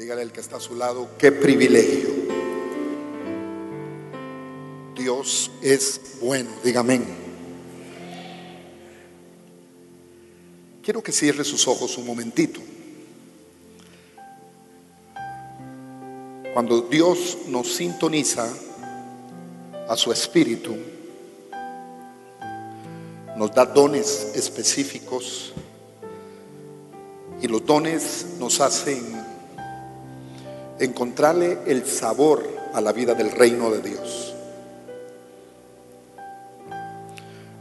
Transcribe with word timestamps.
Dígale 0.00 0.22
al 0.22 0.32
que 0.32 0.40
está 0.40 0.56
a 0.56 0.60
su 0.60 0.76
lado, 0.76 1.10
qué 1.18 1.30
privilegio. 1.30 2.08
Dios 4.96 5.50
es 5.60 6.00
bueno, 6.22 6.48
dígame. 6.64 7.02
Quiero 10.82 11.02
que 11.02 11.12
cierre 11.12 11.44
sus 11.44 11.68
ojos 11.68 11.98
un 11.98 12.06
momentito. 12.06 12.60
Cuando 16.54 16.80
Dios 16.80 17.36
nos 17.48 17.70
sintoniza 17.70 18.50
a 19.86 19.96
su 19.98 20.10
espíritu, 20.12 20.78
nos 23.36 23.54
da 23.54 23.66
dones 23.66 24.32
específicos 24.34 25.52
y 27.42 27.48
los 27.48 27.66
dones 27.66 28.28
nos 28.38 28.62
hacen 28.62 29.19
encontrarle 30.80 31.58
el 31.66 31.86
sabor 31.86 32.42
a 32.72 32.80
la 32.80 32.92
vida 32.92 33.14
del 33.14 33.30
reino 33.30 33.70
de 33.70 33.82
Dios. 33.82 34.34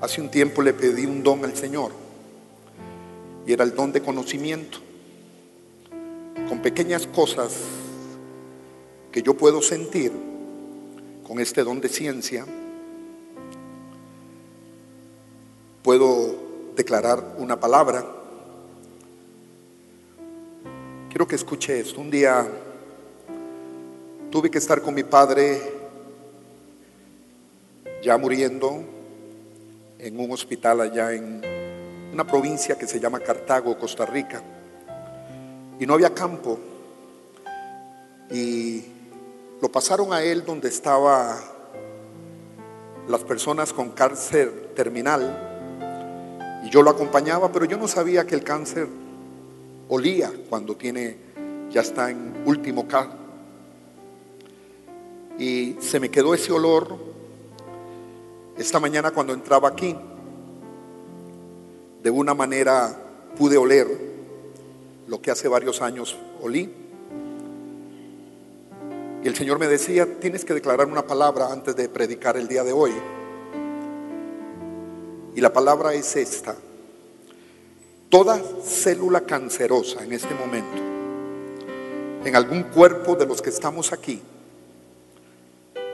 Hace 0.02 0.22
un 0.22 0.32
tiempo 0.32 0.62
le 0.62 0.74
pedí 0.74 1.06
un 1.06 1.22
don 1.22 1.44
al 1.44 1.56
Señor 1.56 1.92
y 3.46 3.52
era 3.52 3.66
el 3.66 3.76
don 3.76 3.92
de 3.92 4.02
conocimiento. 4.02 4.80
Con 6.48 6.62
pequeñas 6.62 7.06
cosas 7.06 7.54
que 9.12 9.22
yo 9.22 9.36
puedo 9.36 9.62
sentir 9.62 10.14
con 11.28 11.40
este 11.40 11.64
don 11.64 11.82
de 11.82 11.90
ciencia, 11.90 12.46
puedo 15.84 16.36
declarar 16.76 17.36
una 17.38 17.60
palabra. 17.60 18.06
Quiero 21.10 21.28
que 21.28 21.36
escuche 21.36 21.82
esto. 21.82 22.00
Un 22.00 22.10
día 22.10 22.48
tuve 24.32 24.52
que 24.52 24.60
estar 24.60 24.82
con 24.82 24.94
mi 24.94 25.04
padre 25.04 25.60
ya 28.04 28.18
muriendo 28.18 28.84
en 29.98 30.20
un 30.20 30.32
hospital 30.32 30.82
allá 30.82 31.12
en 31.14 31.42
una 32.14 32.26
provincia 32.26 32.78
que 32.78 32.88
se 32.88 33.00
llama 33.00 33.20
Cartago, 33.20 33.78
Costa 33.78 34.06
Rica. 34.06 34.42
Y 35.80 35.86
no 35.86 35.96
había 35.96 36.14
campo. 36.14 36.60
Y 38.32 38.84
lo 39.62 39.72
pasaron 39.72 40.14
a 40.14 40.22
él 40.22 40.46
donde 40.46 40.70
estaba 40.70 41.38
las 43.08 43.22
personas 43.22 43.74
con 43.74 43.90
cáncer 43.90 44.74
terminal. 44.76 46.62
Y 46.66 46.70
yo 46.70 46.84
lo 46.84 46.92
acompañaba, 46.92 47.52
pero 47.52 47.66
yo 47.66 47.78
no 47.78 47.88
sabía 47.88 48.26
que 48.26 48.36
el 48.36 48.44
cáncer 48.44 48.88
olía 49.88 50.32
cuando 50.50 50.76
tiene, 50.76 51.18
ya 51.72 51.82
está 51.82 52.12
en 52.12 52.44
último. 52.46 52.88
Y 55.40 55.78
se 55.80 56.02
me 56.02 56.12
quedó 56.12 56.34
ese 56.34 56.52
olor 56.52 56.98
esta 58.58 58.80
mañana 58.80 59.12
cuando 59.12 59.34
entraba 59.34 59.70
aquí. 59.70 59.96
De 62.04 62.10
una 62.10 62.34
manera 62.34 62.96
pude 63.38 63.58
oler 63.58 63.88
lo 65.08 65.22
que 65.22 65.32
hace 65.32 65.48
varios 65.48 65.82
años 65.82 66.18
olí. 66.42 66.70
Y 69.24 69.28
el 69.28 69.36
Señor 69.36 69.60
me 69.60 69.68
decía, 69.68 70.20
tienes 70.20 70.44
que 70.44 70.54
declarar 70.54 70.88
una 70.88 71.08
palabra 71.08 71.52
antes 71.52 71.76
de 71.76 71.88
predicar 71.88 72.36
el 72.36 72.48
día 72.50 72.64
de 72.66 72.74
hoy. 72.74 72.92
Y 75.36 75.42
la 75.42 75.54
palabra 75.54 75.94
es 75.94 76.18
esta. 76.18 76.56
Toda 78.10 78.42
célula 78.64 79.22
cancerosa 79.22 80.04
en 80.04 80.12
este 80.14 80.34
momento, 80.36 80.82
en 82.26 82.36
algún 82.36 82.64
cuerpo 82.64 83.16
de 83.16 83.26
los 83.26 83.42
que 83.42 83.52
estamos 83.52 83.94
aquí, 83.94 84.22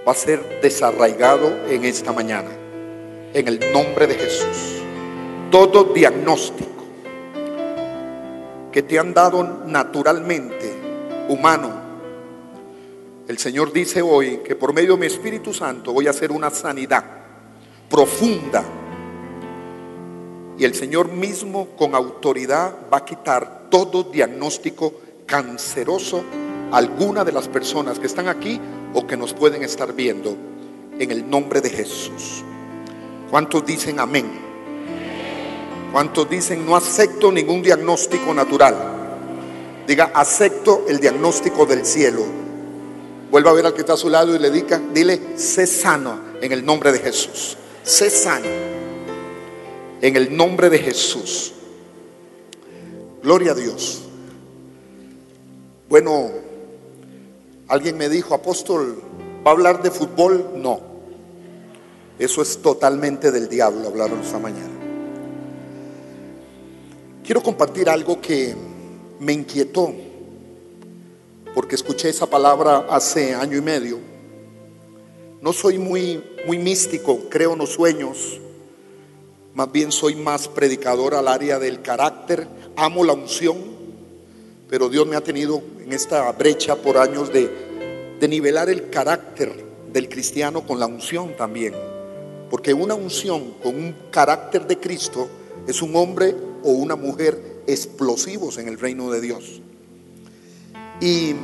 va 0.07 0.11
a 0.11 0.15
ser 0.15 0.61
desarraigado 0.61 1.67
en 1.67 1.85
esta 1.85 2.11
mañana. 2.11 2.51
En 3.33 3.47
el 3.47 3.59
nombre 3.73 4.07
de 4.07 4.15
Jesús. 4.15 4.81
Todo 5.51 5.85
diagnóstico 5.85 6.69
que 8.71 8.83
te 8.83 8.99
han 8.99 9.13
dado 9.13 9.41
naturalmente, 9.65 10.73
humano, 11.29 11.85
el 13.27 13.39
Señor 13.39 13.73
dice 13.73 14.01
hoy 14.01 14.37
que 14.45 14.55
por 14.55 14.73
medio 14.73 14.93
de 14.93 14.99
mi 14.99 15.05
Espíritu 15.07 15.53
Santo 15.53 15.93
voy 15.93 16.05
a 16.05 16.11
hacer 16.11 16.31
una 16.31 16.51
sanidad 16.51 17.03
profunda. 17.89 18.63
Y 20.57 20.63
el 20.63 20.75
Señor 20.75 21.09
mismo 21.09 21.69
con 21.75 21.95
autoridad 21.95 22.75
va 22.93 22.97
a 22.97 23.05
quitar 23.05 23.67
todo 23.71 24.03
diagnóstico 24.03 24.93
canceroso 25.25 26.23
a 26.71 26.77
alguna 26.77 27.23
de 27.23 27.31
las 27.31 27.47
personas 27.47 27.97
que 27.97 28.05
están 28.05 28.27
aquí 28.27 28.59
o 28.95 29.05
que 29.05 29.17
nos 29.17 29.33
pueden 29.33 29.61
estar 29.63 29.93
viendo 29.93 30.35
en 30.97 31.11
el 31.11 31.29
nombre 31.29 31.61
de 31.61 31.69
Jesús. 31.69 32.43
¿Cuántos 33.29 33.65
dicen 33.65 33.99
amén? 33.99 34.25
¿Cuántos 35.91 36.29
dicen 36.29 36.65
no 36.65 36.75
acepto 36.75 37.31
ningún 37.31 37.61
diagnóstico 37.61 38.33
natural? 38.33 38.75
Diga, 39.85 40.11
acepto 40.13 40.85
el 40.87 40.99
diagnóstico 40.99 41.65
del 41.65 41.85
cielo. 41.85 42.23
Vuelva 43.29 43.51
a 43.51 43.53
ver 43.53 43.65
al 43.65 43.73
que 43.73 43.81
está 43.81 43.93
a 43.93 43.97
su 43.97 44.09
lado 44.09 44.33
y 44.33 44.39
le 44.39 44.49
diga, 44.49 44.81
dile, 44.93 45.37
sé 45.37 45.67
sano 45.67 46.17
en 46.41 46.51
el 46.51 46.65
nombre 46.65 46.91
de 46.91 46.99
Jesús. 46.99 47.57
Sé 47.83 48.09
sano 48.09 48.47
en 50.01 50.15
el 50.15 50.35
nombre 50.35 50.69
de 50.69 50.79
Jesús. 50.79 51.53
Gloria 53.21 53.51
a 53.51 53.55
Dios. 53.55 54.03
Bueno, 55.89 56.44
alguien 57.67 57.97
me 57.97 58.09
dijo, 58.09 58.33
apóstol, 58.33 59.01
¿va 59.45 59.51
a 59.51 59.53
hablar 59.53 59.81
de 59.81 59.91
fútbol? 59.91 60.51
No. 60.55 60.79
Eso 62.17 62.41
es 62.41 62.61
totalmente 62.61 63.31
del 63.31 63.49
diablo, 63.49 63.87
hablaron 63.87 64.21
esta 64.21 64.39
mañana. 64.39 64.69
Quiero 67.23 67.41
compartir 67.41 67.89
algo 67.89 68.21
que 68.21 68.55
me 69.19 69.33
inquietó, 69.33 69.93
porque 71.53 71.75
escuché 71.75 72.09
esa 72.09 72.27
palabra 72.27 72.85
hace 72.89 73.33
año 73.33 73.57
y 73.57 73.61
medio. 73.61 73.99
No 75.41 75.51
soy 75.51 75.77
muy, 75.77 76.23
muy 76.45 76.57
místico, 76.57 77.29
creo 77.29 77.53
en 77.53 77.59
los 77.59 77.71
sueños, 77.71 78.39
más 79.53 79.71
bien 79.71 79.91
soy 79.91 80.15
más 80.15 80.47
predicador 80.47 81.15
al 81.15 81.27
área 81.27 81.59
del 81.59 81.81
carácter, 81.81 82.47
amo 82.75 83.03
la 83.03 83.13
unción, 83.13 83.74
pero 84.69 84.89
Dios 84.89 85.07
me 85.07 85.15
ha 85.15 85.21
tenido 85.21 85.61
en 85.79 85.93
esta 85.93 86.31
brecha 86.31 86.75
por 86.75 86.97
años 86.97 87.31
de, 87.31 87.49
de 88.19 88.27
nivelar 88.27 88.69
el 88.69 88.89
carácter 88.89 89.65
del 89.91 90.09
cristiano 90.09 90.65
con 90.65 90.79
la 90.79 90.87
unción 90.87 91.35
también. 91.37 91.73
Porque 92.49 92.73
una 92.73 92.95
unción 92.95 93.55
con 93.61 93.75
un 93.75 93.95
carácter 94.11 94.67
de 94.67 94.77
Cristo 94.77 95.27
es 95.67 95.81
un 95.81 95.95
hombre 95.95 96.35
o 96.63 96.71
una 96.71 96.95
mujer 96.95 97.61
explosivos 97.67 98.57
en 98.57 98.67
el 98.67 98.79
reino 98.79 99.11
de 99.11 99.21
Dios. 99.21 99.61
Y 101.01 101.35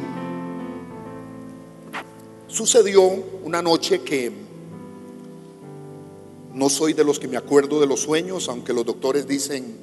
sucedió 2.48 3.02
una 3.44 3.62
noche 3.62 4.02
que 4.02 4.32
no 6.54 6.70
soy 6.70 6.94
de 6.94 7.04
los 7.04 7.20
que 7.20 7.28
me 7.28 7.38
acuerdo 7.38 7.80
de 7.80 7.88
los 7.88 8.02
sueños, 8.02 8.50
aunque 8.50 8.74
los 8.74 8.86
doctores 8.86 9.28
dicen 9.28 9.78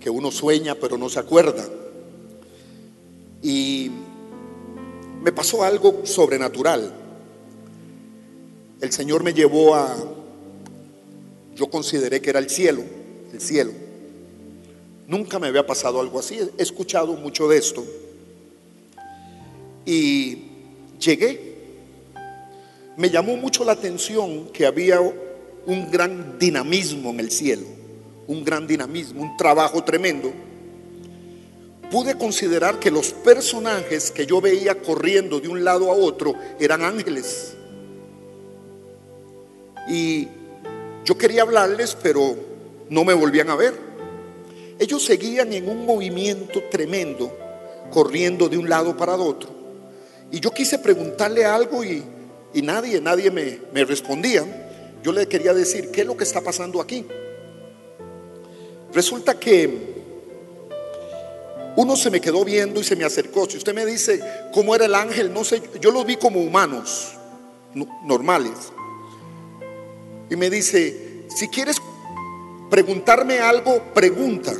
que 0.00 0.10
uno 0.10 0.30
sueña 0.30 0.74
pero 0.74 0.96
no 0.96 1.08
se 1.08 1.18
acuerda. 1.18 1.68
Y 3.42 3.90
me 5.22 5.32
pasó 5.32 5.62
algo 5.62 6.04
sobrenatural. 6.04 6.94
El 8.80 8.92
Señor 8.92 9.22
me 9.22 9.32
llevó 9.32 9.74
a, 9.74 9.96
yo 11.54 11.68
consideré 11.68 12.20
que 12.20 12.30
era 12.30 12.38
el 12.38 12.48
cielo, 12.48 12.82
el 13.32 13.40
cielo. 13.40 13.72
Nunca 15.06 15.38
me 15.38 15.48
había 15.48 15.66
pasado 15.66 16.00
algo 16.00 16.18
así, 16.18 16.38
he 16.56 16.62
escuchado 16.62 17.14
mucho 17.14 17.48
de 17.48 17.58
esto. 17.58 17.84
Y 19.84 20.38
llegué. 21.00 21.56
Me 22.96 23.10
llamó 23.10 23.36
mucho 23.36 23.64
la 23.64 23.72
atención 23.72 24.48
que 24.52 24.66
había 24.66 25.00
un 25.00 25.90
gran 25.90 26.38
dinamismo 26.38 27.10
en 27.10 27.20
el 27.20 27.30
cielo, 27.30 27.66
un 28.26 28.44
gran 28.44 28.66
dinamismo, 28.66 29.22
un 29.22 29.36
trabajo 29.36 29.82
tremendo. 29.84 30.32
Pude 31.90 32.18
considerar 32.18 32.78
que 32.78 32.90
los 32.90 33.12
personajes 33.12 34.10
que 34.10 34.26
yo 34.26 34.40
veía 34.40 34.80
corriendo 34.80 35.40
de 35.40 35.48
un 35.48 35.64
lado 35.64 35.90
a 35.90 35.94
otro 35.94 36.34
eran 36.60 36.82
ángeles. 36.82 37.54
Y 39.88 40.28
yo 41.04 41.16
quería 41.16 41.42
hablarles, 41.42 41.96
pero 42.02 42.36
no 42.90 43.04
me 43.04 43.14
volvían 43.14 43.48
a 43.48 43.56
ver. 43.56 43.74
Ellos 44.78 45.02
seguían 45.04 45.52
en 45.54 45.68
un 45.68 45.86
movimiento 45.86 46.62
tremendo, 46.70 47.34
corriendo 47.90 48.48
de 48.50 48.58
un 48.58 48.68
lado 48.68 48.94
para 48.96 49.16
otro. 49.16 49.48
Y 50.30 50.40
yo 50.40 50.50
quise 50.50 50.78
preguntarle 50.78 51.46
algo 51.46 51.82
y, 51.82 52.04
y 52.52 52.60
nadie, 52.60 53.00
nadie 53.00 53.30
me, 53.30 53.60
me 53.72 53.84
respondía. 53.86 54.44
Yo 55.02 55.12
le 55.12 55.26
quería 55.26 55.54
decir, 55.54 55.90
¿qué 55.90 56.02
es 56.02 56.06
lo 56.06 56.18
que 56.18 56.24
está 56.24 56.42
pasando 56.42 56.82
aquí? 56.82 57.06
Resulta 58.92 59.38
que 59.38 59.97
uno 61.78 61.94
se 61.94 62.10
me 62.10 62.20
quedó 62.20 62.44
viendo 62.44 62.80
y 62.80 62.84
se 62.84 62.96
me 62.96 63.04
acercó. 63.04 63.48
Si 63.48 63.56
usted 63.56 63.72
me 63.72 63.86
dice 63.86 64.20
cómo 64.52 64.74
era 64.74 64.86
el 64.86 64.96
ángel, 64.96 65.32
no 65.32 65.44
sé, 65.44 65.62
yo 65.80 65.92
los 65.92 66.04
vi 66.04 66.16
como 66.16 66.40
humanos, 66.40 67.12
normales. 68.04 68.72
Y 70.28 70.34
me 70.34 70.50
dice, 70.50 71.22
si 71.28 71.46
quieres 71.46 71.76
preguntarme 72.68 73.38
algo, 73.38 73.80
pregunta. 73.94 74.54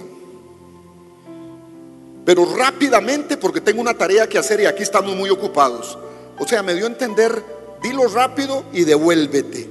Pero 2.25 2.55
rápidamente 2.55 3.37
porque 3.37 3.61
tengo 3.61 3.81
una 3.81 3.95
tarea 3.95 4.29
que 4.29 4.39
hacer 4.39 4.61
y 4.61 4.67
aquí 4.67 4.85
estamos 4.85 5.17
muy 5.17 5.29
ocupados. 5.29 5.99
O 6.39 6.47
sea, 6.47 6.63
me 6.63 6.73
dio 6.73 6.85
a 6.85 6.89
entender, 6.89 7.43
dilo 7.83 8.07
rápido 8.07 8.63
y 8.73 8.85
devuélvete. 8.85 9.69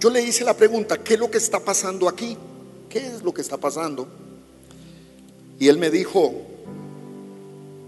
Yo 0.00 0.10
le 0.10 0.22
hice 0.22 0.42
la 0.42 0.54
pregunta, 0.54 0.98
¿qué 1.04 1.14
es 1.14 1.20
lo 1.20 1.30
que 1.30 1.38
está 1.38 1.60
pasando 1.60 2.08
aquí? 2.08 2.36
¿Qué 2.88 2.98
es 2.98 3.22
lo 3.22 3.32
que 3.32 3.40
está 3.40 3.58
pasando? 3.58 4.23
Y 5.58 5.68
él 5.68 5.78
me 5.78 5.90
dijo, 5.90 6.32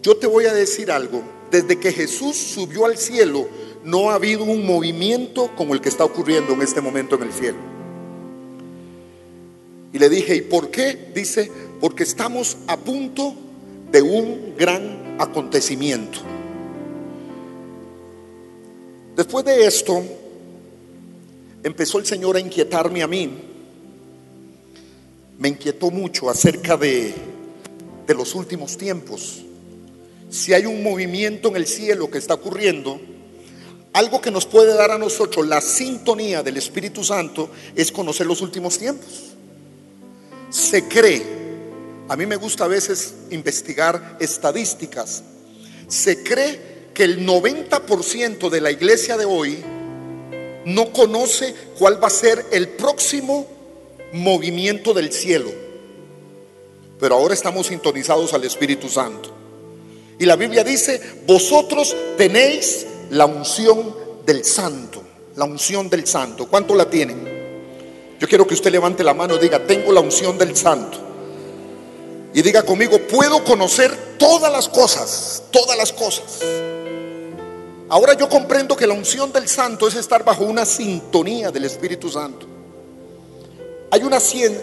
yo 0.02 0.16
te 0.16 0.26
voy 0.26 0.44
a 0.46 0.54
decir 0.54 0.90
algo, 0.90 1.22
desde 1.50 1.78
que 1.78 1.92
Jesús 1.92 2.36
subió 2.36 2.86
al 2.86 2.96
cielo, 2.96 3.48
no 3.84 4.10
ha 4.10 4.14
habido 4.14 4.44
un 4.44 4.66
movimiento 4.66 5.50
como 5.56 5.74
el 5.74 5.80
que 5.80 5.88
está 5.88 6.04
ocurriendo 6.04 6.52
en 6.52 6.62
este 6.62 6.80
momento 6.80 7.16
en 7.16 7.22
el 7.22 7.32
cielo. 7.32 7.58
Y 9.92 9.98
le 9.98 10.08
dije, 10.08 10.36
¿y 10.36 10.40
por 10.42 10.70
qué? 10.70 11.10
Dice, 11.14 11.50
porque 11.80 12.02
estamos 12.02 12.56
a 12.66 12.76
punto 12.76 13.34
de 13.90 14.02
un 14.02 14.54
gran 14.58 15.16
acontecimiento. 15.18 16.18
Después 19.16 19.44
de 19.44 19.66
esto, 19.66 20.04
empezó 21.62 21.98
el 21.98 22.06
Señor 22.06 22.36
a 22.36 22.40
inquietarme 22.40 23.02
a 23.02 23.06
mí. 23.06 23.30
Me 25.38 25.48
inquietó 25.48 25.90
mucho 25.90 26.28
acerca 26.28 26.76
de, 26.76 27.14
de 28.06 28.14
los 28.14 28.34
últimos 28.34 28.76
tiempos. 28.76 29.42
Si 30.30 30.52
hay 30.52 30.66
un 30.66 30.82
movimiento 30.82 31.48
en 31.48 31.56
el 31.56 31.66
cielo 31.66 32.10
que 32.10 32.18
está 32.18 32.34
ocurriendo, 32.34 33.00
algo 33.92 34.20
que 34.20 34.30
nos 34.30 34.44
puede 34.44 34.74
dar 34.74 34.90
a 34.90 34.98
nosotros 34.98 35.46
la 35.46 35.60
sintonía 35.60 36.42
del 36.42 36.56
Espíritu 36.56 37.02
Santo 37.02 37.48
es 37.74 37.90
conocer 37.90 38.26
los 38.26 38.42
últimos 38.42 38.78
tiempos. 38.78 39.08
Se 40.50 40.86
cree, 40.86 41.22
a 42.08 42.16
mí 42.16 42.26
me 42.26 42.36
gusta 42.36 42.64
a 42.64 42.68
veces 42.68 43.14
investigar 43.30 44.18
estadísticas, 44.20 45.22
se 45.88 46.22
cree 46.22 46.90
que 46.92 47.04
el 47.04 47.26
90% 47.26 48.50
de 48.50 48.60
la 48.60 48.70
iglesia 48.70 49.16
de 49.16 49.24
hoy 49.24 49.62
no 50.66 50.92
conoce 50.92 51.54
cuál 51.78 52.02
va 52.02 52.08
a 52.08 52.10
ser 52.10 52.44
el 52.50 52.68
próximo 52.68 53.46
movimiento 54.12 54.92
del 54.92 55.12
cielo. 55.12 55.65
Pero 56.98 57.14
ahora 57.16 57.34
estamos 57.34 57.66
sintonizados 57.66 58.32
al 58.32 58.44
Espíritu 58.44 58.88
Santo. 58.88 59.30
Y 60.18 60.24
la 60.24 60.36
Biblia 60.36 60.64
dice, 60.64 61.00
vosotros 61.26 61.94
tenéis 62.16 62.86
la 63.10 63.26
unción 63.26 63.94
del 64.24 64.44
santo, 64.44 65.02
la 65.36 65.44
unción 65.44 65.90
del 65.90 66.06
santo. 66.06 66.48
¿Cuánto 66.48 66.74
la 66.74 66.88
tienen? 66.88 67.36
Yo 68.18 68.26
quiero 68.26 68.46
que 68.46 68.54
usted 68.54 68.72
levante 68.72 69.04
la 69.04 69.12
mano 69.12 69.36
y 69.36 69.38
diga, 69.38 69.66
tengo 69.66 69.92
la 69.92 70.00
unción 70.00 70.38
del 70.38 70.56
santo. 70.56 70.98
Y 72.32 72.40
diga 72.40 72.62
conmigo, 72.62 72.98
puedo 72.98 73.44
conocer 73.44 74.16
todas 74.18 74.50
las 74.50 74.68
cosas, 74.68 75.42
todas 75.50 75.76
las 75.76 75.92
cosas. 75.92 76.40
Ahora 77.88 78.14
yo 78.14 78.28
comprendo 78.28 78.76
que 78.76 78.86
la 78.86 78.94
unción 78.94 79.32
del 79.32 79.48
santo 79.48 79.86
es 79.86 79.94
estar 79.94 80.24
bajo 80.24 80.44
una 80.44 80.64
sintonía 80.64 81.50
del 81.50 81.66
Espíritu 81.66 82.08
Santo. 82.08 82.46
Hay 83.90 84.02
una, 84.02 84.18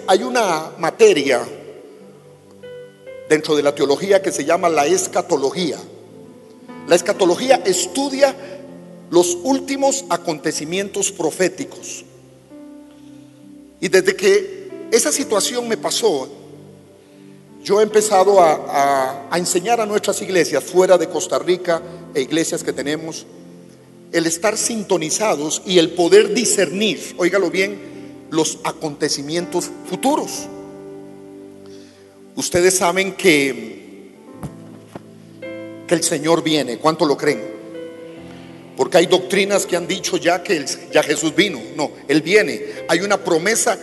hay 0.08 0.24
una 0.24 0.72
materia 0.78 1.42
dentro 3.30 3.56
de 3.56 3.64
la 3.64 3.74
teología 3.74 4.22
que 4.22 4.32
se 4.32 4.46
llama 4.46 4.70
la 4.70 4.86
escatología. 4.86 5.78
La 6.88 6.96
escatología 6.96 7.62
estudia 7.66 8.36
los 9.10 9.38
últimos 9.44 10.06
acontecimientos 10.10 11.12
proféticos. 11.12 12.04
Y 13.80 13.88
desde 13.88 14.16
que 14.16 14.88
esa 14.92 15.12
situación 15.12 15.68
me 15.68 15.78
pasó, 15.78 16.30
yo 17.64 17.80
he 17.80 17.84
empezado 17.84 18.42
a, 18.42 19.30
enseñar 19.36 19.80
a 19.80 19.86
nuestras 19.86 20.22
iglesias 20.22 20.64
fuera 20.64 20.98
de 20.98 21.08
Costa 21.08 21.40
Rica 21.40 21.82
e 22.14 22.22
iglesias 22.22 22.64
que 22.64 22.74
tenemos 22.74 23.26
el 24.12 24.28
estar 24.28 24.58
sintonizados 24.58 25.62
y 25.66 25.80
el 25.80 25.92
poder 25.92 26.34
discernir, 26.34 27.16
óigalo 27.18 27.50
bien, 27.50 28.28
los 28.30 28.60
acontecimientos 28.64 29.72
futuros. 29.90 30.48
Ustedes 32.36 32.78
saben 32.78 33.14
que, 33.14 34.12
que 35.88 35.96
el 35.96 36.04
Señor 36.04 36.44
viene, 36.44 36.78
¿cuánto 36.78 37.06
lo 37.06 37.16
creen? 37.16 37.54
Porque 38.76 38.98
hay 38.98 39.06
doctrinas 39.06 39.66
que 39.66 39.78
han 39.78 39.88
dicho 39.88 40.18
ya 40.18 40.42
que 40.42 40.66
ya 40.92 41.04
Jesús 41.04 41.36
vino. 41.36 41.62
No, 41.76 41.92
Él 42.08 42.22
viene. 42.24 42.86
Hay 42.88 43.02
una 43.02 43.18
promesa 43.24 43.78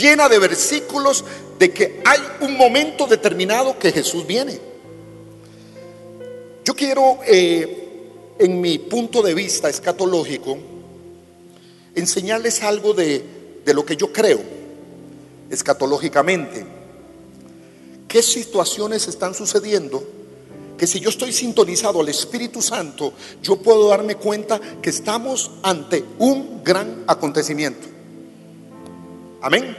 llena 0.00 0.28
de 0.28 0.38
versículos 0.38 1.24
de 1.58 1.70
que 1.70 2.00
hay 2.04 2.20
un 2.40 2.56
momento 2.56 3.06
determinado 3.06 3.78
que 3.78 3.92
Jesús 3.92 4.26
viene. 4.26 4.58
Yo 6.64 6.74
quiero, 6.74 7.20
eh, 7.26 8.34
en 8.38 8.60
mi 8.60 8.78
punto 8.78 9.22
de 9.22 9.34
vista 9.34 9.68
escatológico, 9.68 10.58
enseñarles 11.94 12.62
algo 12.62 12.94
de, 12.94 13.22
de 13.64 13.74
lo 13.74 13.84
que 13.84 13.96
yo 13.96 14.12
creo 14.12 14.40
escatológicamente. 15.50 16.81
¿Qué 18.12 18.22
situaciones 18.22 19.08
están 19.08 19.34
sucediendo? 19.34 20.04
Que 20.76 20.86
si 20.86 21.00
yo 21.00 21.08
estoy 21.08 21.32
sintonizado 21.32 21.98
al 21.98 22.10
Espíritu 22.10 22.60
Santo, 22.60 23.14
yo 23.42 23.56
puedo 23.56 23.88
darme 23.88 24.16
cuenta 24.16 24.60
que 24.82 24.90
estamos 24.90 25.50
ante 25.62 26.04
un 26.18 26.62
gran 26.62 27.04
acontecimiento. 27.06 27.88
Amén. 29.40 29.74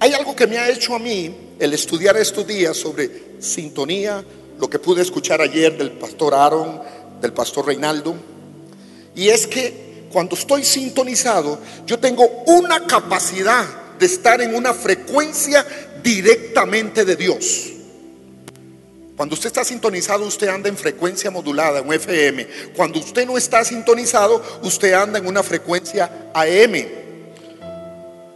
Hay 0.00 0.12
algo 0.12 0.34
que 0.34 0.48
me 0.48 0.58
ha 0.58 0.70
hecho 0.70 0.96
a 0.96 0.98
mí 0.98 1.32
el 1.60 1.72
estudiar 1.72 2.16
estos 2.16 2.44
días 2.48 2.76
sobre 2.76 3.36
sintonía, 3.38 4.24
lo 4.58 4.68
que 4.68 4.80
pude 4.80 5.02
escuchar 5.02 5.40
ayer 5.40 5.78
del 5.78 5.92
pastor 5.92 6.34
Aaron, 6.34 6.80
del 7.20 7.32
pastor 7.32 7.66
Reinaldo, 7.66 8.16
y 9.14 9.28
es 9.28 9.46
que 9.46 10.08
cuando 10.12 10.34
estoy 10.34 10.64
sintonizado, 10.64 11.60
yo 11.86 12.00
tengo 12.00 12.28
una 12.46 12.88
capacidad 12.88 13.79
de 14.00 14.06
estar 14.06 14.40
en 14.40 14.54
una 14.54 14.74
frecuencia 14.74 15.64
directamente 16.02 17.04
de 17.04 17.16
Dios. 17.16 17.66
Cuando 19.20 19.34
usted 19.34 19.48
está 19.48 19.64
sintonizado, 19.64 20.24
usted 20.24 20.48
anda 20.48 20.70
en 20.70 20.78
frecuencia 20.78 21.30
modulada, 21.30 21.80
en 21.80 21.92
FM. 21.92 22.48
Cuando 22.74 22.98
usted 22.98 23.26
no 23.26 23.36
está 23.36 23.62
sintonizado, 23.62 24.42
usted 24.62 24.94
anda 24.94 25.18
en 25.18 25.26
una 25.26 25.42
frecuencia 25.42 26.30
AM. 26.32 26.86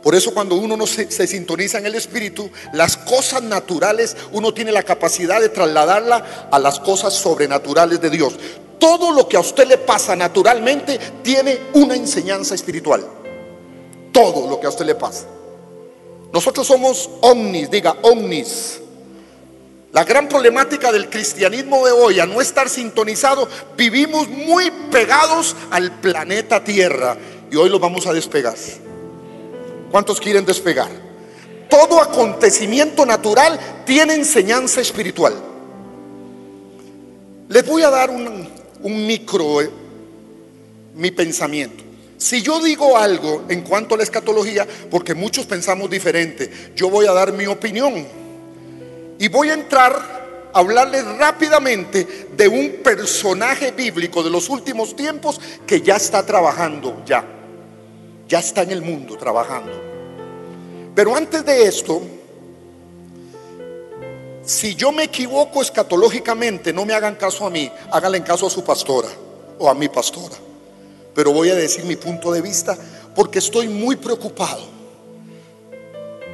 Por 0.03 0.15
eso 0.15 0.35
cuando 0.35 0.57
uno 0.57 0.77
no 0.77 0.87
se, 0.87 1.27
sintoniza 1.27 1.79
en 1.79 1.87
el 1.87 1.95
Espíritu, 1.95 2.51
las 2.75 2.99
cosas 2.99 3.43
naturales, 3.43 4.15
uno 4.33 4.53
tiene 4.53 4.73
la 4.73 4.83
capacidad 4.83 5.41
de 5.41 5.49
trasladarla 5.49 6.49
a 6.53 6.59
las 6.59 6.79
cosas 6.79 7.15
sobrenaturales 7.15 8.03
de 8.03 8.11
Dios. 8.11 8.35
Todo 8.79 9.13
lo 9.13 9.27
que 9.27 9.39
a 9.39 9.41
usted 9.41 9.67
le 9.67 9.79
pasa 9.79 10.15
naturalmente 10.15 11.01
tiene 11.23 11.59
una 11.73 11.97
enseñanza 11.97 12.55
espiritual. 12.55 13.03
Todo 14.13 14.51
lo 14.51 14.61
que 14.61 14.67
a 14.67 14.69
usted 14.69 14.85
le 14.85 14.97
pasa. 14.97 15.25
Nosotros 16.35 16.67
somos 16.67 17.09
omnis, 17.21 17.71
diga 17.71 17.95
omnis. 18.03 18.81
La 19.93 20.03
gran 20.03 20.29
problemática 20.29 20.91
del 20.91 21.09
cristianismo 21.09 21.87
de 21.87 21.93
hoy, 21.93 22.19
a 22.19 22.27
no 22.27 22.41
estar 22.41 22.69
sintonizado, 22.69 23.49
vivimos 23.77 24.29
muy 24.29 24.73
pegados 24.91 25.55
al 25.71 26.01
planeta 26.01 26.65
Tierra 26.65 27.17
y 27.53 27.55
hoy 27.55 27.71
lo 27.71 27.79
vamos 27.79 28.09
a 28.09 28.13
despegar. 28.13 28.57
¿Cuántos 29.93 30.21
quieren 30.21 30.45
despegar? 30.45 30.91
Todo 31.71 32.01
acontecimiento 32.01 33.07
natural 33.07 33.85
tiene 33.87 34.15
enseñanza 34.15 34.81
espiritual. 34.81 35.35
Les 37.49 37.65
voy 37.65 37.83
a 37.83 37.91
dar 37.91 38.11
un, 38.11 38.49
micro, 39.07 39.63
eh, 39.63 39.71
mi 40.97 41.13
pensamiento. 41.13 41.85
Si 42.17 42.43
yo 42.43 42.61
digo 42.61 42.97
algo 42.97 43.45
en 43.49 43.63
cuanto 43.63 43.95
a 43.95 43.99
la 43.99 44.05
escatología, 44.05 44.67
porque 44.91 45.15
muchos 45.15 45.47
pensamos 45.47 45.91
diferente, 45.91 46.73
yo 46.75 46.89
voy 46.89 47.07
a 47.07 47.13
dar 47.13 47.33
mi 47.33 47.47
opinión. 47.47 48.07
Y 49.19 49.29
voy 49.29 49.51
a 49.51 49.55
entrar 49.55 50.51
a 50.53 50.59
hablarles 50.59 51.05
rápidamente 51.19 52.29
de 52.37 52.49
un 52.49 52.83
personaje 52.83 53.73
bíblico 53.73 54.23
de 54.23 54.31
los 54.31 54.49
últimos 54.49 54.95
tiempos 54.95 55.41
que 55.67 55.81
ya 55.81 55.97
está 55.97 56.25
trabajando, 56.25 57.03
ya. 57.05 57.25
Ya 58.29 58.39
está 58.39 58.63
en 58.63 58.71
el 58.71 58.83
mundo 58.83 59.17
trabajando. 59.17 59.73
Pero 60.95 61.15
antes 61.17 61.45
de 61.45 61.65
esto, 61.65 62.01
si 64.45 64.75
yo 64.75 64.93
me 64.93 65.05
equivoco 65.05 65.61
escatológicamente, 65.63 66.73
no 66.73 66.85
me 66.85 66.95
hagan 66.95 67.17
caso 67.17 67.47
a 67.47 67.51
mí, 67.51 67.71
háganle 67.91 68.23
caso 68.23 68.47
a 68.47 68.51
su 68.51 68.63
pastora 68.63 69.09
o 69.59 69.69
a 69.69 69.75
mi 69.75 69.89
pastora. 69.89 70.37
Pero 71.15 71.33
voy 71.33 71.51
a 71.51 71.55
decir 71.55 71.85
mi 71.85 71.97
punto 71.97 72.33
de 72.33 72.41
vista 72.41 72.77
porque 73.15 73.39
estoy 73.39 73.69
muy 73.69 73.97
preocupado. 73.97 74.75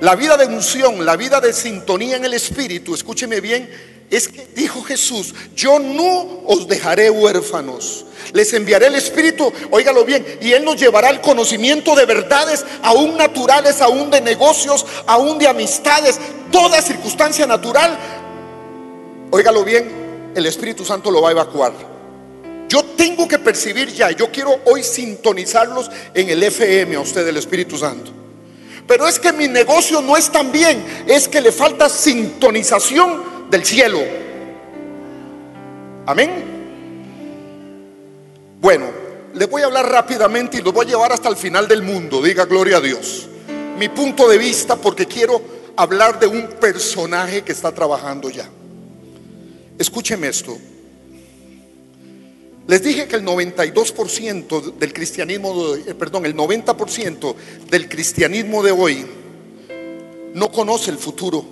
La 0.01 0.17
vida 0.17 0.39
de 0.39 0.47
unción, 0.47 1.05
la 1.05 1.17
vida 1.17 1.41
de 1.41 1.53
sintonía 1.53 2.17
en 2.17 2.25
el 2.25 2.33
Espíritu, 2.33 2.95
escúcheme 2.95 3.41
bien, 3.41 3.69
es 4.11 4.29
que 4.29 4.49
dijo 4.57 4.83
Jesús, 4.83 5.35
yo 5.55 5.79
no 5.79 6.41
os 6.47 6.67
dejaré 6.67 7.11
huérfanos, 7.11 8.07
les 8.33 8.53
enviaré 8.55 8.87
el 8.87 8.95
Espíritu, 8.95 9.53
óigalo 9.71 10.05
bien, 10.07 10.25
y 10.41 10.53
Él 10.53 10.65
nos 10.65 10.81
llevará 10.81 11.11
el 11.11 11.21
conocimiento 11.21 11.95
de 11.95 12.07
verdades, 12.07 12.65
aún 12.83 13.19
naturales, 13.19 13.83
aún 13.83 14.11
de 14.11 14.23
negocios, 14.23 14.87
aún 15.07 15.39
de 15.39 15.47
amistades, 15.47 16.19
toda 16.51 16.81
circunstancia 16.81 17.47
natural. 17.47 17.97
Óigalo 19.31 19.65
bien, 19.65 20.33
el 20.35 20.47
Espíritu 20.47 20.85
Santo 20.85 21.11
lo 21.11 21.21
va 21.21 21.29
a 21.29 21.33
evacuar. 21.33 21.90
Yo 22.71 22.85
tengo 22.85 23.27
que 23.27 23.41
percibir 23.41 23.89
ya, 23.89 24.13
yo 24.13 24.31
quiero 24.31 24.61
hoy 24.67 24.85
sintonizarlos 24.85 25.91
en 26.15 26.31
el 26.31 26.41
FM 26.41 26.95
a 26.95 27.01
usted, 27.01 27.27
el 27.27 27.37
Espíritu 27.37 27.77
Santo. 27.77 28.13
Pero 28.87 29.09
es 29.09 29.19
que 29.19 29.33
mi 29.33 29.49
negocio 29.49 30.01
no 30.01 30.17
es 30.17 30.31
tan 30.31 30.53
bien, 30.53 30.85
es 31.09 31.27
que 31.27 31.41
le 31.41 31.51
falta 31.51 31.89
sintonización 31.89 33.51
del 33.51 33.65
cielo. 33.65 33.99
Amén. 36.07 36.31
Bueno, 38.61 38.87
les 39.35 39.51
voy 39.51 39.63
a 39.63 39.67
hablar 39.67 39.91
rápidamente 39.91 40.59
y 40.59 40.63
los 40.63 40.73
voy 40.73 40.87
a 40.87 40.91
llevar 40.91 41.13
hasta 41.13 41.29
el 41.29 41.37
final 41.37 41.67
del 41.67 41.83
mundo. 41.83 42.23
Diga 42.23 42.45
gloria 42.45 42.77
a 42.77 42.81
Dios. 42.81 43.29
Mi 43.79 43.89
punto 43.89 44.29
de 44.29 44.39
vista 44.39 44.77
porque 44.77 45.07
quiero 45.07 45.43
hablar 45.75 46.21
de 46.21 46.29
un 46.29 46.47
personaje 46.61 47.43
que 47.43 47.51
está 47.51 47.73
trabajando 47.73 48.31
ya. 48.31 48.49
Escúcheme 49.77 50.29
esto. 50.29 50.57
Les 52.71 52.81
dije 52.81 53.09
que 53.09 53.17
el 53.17 53.25
92% 53.25 54.75
del 54.77 54.93
cristianismo, 54.93 55.75
eh, 55.75 55.93
perdón, 55.93 56.25
el 56.25 56.37
90% 56.37 57.35
del 57.69 57.89
cristianismo 57.89 58.63
de 58.63 58.71
hoy 58.71 59.05
no 60.35 60.53
conoce 60.53 60.93
el 60.93 60.97
futuro 60.97 61.45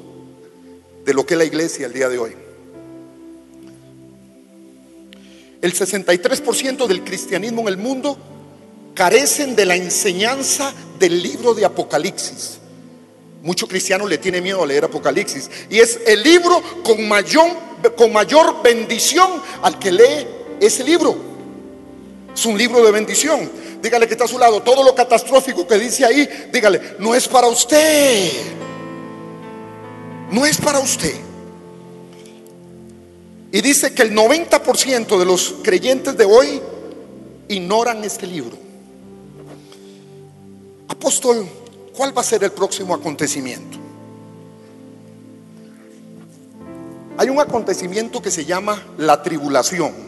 de 1.05 1.13
lo 1.13 1.27
que 1.27 1.35
es 1.35 1.39
la 1.39 1.45
iglesia 1.45 1.87
el 1.87 1.93
día 1.93 2.09
de 2.09 2.19
hoy. 2.19 2.37
El 5.61 5.75
63% 5.75 6.87
del 6.87 7.03
cristianismo 7.03 7.63
en 7.63 7.67
el 7.67 7.79
mundo 7.79 8.17
carecen 8.95 9.57
de 9.57 9.67
la 9.67 9.75
enseñanza 9.75 10.73
del 11.01 11.21
libro 11.21 11.53
de 11.53 11.65
Apocalipsis. 11.65 12.59
Muchos 13.43 13.69
cristianos 13.69 14.09
le 14.09 14.19
tienen 14.19 14.45
miedo 14.45 14.63
a 14.63 14.67
leer 14.67 14.85
Apocalipsis. 14.85 15.51
Y 15.69 15.81
es 15.81 15.99
el 16.07 16.23
libro 16.23 16.63
con 16.85 17.09
mayor, 17.09 17.51
con 17.97 18.13
mayor 18.13 18.63
bendición 18.63 19.29
al 19.63 19.81
que 19.81 19.91
lee 19.91 20.38
ese 20.61 20.85
libro. 20.85 21.17
Es 22.35 22.47
un 22.47 22.57
libro 22.57 22.85
de 22.85 22.93
bendición. 22.93 23.50
Dígale 23.83 24.07
que 24.07 24.15
está 24.15 24.25
a 24.25 24.29
su 24.29 24.38
lado. 24.38 24.62
Todo 24.62 24.83
lo 24.83 24.95
catastrófico 24.95 25.67
que 25.67 25.79
dice 25.79 26.05
ahí, 26.05 26.29
dígale, 26.53 26.97
no 26.99 27.15
es 27.15 27.27
para 27.29 27.47
usted 27.49 28.59
no 30.31 30.45
es 30.47 30.59
para 30.59 30.81
usted. 30.81 31.15
Y 33.50 33.61
dice 33.62 33.95
que 33.95 34.03
el 34.03 34.15
90% 34.15 35.19
de 35.19 35.25
los 35.25 35.55
creyentes 35.62 36.17
de 36.17 36.25
hoy 36.25 36.61
ignoran 37.49 38.05
este 38.05 38.27
libro. 38.27 38.57
Apóstol, 40.88 41.47
¿cuál 41.97 42.17
va 42.17 42.21
a 42.21 42.25
ser 42.25 42.45
el 42.45 42.53
próximo 42.53 42.95
acontecimiento? 42.95 43.79
Hay 47.17 47.31
un 47.31 47.41
acontecimiento 47.41 48.21
que 48.21 48.31
se 48.31 48.45
llama 48.45 48.83
la 48.99 49.23
tribulación. 49.23 50.08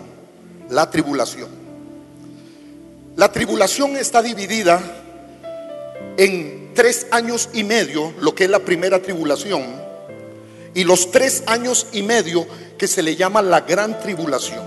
La 0.70 0.90
tribulación. 0.90 1.48
La 3.16 3.30
tribulación 3.30 3.96
está 3.96 4.22
dividida 4.22 4.80
en 6.16 6.72
tres 6.74 7.06
años 7.10 7.48
y 7.52 7.64
medio, 7.64 8.14
lo 8.20 8.34
que 8.34 8.44
es 8.44 8.50
la 8.50 8.60
primera 8.60 9.02
tribulación 9.02 9.62
y 10.74 10.84
los 10.84 11.10
tres 11.10 11.42
años 11.46 11.88
y 11.92 12.02
medio 12.02 12.46
que 12.78 12.86
se 12.86 13.02
le 13.02 13.16
llama 13.16 13.42
la 13.42 13.60
gran 13.62 13.98
tribulación. 14.00 14.64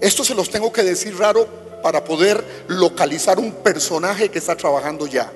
Esto 0.00 0.24
se 0.24 0.34
los 0.34 0.50
tengo 0.50 0.72
que 0.72 0.82
decir 0.82 1.16
raro 1.18 1.46
para 1.82 2.04
poder 2.04 2.44
localizar 2.68 3.38
un 3.38 3.52
personaje 3.52 4.30
que 4.30 4.38
está 4.38 4.56
trabajando 4.56 5.06
ya. 5.06 5.30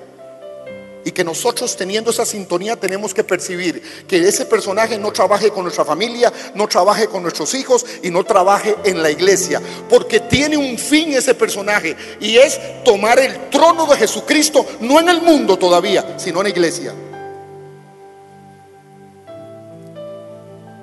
Y 1.07 1.13
que 1.13 1.23
nosotros 1.23 1.77
teniendo 1.77 2.11
esa 2.11 2.25
sintonía 2.25 2.75
tenemos 2.75 3.13
que 3.13 3.23
percibir 3.23 3.81
que 4.05 4.27
ese 4.27 4.45
personaje 4.45 4.97
no 4.97 5.13
trabaje 5.13 5.51
con 5.51 5.63
nuestra 5.63 5.85
familia, 5.85 6.33
no 6.53 6.67
trabaje 6.67 7.07
con 7.07 7.23
nuestros 7.23 7.53
hijos 7.53 7.85
y 8.03 8.11
no 8.11 8.25
trabaje 8.25 8.75
en 8.83 9.01
la 9.01 9.09
iglesia. 9.09 9.61
Porque 9.87 10.19
tiene 10.19 10.57
un 10.57 10.77
fin 10.77 11.13
ese 11.13 11.33
personaje 11.33 11.95
y 12.19 12.35
es 12.35 12.59
tomar 12.83 13.19
el 13.19 13.49
trono 13.49 13.85
de 13.85 13.95
Jesucristo, 13.95 14.65
no 14.81 14.99
en 14.99 15.07
el 15.07 15.21
mundo 15.21 15.57
todavía, 15.57 16.19
sino 16.19 16.39
en 16.39 16.43
la 16.43 16.49
iglesia. 16.49 16.93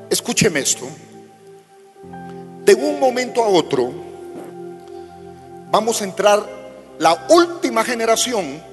Escúcheme 0.09 0.61
esto. 0.61 0.88
De 2.64 2.73
un 2.73 2.99
momento 2.99 3.45
a 3.45 3.49
otro 3.49 3.93
vamos 5.71 6.00
a 6.00 6.04
entrar 6.04 6.49
la 6.99 7.26
última 7.28 7.85
generación. 7.85 8.73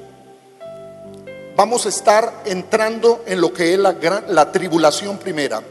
Vamos 1.55 1.85
a 1.85 1.89
estar 1.89 2.43
entrando 2.45 3.23
en 3.27 3.41
lo 3.41 3.53
que 3.53 3.73
es 3.73 3.79
la, 3.79 3.95
la 4.27 4.51
tribulación 4.51 5.17
primera. 5.17 5.61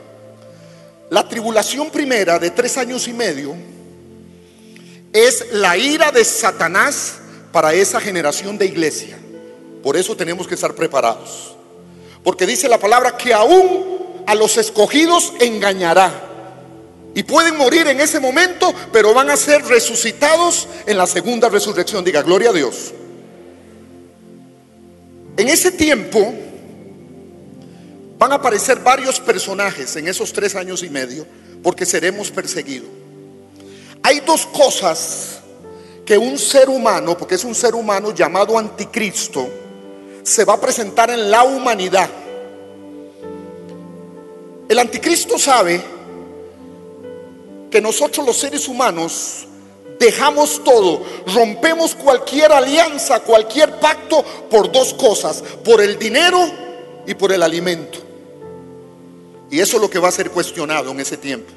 La 1.10 1.28
tribulación 1.28 1.90
primera 1.90 2.38
de 2.38 2.50
tres 2.50 2.76
años 2.76 3.08
y 3.08 3.12
medio 3.12 3.54
es 5.12 5.46
la 5.52 5.76
ira 5.76 6.12
de 6.12 6.24
Satanás 6.24 7.14
para 7.52 7.74
esa 7.74 8.00
generación 8.00 8.56
de 8.58 8.66
iglesia. 8.66 9.18
Por 9.82 9.96
eso 9.96 10.16
tenemos 10.16 10.46
que 10.46 10.54
estar 10.54 10.74
preparados. 10.74 11.56
Porque 12.22 12.46
dice 12.46 12.68
la 12.68 12.78
palabra 12.78 13.16
que 13.16 13.32
aún 13.32 14.22
a 14.26 14.34
los 14.34 14.56
escogidos 14.56 15.32
engañará. 15.40 16.28
Y 17.14 17.24
pueden 17.24 17.56
morir 17.56 17.88
en 17.88 18.00
ese 18.00 18.20
momento, 18.20 18.72
pero 18.92 19.12
van 19.12 19.30
a 19.30 19.36
ser 19.36 19.64
resucitados 19.64 20.68
en 20.86 20.96
la 20.96 21.06
segunda 21.06 21.48
resurrección. 21.48 22.04
Diga, 22.04 22.22
gloria 22.22 22.50
a 22.50 22.52
Dios. 22.52 22.92
En 25.40 25.48
ese 25.48 25.72
tiempo 25.72 26.34
van 28.18 28.32
a 28.32 28.36
aparecer 28.36 28.80
varios 28.80 29.18
personajes 29.18 29.96
en 29.96 30.08
esos 30.08 30.32
tres 30.32 30.54
años 30.54 30.82
y 30.82 30.90
medio, 30.90 31.26
porque 31.62 31.86
seremos 31.86 32.30
perseguidos. 32.30 32.88
Hay 34.02 34.20
dos 34.20 34.46
cosas 34.46 35.40
que 36.04 36.18
un 36.18 36.38
ser 36.38 36.68
humano, 36.68 37.16
porque 37.16 37.36
es 37.36 37.44
un 37.44 37.54
ser 37.54 37.74
humano 37.74 38.14
llamado 38.14 38.58
anticristo, 38.58 39.48
se 40.22 40.44
va 40.44 40.54
a 40.54 40.60
presentar 40.60 41.10
en 41.10 41.30
la 41.30 41.44
humanidad 41.44 42.10
el 44.70 44.78
anticristo 44.78 45.36
sabe 45.36 45.82
que 47.72 47.80
nosotros 47.80 48.24
los 48.24 48.36
seres 48.36 48.68
humanos 48.68 49.48
dejamos 50.00 50.64
todo, 50.64 51.04
rompemos 51.26 51.94
cualquier 51.94 52.50
alianza, 52.50 53.20
cualquier 53.20 53.78
pacto 53.78 54.24
por 54.50 54.72
dos 54.72 54.94
cosas, 54.94 55.44
por 55.62 55.82
el 55.82 55.98
dinero 55.98 56.40
y 57.06 57.14
por 57.14 57.30
el 57.30 57.42
alimento. 57.42 57.98
Y 59.50 59.60
eso 59.60 59.76
es 59.76 59.82
lo 59.82 59.90
que 59.90 59.98
va 59.98 60.08
a 60.08 60.12
ser 60.12 60.30
cuestionado 60.30 60.90
en 60.90 61.00
ese 61.00 61.18
tiempo. 61.18 61.52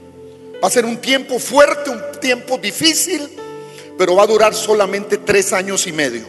Va 0.62 0.68
a 0.68 0.72
ser 0.72 0.86
un 0.86 0.98
tiempo 0.98 1.40
fuerte, 1.40 1.90
un 1.90 2.02
tiempo 2.20 2.58
difícil, 2.58 3.30
pero 3.98 4.16
va 4.16 4.24
a 4.24 4.28
durar 4.28 4.54
solamente 4.54 5.20
tres 5.20 5.54
años 5.54 5.88
y 5.88 5.94
medio. 5.94 6.26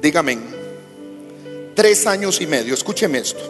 Dígame, 0.00 0.38
tres 1.74 2.06
años 2.06 2.40
y 2.40 2.46
medio, 2.46 2.72
escúcheme 2.72 3.18
esto. 3.18 3.42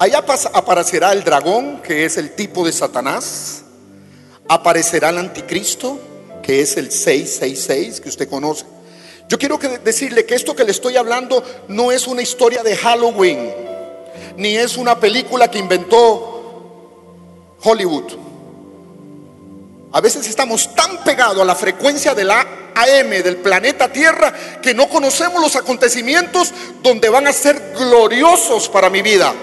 Allá 0.00 0.24
aparecerá 0.52 1.12
el 1.12 1.22
dragón, 1.22 1.80
que 1.80 2.04
es 2.04 2.16
el 2.16 2.34
tipo 2.34 2.64
de 2.64 2.72
Satanás. 2.72 3.64
Aparecerá 4.48 5.10
el 5.10 5.18
anticristo, 5.18 5.98
que 6.42 6.62
es 6.62 6.76
el 6.76 6.90
666, 6.90 8.00
que 8.00 8.08
usted 8.08 8.28
conoce. 8.28 8.64
Yo 9.28 9.38
quiero 9.38 9.58
decirle 9.58 10.24
que 10.24 10.34
esto 10.34 10.56
que 10.56 10.64
le 10.64 10.70
estoy 10.70 10.96
hablando 10.96 11.44
no 11.68 11.92
es 11.92 12.06
una 12.06 12.22
historia 12.22 12.62
de 12.62 12.74
Halloween, 12.76 13.52
ni 14.38 14.56
es 14.56 14.78
una 14.78 14.98
película 14.98 15.50
que 15.50 15.58
inventó 15.58 16.38
Hollywood. 17.62 18.12
A 19.92 20.00
veces 20.00 20.26
estamos 20.26 20.74
tan 20.74 21.04
pegados 21.04 21.40
a 21.40 21.44
la 21.44 21.54
frecuencia 21.54 22.14
de 22.14 22.24
la 22.24 22.40
AM 22.74 23.10
del 23.22 23.38
planeta 23.38 23.92
Tierra 23.92 24.32
que 24.62 24.72
no 24.72 24.88
conocemos 24.88 25.42
los 25.42 25.56
acontecimientos 25.56 26.52
donde 26.82 27.08
van 27.08 27.26
a 27.26 27.32
ser 27.32 27.74
gloriosos 27.76 28.68
para 28.68 28.88
mi 28.88 29.02
vida 29.02 29.34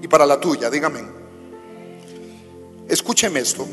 y 0.00 0.08
para 0.08 0.24
la 0.24 0.38
tuya, 0.38 0.70
dígame. 0.70 1.15
Escúcheme 2.88 3.40
esto. 3.40 3.66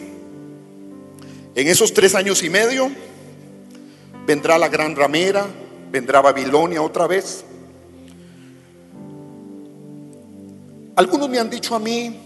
En 1.56 1.68
esos 1.68 1.94
tres 1.94 2.16
años 2.16 2.42
y 2.44 2.50
medio 2.50 2.90
vendrá 4.26 4.58
la 4.58 4.70
gran 4.70 4.96
ramera, 4.96 5.46
vendrá 5.92 6.22
Babilonia 6.22 6.82
otra 6.82 7.08
vez. 7.08 7.44
Algunos 10.96 11.30
me 11.30 11.40
han 11.40 11.50
dicho 11.50 11.76
a 11.76 11.80
mí, 11.80 12.20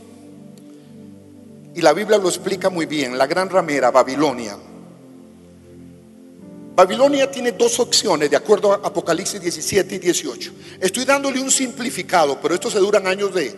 y 1.73 1.81
la 1.81 1.93
Biblia 1.93 2.17
lo 2.17 2.27
explica 2.27 2.69
muy 2.69 2.85
bien, 2.85 3.17
la 3.17 3.27
gran 3.27 3.49
ramera, 3.49 3.91
Babilonia, 3.91 4.57
Babilonia 6.77 7.31
tiene 7.31 7.53
dos 7.53 7.79
opciones, 7.79 8.29
de 8.29 8.37
acuerdo 8.37 8.71
a 8.71 8.75
Apocalipsis 8.75 9.41
17 9.41 9.95
y 9.95 9.97
18. 9.97 10.53
Estoy 10.79 11.05
dándole 11.05 11.41
un 11.41 11.49
simplificado, 11.49 12.39
pero 12.39 12.53
estos 12.53 12.71
se 12.73 12.77
duran 12.77 13.07
años 13.07 13.33
de 13.33 13.55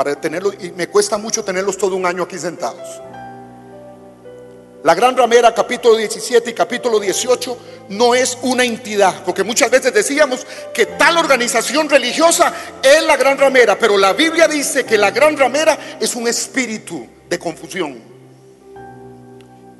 para 0.00 0.18
tenerlo 0.18 0.50
y 0.58 0.70
me 0.70 0.88
cuesta 0.88 1.18
mucho 1.18 1.44
tenerlos 1.44 1.76
todo 1.76 1.94
un 1.94 2.06
año 2.06 2.22
aquí 2.22 2.38
sentados. 2.38 3.02
La 4.82 4.94
gran 4.94 5.14
ramera, 5.14 5.52
capítulo 5.52 5.94
17 5.94 6.48
y 6.48 6.54
capítulo 6.54 6.98
18, 6.98 7.58
no 7.90 8.14
es 8.14 8.38
una 8.40 8.64
entidad, 8.64 9.22
porque 9.24 9.44
muchas 9.44 9.70
veces 9.70 9.92
decíamos 9.92 10.46
que 10.72 10.86
tal 10.86 11.18
organización 11.18 11.90
religiosa 11.90 12.50
es 12.82 13.02
la 13.02 13.18
gran 13.18 13.36
ramera, 13.36 13.78
pero 13.78 13.98
la 13.98 14.14
Biblia 14.14 14.48
dice 14.48 14.86
que 14.86 14.96
la 14.96 15.10
gran 15.10 15.36
ramera 15.36 15.78
es 16.00 16.16
un 16.16 16.26
espíritu 16.26 17.06
de 17.28 17.38
confusión. 17.38 18.00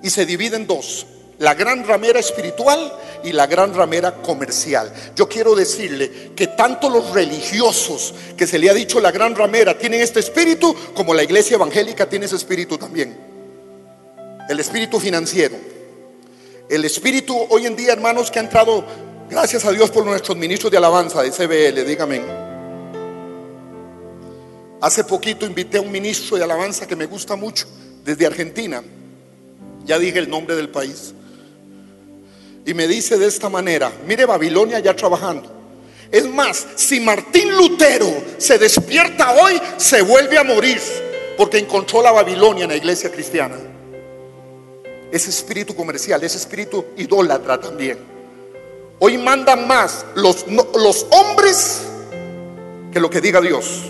Y 0.02 0.10
se 0.10 0.26
divide 0.26 0.56
en 0.56 0.66
dos 0.66 1.06
la 1.40 1.54
gran 1.54 1.86
ramera 1.86 2.20
espiritual 2.20 2.92
y 3.24 3.32
la 3.32 3.46
gran 3.46 3.74
ramera 3.74 4.12
comercial. 4.16 4.92
Yo 5.16 5.26
quiero 5.26 5.54
decirle 5.54 6.32
que 6.36 6.48
tanto 6.60 6.90
los 6.90 7.12
religiosos 7.12 8.12
que 8.36 8.46
se 8.46 8.58
le 8.58 8.68
ha 8.68 8.74
dicho 8.74 9.00
la 9.00 9.10
gran 9.10 9.34
ramera 9.34 9.78
tienen 9.78 10.02
este 10.02 10.20
espíritu, 10.20 10.76
como 10.92 11.14
la 11.14 11.22
iglesia 11.22 11.54
evangélica 11.54 12.06
tiene 12.06 12.26
ese 12.26 12.36
espíritu 12.36 12.76
también. 12.76 13.16
El 14.46 14.60
espíritu 14.60 15.00
financiero. 15.00 15.56
El 16.68 16.84
espíritu 16.84 17.34
hoy 17.48 17.64
en 17.64 17.76
día, 17.76 17.94
hermanos, 17.94 18.30
que 18.30 18.40
ha 18.40 18.42
entrado, 18.42 18.84
gracias 19.30 19.64
a 19.64 19.72
Dios 19.72 19.90
por 19.90 20.04
nuestros 20.04 20.36
ministros 20.36 20.70
de 20.70 20.76
alabanza 20.76 21.22
de 21.22 21.30
CBL, 21.30 21.82
dígame. 21.82 22.20
Hace 24.82 25.04
poquito 25.04 25.46
invité 25.46 25.78
a 25.78 25.80
un 25.80 25.90
ministro 25.90 26.36
de 26.36 26.44
alabanza 26.44 26.86
que 26.86 26.94
me 26.94 27.06
gusta 27.06 27.36
mucho, 27.36 27.66
desde 28.04 28.26
Argentina. 28.26 28.82
Ya 29.86 29.98
dije 29.98 30.18
el 30.18 30.28
nombre 30.28 30.54
del 30.56 30.68
país 30.68 31.14
y 32.66 32.74
me 32.74 32.86
dice 32.86 33.16
de 33.16 33.28
esta 33.28 33.48
manera, 33.48 33.90
mire 34.06 34.26
Babilonia 34.26 34.78
ya 34.80 34.94
trabajando. 34.94 35.59
Es 36.12 36.26
más, 36.26 36.66
si 36.74 36.98
Martín 37.00 37.56
Lutero 37.56 38.10
se 38.36 38.58
despierta 38.58 39.32
hoy, 39.32 39.60
se 39.76 40.02
vuelve 40.02 40.38
a 40.38 40.44
morir 40.44 40.80
porque 41.36 41.58
encontró 41.58 42.02
la 42.02 42.10
Babilonia 42.10 42.64
en 42.64 42.70
la 42.70 42.76
iglesia 42.76 43.12
cristiana. 43.12 43.56
Ese 45.12 45.30
espíritu 45.30 45.74
comercial, 45.74 46.22
ese 46.24 46.36
espíritu 46.36 46.84
idólatra 46.96 47.60
también. 47.60 47.98
Hoy 48.98 49.18
mandan 49.18 49.66
más 49.66 50.04
los, 50.16 50.44
hombres 51.10 51.82
que 52.92 53.00
lo 53.00 53.08
que 53.08 53.20
diga 53.20 53.40
Dios. 53.40 53.82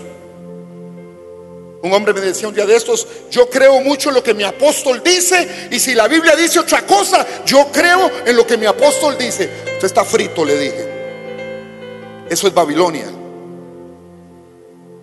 Un 1.81 1.91
hombre 1.91 2.13
me 2.13 2.21
decía 2.21 2.47
un 2.47 2.53
día 2.53 2.67
de 2.67 2.75
estos, 2.75 3.07
yo 3.31 3.49
creo 3.49 3.81
mucho 3.81 4.09
en 4.09 4.15
lo 4.15 4.23
que 4.23 4.35
mi 4.35 4.43
apóstol 4.43 5.01
dice 5.03 5.67
y 5.71 5.79
si 5.79 5.95
la 5.95 6.07
Biblia 6.07 6.35
dice 6.35 6.59
otra 6.59 6.85
cosa, 6.85 7.25
yo 7.45 7.67
creo 7.71 8.11
en 8.25 8.35
lo 8.35 8.45
que 8.45 8.57
mi 8.57 8.67
apóstol 8.67 9.17
dice. 9.17 9.49
Usted 9.73 9.87
está 9.87 10.05
frito, 10.05 10.45
le 10.45 10.57
dije. 10.59 11.00
Eso 12.31 12.47
es 12.47 12.53
Babilonia. 12.53 13.07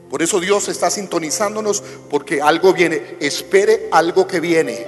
Por 0.08 0.22
eso 0.22 0.40
Dios 0.40 0.66
está 0.68 0.88
sintonizándonos 0.88 1.82
porque 2.08 2.40
algo 2.40 2.72
viene. 2.72 3.18
Espere 3.20 3.90
algo 3.92 4.26
que 4.26 4.40
viene. 4.40 4.86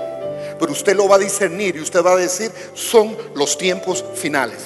Pero 0.58 0.72
usted 0.72 0.96
lo 0.96 1.06
va 1.06 1.16
a 1.16 1.18
discernir 1.18 1.76
y 1.76 1.80
usted 1.82 2.02
va 2.02 2.12
a 2.12 2.16
decir, 2.16 2.50
son 2.72 3.14
los 3.34 3.58
tiempos 3.58 4.02
finales. 4.14 4.56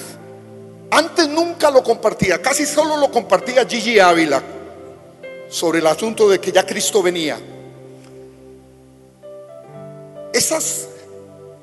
Antes 0.89 1.27
nunca 1.27 1.69
lo 1.69 1.83
compartía, 1.83 2.41
casi 2.41 2.65
solo 2.65 2.95
lo 2.95 3.11
compartía 3.11 3.65
Gigi 3.65 3.99
Ávila 3.99 4.41
sobre 5.49 5.79
el 5.79 5.87
asunto 5.87 6.29
de 6.29 6.39
que 6.39 6.53
ya 6.53 6.65
Cristo 6.65 7.03
venía. 7.03 7.37
Esas 10.31 10.87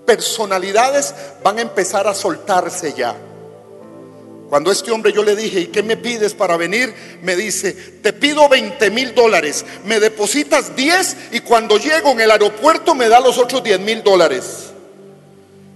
personalidades 0.04 1.14
van 1.42 1.56
a 1.56 1.62
empezar 1.62 2.06
a 2.06 2.12
soltarse 2.12 2.92
ya. 2.92 3.16
Cuando 4.52 4.70
este 4.70 4.90
hombre 4.90 5.14
yo 5.14 5.22
le 5.22 5.34
dije, 5.34 5.60
¿y 5.60 5.66
qué 5.68 5.82
me 5.82 5.96
pides 5.96 6.34
para 6.34 6.58
venir? 6.58 6.92
Me 7.22 7.36
dice, 7.36 7.72
te 7.72 8.12
pido 8.12 8.50
20 8.50 8.90
mil 8.90 9.14
dólares, 9.14 9.64
me 9.86 9.98
depositas 9.98 10.76
10 10.76 11.16
y 11.32 11.40
cuando 11.40 11.78
llego 11.78 12.10
en 12.10 12.20
el 12.20 12.30
aeropuerto 12.30 12.94
me 12.94 13.08
da 13.08 13.18
los 13.18 13.38
otros 13.38 13.64
10 13.64 13.80
mil 13.80 14.02
dólares. 14.02 14.74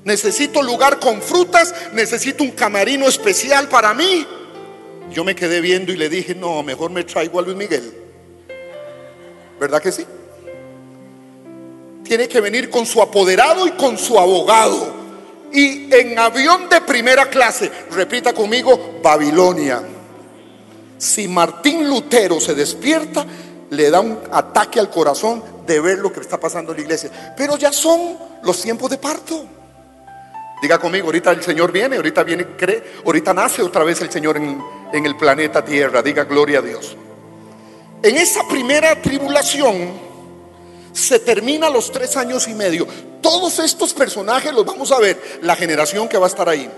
Necesito 0.04 0.62
lugar 0.62 1.00
con 1.00 1.22
frutas, 1.22 1.74
necesito 1.94 2.44
un 2.44 2.50
camarino 2.50 3.08
especial 3.08 3.66
para 3.70 3.94
mí. 3.94 4.26
Yo 5.10 5.24
me 5.24 5.34
quedé 5.34 5.62
viendo 5.62 5.90
y 5.90 5.96
le 5.96 6.10
dije, 6.10 6.34
no, 6.34 6.62
mejor 6.62 6.90
me 6.90 7.02
traigo 7.02 7.38
a 7.38 7.42
Luis 7.44 7.56
Miguel. 7.56 7.94
¿Verdad 9.58 9.80
que 9.80 9.90
sí? 9.90 10.04
Tiene 12.04 12.28
que 12.28 12.42
venir 12.42 12.68
con 12.68 12.84
su 12.84 13.00
apoderado 13.00 13.66
y 13.66 13.70
con 13.70 13.96
su 13.96 14.18
abogado. 14.18 15.05
Y 15.52 15.92
en 15.94 16.18
avión 16.18 16.68
de 16.68 16.80
primera 16.80 17.26
clase, 17.26 17.70
repita 17.90 18.32
conmigo, 18.32 18.98
Babilonia. 19.02 19.82
Si 20.98 21.28
Martín 21.28 21.88
Lutero 21.88 22.40
se 22.40 22.54
despierta, 22.54 23.24
le 23.70 23.90
da 23.90 24.00
un 24.00 24.18
ataque 24.32 24.80
al 24.80 24.90
corazón 24.90 25.42
de 25.66 25.80
ver 25.80 25.98
lo 25.98 26.12
que 26.12 26.20
está 26.20 26.38
pasando 26.38 26.72
en 26.72 26.78
la 26.78 26.82
iglesia. 26.82 27.34
Pero 27.36 27.56
ya 27.56 27.72
son 27.72 28.16
los 28.42 28.60
tiempos 28.60 28.90
de 28.90 28.98
parto. 28.98 29.46
Diga 30.62 30.78
conmigo, 30.78 31.06
ahorita 31.06 31.32
el 31.32 31.42
Señor 31.42 31.70
viene, 31.70 31.96
ahorita 31.96 32.24
viene, 32.24 32.46
cree, 32.56 32.82
ahorita 33.04 33.34
nace 33.34 33.62
otra 33.62 33.84
vez 33.84 34.00
el 34.00 34.10
Señor 34.10 34.38
en, 34.38 34.62
en 34.92 35.06
el 35.06 35.16
planeta 35.16 35.64
Tierra. 35.64 36.02
Diga 36.02 36.24
gloria 36.24 36.60
a 36.60 36.62
Dios. 36.62 36.96
En 38.02 38.16
esa 38.16 38.46
primera 38.48 39.00
tribulación 39.00 40.05
se 40.96 41.18
termina 41.18 41.68
los 41.68 41.92
tres 41.92 42.16
años 42.16 42.48
y 42.48 42.54
medio. 42.54 42.86
Todos 43.20 43.58
estos 43.58 43.92
personajes 43.92 44.52
los 44.54 44.64
vamos 44.64 44.90
a 44.92 44.98
ver, 44.98 45.40
la 45.42 45.54
generación 45.54 46.08
que 46.08 46.16
va 46.16 46.26
a 46.26 46.28
estar 46.28 46.48
ahí. 46.48 46.70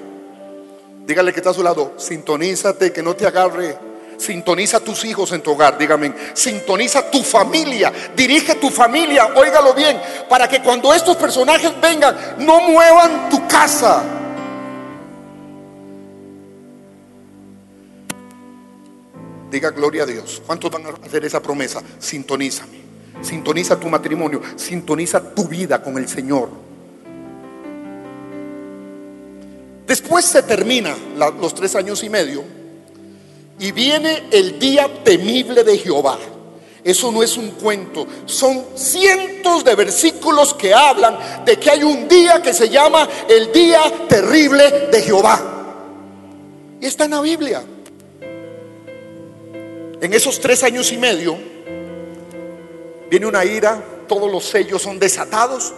Dígale 1.07 1.33
que 1.33 1.39
está 1.39 1.51
a 1.51 1.55
su 1.55 1.63
lado, 1.63 1.95
sintonízate, 1.97 2.93
que 2.93 3.03
no 3.03 3.15
te 3.15 3.27
agarre. 3.27 3.79
Sintoniza 4.19 4.79
a 4.79 4.81
tus 4.81 5.05
hijos 5.05 5.31
en 5.31 5.41
tu 5.41 5.53
hogar, 5.53 5.79
dígame. 5.79 6.13
Sintoniza 6.35 7.09
tu 7.09 7.23
familia, 7.23 7.93
dirige 8.17 8.57
tu 8.57 8.71
familia, 8.71 9.27
óigalo 9.37 9.73
bien, 9.73 10.01
para 10.29 10.49
que 10.49 10.61
cuando 10.61 10.93
estos 10.93 11.17
personajes 11.17 11.71
vengan, 11.81 12.35
no 12.39 12.61
muevan 12.61 13.29
tu 13.29 13.47
casa. 13.47 14.03
Diga 19.49 19.71
gloria 19.71 20.03
a 20.03 20.07
Dios. 20.07 20.43
¿Cuántos 20.45 20.73
van 20.73 20.87
a 20.87 20.89
hacer 21.07 21.25
esa 21.25 21.41
promesa? 21.41 21.81
Sintonízame. 22.01 22.88
Sintoniza 23.23 23.79
tu 23.79 23.89
matrimonio. 23.89 24.41
Sintoniza 24.57 25.35
tu 25.35 25.49
vida 25.49 25.83
con 25.83 25.97
el 25.99 26.09
Señor. 26.09 26.51
Después 29.87 30.27
se 30.27 30.43
termina 30.43 30.95
los 31.41 31.55
tres 31.55 31.75
años 31.75 32.05
y 32.05 32.11
medio 32.11 32.45
y 33.59 33.73
viene 33.73 34.25
el 34.31 34.59
día 34.59 35.03
temible 35.03 35.65
de 35.65 35.79
Jehová. 35.79 36.19
Eso 36.85 37.11
no 37.11 37.23
es 37.23 37.37
un 37.37 37.51
cuento, 37.53 38.07
son 38.27 38.65
cientos 38.77 39.65
de 39.65 39.75
versículos 39.75 40.55
que 40.55 40.73
hablan 40.73 41.19
de 41.45 41.57
que 41.57 41.71
hay 41.71 41.83
un 41.83 42.07
día 42.07 42.41
que 42.41 42.55
se 42.55 42.69
llama 42.69 43.09
el 43.29 43.51
día 43.51 43.81
terrible 44.09 44.89
de 44.93 45.03
Jehová. 45.03 45.41
Y 46.81 46.87
está 46.87 47.07
en 47.07 47.11
la 47.11 47.21
Biblia. 47.21 47.65
En 50.01 50.15
esos 50.15 50.39
tres 50.39 50.63
años 50.63 50.93
y 50.93 50.99
medio 50.99 51.37
viene 53.11 53.27
una 53.27 53.45
ira, 53.45 53.83
todos 54.07 54.31
los 54.31 54.45
sellos 54.45 54.83
son 54.83 54.99
desatados, 54.99 55.73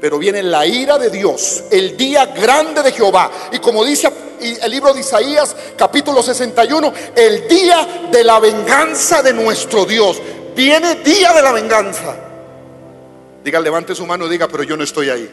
pero 0.00 0.18
viene 0.18 0.42
la 0.42 0.66
ira 0.66 0.98
de 0.98 1.10
Dios, 1.10 1.64
el 1.70 1.96
día 1.96 2.26
grande 2.26 2.82
de 2.82 2.92
Jehová. 2.92 3.30
Y 3.52 3.58
como 3.58 3.84
dice 3.84 4.10
el 4.40 4.70
libro 4.70 4.92
de 4.92 5.00
Isaías, 5.00 5.54
capítulo 5.76 6.22
61, 6.22 6.92
el 7.14 7.48
día 7.48 8.08
de 8.10 8.22
la 8.22 8.38
venganza 8.38 9.22
de 9.22 9.32
nuestro 9.32 9.84
Dios. 9.84 10.20
Viene 10.54 10.96
día 10.96 11.32
de 11.32 11.42
la 11.42 11.52
venganza. 11.52 12.16
Diga, 13.44 13.60
levante 13.60 13.94
su 13.94 14.06
mano 14.06 14.26
y 14.26 14.30
diga, 14.30 14.48
pero 14.48 14.62
yo 14.62 14.76
no 14.76 14.84
estoy 14.84 15.10
ahí. 15.10 15.30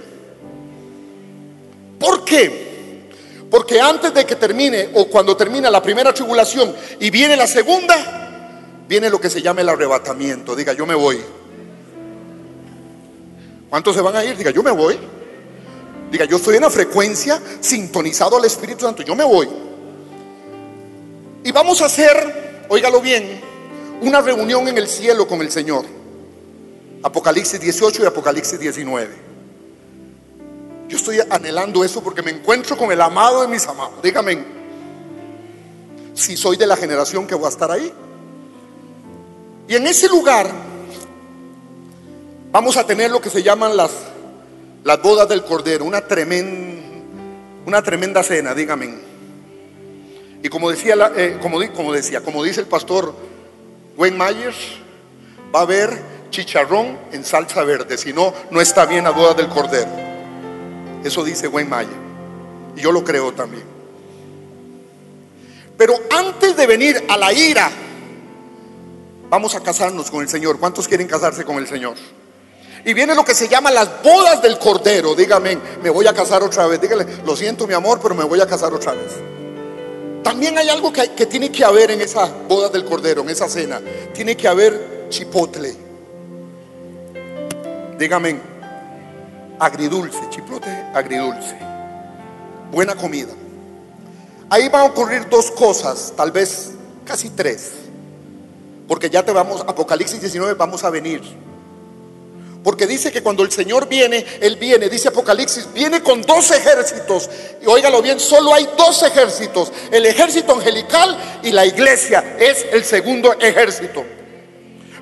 ¿Por 1.99 2.25
qué? 2.25 3.07
Porque 3.49 3.79
antes 3.79 4.13
de 4.13 4.25
que 4.25 4.36
termine 4.36 4.89
o 4.93 5.05
cuando 5.05 5.38
termina 5.38 5.69
la 5.69 5.81
primera 5.81 6.13
tribulación 6.13 6.75
y 6.99 7.09
viene 7.09 7.38
la 7.38 7.47
segunda, 7.47 8.22
viene 8.88 9.10
lo 9.10 9.19
que 9.19 9.30
se 9.30 9.41
llama 9.41 9.62
el 9.62 9.69
arrebatamiento. 9.69 10.56
Diga, 10.56 10.74
yo 10.74 10.86
me 10.86 10.96
voy. 10.96 11.22
¿Cuántos 13.69 13.96
se 13.96 14.02
van 14.02 14.15
a 14.15 14.24
ir? 14.24 14.38
Diga, 14.38 14.52
yo 14.52 14.62
me 14.62 14.72
voy. 14.72 14.98
Diga, 16.12 16.26
yo 16.26 16.38
estoy 16.38 16.58
en 16.58 16.62
la 16.62 16.69
frecuencia 16.69 17.41
sintonizado 17.60 18.38
al 18.38 18.46
Espíritu 18.46 18.86
Santo. 18.86 19.02
Yo 19.02 19.15
me 19.15 19.24
voy. 19.24 19.50
Y 21.43 21.52
vamos 21.52 21.82
a 21.82 21.86
hacer, 21.86 22.65
óigalo 22.69 23.02
bien, 23.02 23.41
una 24.02 24.22
reunión 24.22 24.67
en 24.67 24.78
el 24.78 24.88
cielo 24.88 25.28
con 25.28 25.41
el 25.41 25.52
Señor. 25.52 25.86
Apocalipsis 27.02 27.60
18 27.60 28.04
y 28.04 28.06
Apocalipsis 28.06 28.60
19. 28.60 29.34
Yo 30.88 30.98
estoy 30.98 31.19
anhelando 31.30 31.84
eso 31.84 32.04
porque 32.04 32.22
me 32.22 32.32
encuentro 32.32 32.78
con 32.78 32.91
el 32.91 33.02
amado 33.02 33.41
de 33.41 33.48
mis 33.48 33.65
amados. 33.67 34.02
Dígame, 34.02 34.46
si 36.13 36.38
soy 36.38 36.56
de 36.56 36.67
la 36.67 36.78
generación 36.78 37.26
que 37.26 37.36
voy 37.36 37.46
a 37.48 37.50
estar 37.50 37.72
ahí. 37.72 37.91
Y 39.67 39.76
en 39.76 39.88
ese 39.88 40.10
lugar 40.10 40.49
vamos 42.52 42.78
a 42.78 42.86
tener 42.86 43.12
lo 43.12 43.21
que 43.21 43.30
se 43.30 43.41
llaman 43.41 43.76
las, 43.76 43.91
las 44.84 45.02
bodas 45.02 45.28
del 45.30 45.43
Cordero, 45.43 45.86
una 45.86 46.02
tremenda, 46.02 46.82
Una 47.65 47.82
tremenda 47.82 48.21
cena, 48.23 48.54
dígame. 48.54 48.93
Y 50.43 50.49
como 50.49 50.69
decía, 50.69 50.95
eh, 51.15 51.39
como, 51.41 51.60
decía, 51.93 52.21
como 52.21 52.43
dice 52.43 52.60
el 52.60 52.67
pastor 52.67 53.15
Wayne 53.95 54.17
Myers, 54.17 54.58
va 55.56 55.60
a 55.60 55.63
haber 55.63 55.89
chicharrón 56.30 56.97
en 57.13 57.23
salsa 57.23 57.63
verde, 57.63 57.97
si 57.97 58.12
no, 58.12 58.34
no 58.52 58.60
está 58.60 58.86
bien 58.86 59.08
a 59.08 59.12
boda 59.12 59.34
del 59.34 59.47
cordero. 59.47 59.89
Eso 61.04 61.23
dice 61.23 61.47
Wayne 61.47 61.69
Myers. 61.69 61.91
Y 62.76 62.82
yo 62.82 62.91
lo 62.91 63.04
creo 63.04 63.32
también. 63.32 63.63
Pero 65.78 65.95
antes 66.12 66.56
de 66.58 66.67
venir 66.67 67.04
a 67.08 67.17
la 67.17 67.32
ira, 67.32 67.71
vamos 69.34 69.56
a 69.56 69.62
casarnos 69.62 70.12
con 70.12 70.22
el 70.22 70.30
Señor. 70.30 70.60
¿Cuántos 70.60 70.88
quieren 70.88 71.08
casarse 71.08 71.43
con 71.43 71.58
el 71.58 71.67
Señor? 71.67 71.96
Y 72.86 72.93
viene 72.93 73.15
lo 73.15 73.26
que 73.26 73.34
se 73.34 73.48
llama 73.48 73.72
las 73.72 74.04
bodas 74.04 74.43
del 74.43 74.60
Cordero. 74.60 75.15
Dígame, 75.15 75.58
me 75.82 75.89
voy 75.89 76.06
a 76.06 76.13
casar 76.13 76.43
otra 76.43 76.67
vez. 76.67 76.80
Dígale, 76.80 77.04
lo 77.26 77.36
siento 77.36 77.65
mi 77.65 77.74
amor, 77.74 78.00
pero 78.00 78.13
me 78.13 78.24
voy 78.24 78.39
a 78.41 78.46
casar 78.46 78.72
otra 78.76 78.91
vez. 78.91 79.12
También 80.24 80.56
hay 80.60 80.69
algo 80.69 80.93
que, 80.93 81.08
tiene 81.26 81.52
que 81.52 81.65
haber 81.65 81.89
en 81.89 82.02
esa 82.02 82.28
boda 82.48 82.69
del 82.69 82.86
Cordero, 82.86 83.24
en 83.24 83.30
esa 83.30 83.50
cena. 83.50 83.82
Tiene 84.13 84.38
que 84.38 84.48
haber 84.48 85.08
chipotle. 85.10 85.76
Dígame, 87.98 88.39
agridulce, 89.58 90.30
chipotle 90.30 90.91
agridulce. 90.93 91.58
Buena 92.72 92.93
comida. 92.93 93.34
Ahí 94.52 94.69
van 94.69 94.82
a 94.82 94.86
ocurrir 94.86 95.28
dos 95.28 95.50
cosas, 95.50 96.13
tal 96.15 96.32
vez 96.32 96.74
casi 97.04 97.32
tres. 97.32 97.83
Porque 98.93 99.10
ya 99.10 99.25
te 99.25 99.32
vamos, 99.32 99.62
Apocalipsis 99.62 100.21
19, 100.21 100.53
vamos 100.53 100.84
a 100.84 100.91
venir. 100.91 101.19
Porque 102.63 102.86
dice 102.86 103.12
que 103.12 103.23
cuando 103.23 103.41
el 103.41 103.51
Señor 103.51 103.88
viene, 103.88 104.23
Él 104.39 104.56
viene, 104.58 104.88
dice 104.88 105.08
Apocalipsis, 105.08 105.67
viene 105.73 106.03
con 106.03 106.21
dos 106.21 106.51
ejércitos. 106.51 107.27
Y 107.63 107.65
óigalo 107.65 108.03
bien, 108.03 108.19
solo 108.19 108.53
hay 108.53 108.69
dos 108.77 109.01
ejércitos. 109.01 109.71
El 109.91 110.06
ejército 110.06 110.53
angelical 110.53 111.17
y 111.41 111.49
la 111.49 111.65
iglesia 111.65 112.36
es 112.38 112.67
el 112.71 112.86
segundo 112.86 113.34
ejército. 113.39 114.06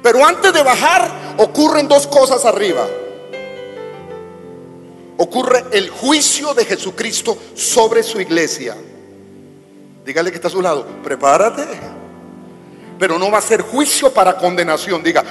Pero 0.02 0.26
antes 0.26 0.54
de 0.54 0.64
bajar, 0.64 1.36
ocurren 1.38 1.90
dos 1.90 2.08
cosas 2.08 2.46
arriba. 2.46 2.88
Ocurre 5.18 5.66
el 5.74 5.90
juicio 5.90 6.54
de 6.54 6.64
Jesucristo 6.64 7.38
sobre 7.56 8.04
su 8.04 8.22
iglesia. 8.22 8.74
Dígale 10.06 10.32
que 10.32 10.38
está 10.38 10.48
a 10.48 10.52
su 10.52 10.62
lado, 10.62 10.88
prepárate. 11.04 12.01
Pero 13.02 13.18
no 13.18 13.32
va 13.32 13.40
a 13.40 13.42
ser 13.42 13.64
juicio 13.64 14.14
para 14.14 14.38
condenación. 14.38 15.02
Diga, 15.02 15.24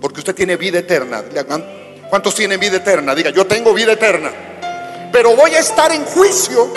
porque 0.00 0.20
usted 0.20 0.34
tiene 0.34 0.56
vida 0.56 0.78
eterna. 0.78 1.22
¿Cuántos 2.08 2.34
tienen 2.34 2.58
vida 2.58 2.78
eterna? 2.78 3.14
Diga, 3.14 3.28
yo 3.28 3.46
tengo 3.46 3.74
vida 3.74 3.92
eterna. 3.92 4.32
Pero 5.12 5.36
voy 5.36 5.50
a 5.50 5.58
estar 5.58 5.92
en 5.92 6.02
juicio. 6.06 6.72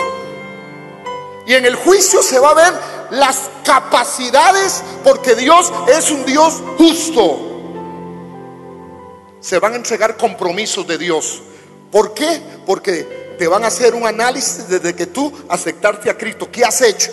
Y 1.47 1.53
en 1.53 1.65
el 1.65 1.75
juicio 1.77 2.21
se 2.21 2.39
va 2.39 2.49
a 2.49 2.53
ver 2.55 2.73
las 3.11 3.49
capacidades 3.63 4.83
porque 5.01 5.33
Dios 5.33 5.71
es 5.87 6.11
un 6.11 6.25
Dios 6.25 6.61
justo. 6.77 7.39
Se 9.39 9.59
van 9.59 9.71
a 9.71 9.75
entregar 9.77 10.17
compromisos 10.17 10.85
de 10.85 10.97
Dios. 10.97 11.41
¿Por 11.89 12.13
qué? 12.13 12.41
Porque 12.65 13.35
te 13.39 13.47
van 13.47 13.63
a 13.63 13.67
hacer 13.67 13.95
un 13.95 14.05
análisis 14.05 14.67
desde 14.67 14.93
que 14.93 15.05
tú 15.05 15.31
aceptaste 15.47 16.09
a 16.09 16.17
Cristo. 16.17 16.49
¿Qué 16.51 16.65
has 16.65 16.81
hecho? 16.81 17.09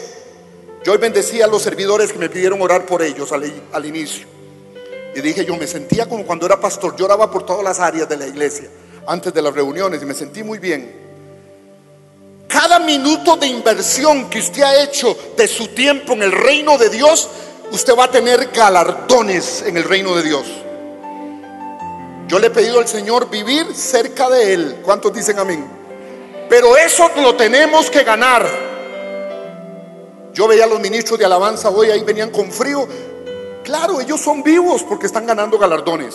Yo 0.87 0.93
hoy 0.93 0.99
bendecía 0.99 1.47
a 1.47 1.49
los 1.49 1.63
servidores 1.63 2.13
que 2.13 2.19
me 2.21 2.29
pidieron 2.29 2.63
orar 2.63 2.87
por 2.87 3.03
ellos 3.03 3.33
al, 3.33 3.43
al 3.73 3.87
inicio. 3.87 4.25
Y 5.17 5.21
dije, 5.21 5.45
yo 5.45 5.57
me 5.57 5.67
sentía 5.67 6.09
como 6.09 6.25
cuando 6.25 6.47
era 6.47 6.61
pastor, 6.61 6.95
lloraba 6.95 7.29
por 7.29 7.45
todas 7.45 7.65
las 7.65 7.81
áreas 7.81 8.09
de 8.09 8.17
la 8.17 8.29
iglesia, 8.29 8.69
antes 9.05 9.35
de 9.35 9.43
las 9.43 9.53
reuniones, 9.53 10.01
y 10.01 10.07
me 10.07 10.15
sentí 10.15 10.45
muy 10.45 10.61
bien. 10.61 10.95
Cada 12.47 12.79
minuto 12.79 13.37
de 13.37 13.49
inversión 13.49 14.31
que 14.31 14.39
usted 14.39 14.63
ha 14.63 14.81
hecho 14.85 15.19
de 15.37 15.49
su 15.49 15.67
tiempo 15.75 16.13
en 16.13 16.23
el 16.23 16.31
reino 16.31 16.79
de 16.79 16.89
Dios, 16.89 17.31
usted 17.73 17.97
va 17.99 18.05
a 18.05 18.11
tener 18.13 18.51
galardones 18.55 19.63
en 19.63 19.77
el 19.77 19.83
reino 19.83 20.15
de 20.15 20.23
Dios. 20.23 20.47
Yo 22.29 22.39
le 22.39 22.47
he 22.47 22.51
pedido 22.51 22.79
al 22.79 22.87
Señor 22.87 23.29
vivir 23.29 23.75
cerca 23.75 24.31
de 24.31 24.55
Él. 24.55 24.77
¿Cuántos 24.85 25.13
dicen 25.13 25.37
amén? 25.37 25.67
Pero 26.49 26.77
eso 26.77 27.11
lo 27.17 27.35
tenemos 27.35 27.91
que 27.91 28.05
ganar. 28.05 28.66
Yo 30.37 30.47
veía 30.47 30.65
a 30.65 30.67
los 30.69 30.79
ministros 30.79 31.19
de 31.19 31.25
alabanza 31.25 31.71
hoy, 31.71 31.91
ahí 31.91 32.05
venían 32.05 32.31
con 32.31 32.53
frío, 32.53 32.87
Claro, 33.67 34.01
ellos 34.01 34.21
son 34.21 34.45
vivos 34.45 34.85
porque 34.85 35.07
están 35.07 35.27
ganando 35.27 35.59
galardones. 35.59 36.15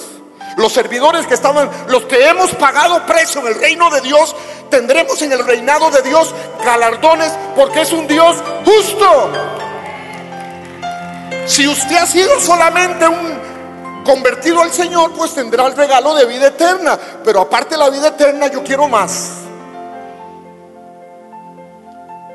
Los 0.55 0.71
servidores 0.71 1.27
que 1.27 1.33
estaban, 1.33 1.69
los 1.89 2.05
que 2.05 2.25
hemos 2.29 2.49
pagado 2.51 3.05
precio 3.05 3.41
en 3.41 3.47
el 3.47 3.55
reino 3.55 3.89
de 3.89 3.99
Dios, 3.99 4.33
tendremos 4.69 5.21
en 5.21 5.33
el 5.33 5.45
reinado 5.45 5.91
de 5.91 6.01
Dios 6.01 6.33
galardones 6.63 7.33
porque 7.53 7.81
es 7.81 7.91
un 7.91 8.07
Dios 8.07 8.37
justo. 8.63 9.31
Si 11.45 11.67
usted 11.67 11.97
ha 11.97 12.05
sido 12.05 12.39
solamente 12.39 13.05
un 13.05 14.03
convertido 14.05 14.61
al 14.61 14.71
Señor, 14.71 15.11
pues 15.11 15.33
tendrá 15.33 15.67
el 15.67 15.75
regalo 15.75 16.15
de 16.15 16.23
vida 16.27 16.47
eterna. 16.47 16.97
Pero 17.21 17.41
aparte 17.41 17.71
de 17.71 17.79
la 17.79 17.89
vida 17.89 18.07
eterna, 18.07 18.47
yo 18.47 18.63
quiero 18.63 18.87
más. 18.87 19.31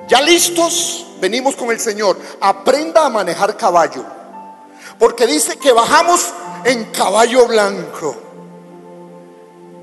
Ya 0.09 0.21
listos, 0.21 1.06
venimos 1.21 1.57
con 1.57 1.71
el 1.71 1.81
Señor. 1.81 2.19
Aprenda 2.41 3.07
a 3.07 3.09
manejar 3.09 3.57
caballo. 3.57 4.05
Porque 4.99 5.27
dice 5.27 5.59
que 5.59 5.73
bajamos 5.73 6.33
en 6.65 6.85
caballo 6.87 7.47
blanco. 7.47 8.17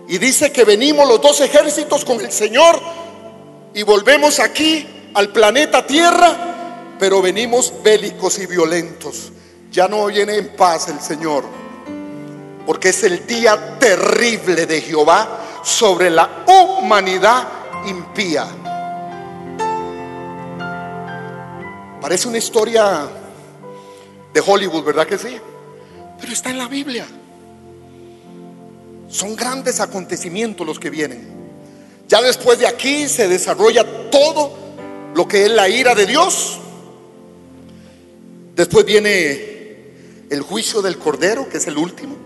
Y 0.08 0.18
dice 0.18 0.52
que 0.52 0.64
venimos 0.66 1.08
los 1.08 1.22
dos 1.22 1.40
ejércitos 1.42 2.04
con 2.04 2.20
el 2.20 2.32
Señor 2.32 2.80
y 3.74 3.84
volvemos 3.84 4.40
aquí 4.40 5.12
al 5.14 5.30
planeta 5.30 5.86
Tierra, 5.86 6.96
pero 7.00 7.22
venimos 7.22 7.74
bélicos 7.82 8.38
y 8.40 8.46
violentos. 8.46 9.32
Ya 9.72 9.88
no 9.88 10.06
viene 10.08 10.36
en 10.38 10.56
paz 10.56 10.90
el 10.90 11.00
Señor, 11.00 11.46
porque 12.66 12.90
es 12.90 13.04
el 13.04 13.26
día 13.26 13.80
terrible 13.80 14.66
de 14.66 14.82
Jehová 14.82 15.40
sobre 15.64 16.10
la 16.10 16.44
humanidad 16.48 17.48
impía. 17.88 18.46
Parece 22.04 22.28
una 22.28 22.38
historia 22.38 23.08
de 24.34 24.44
Hollywood, 24.46 24.84
¿verdad 24.84 25.08
que 25.08 25.18
sí? 25.18 25.38
Pero 26.20 26.34
está 26.34 26.50
en 26.50 26.58
la 26.58 26.68
Biblia. 26.68 27.08
Son 29.08 29.38
grandes 29.38 29.80
acontecimientos 29.80 30.68
los 30.68 30.82
que 30.82 30.90
vienen. 30.90 31.30
Ya 32.10 32.22
después 32.22 32.60
de 32.60 32.68
aquí 32.68 33.08
se 33.08 33.30
desarrolla 33.30 34.10
todo 34.10 34.52
lo 35.16 35.26
que 35.30 35.46
es 35.46 35.52
la 35.52 35.70
ira 35.70 35.96
de 35.96 36.06
Dios. 36.06 36.60
Después 38.54 38.84
viene 38.84 39.94
el 40.30 40.42
juicio 40.42 40.82
del 40.82 40.98
Cordero, 40.98 41.48
que 41.48 41.56
es 41.56 41.68
el 41.68 41.78
último. 41.78 42.18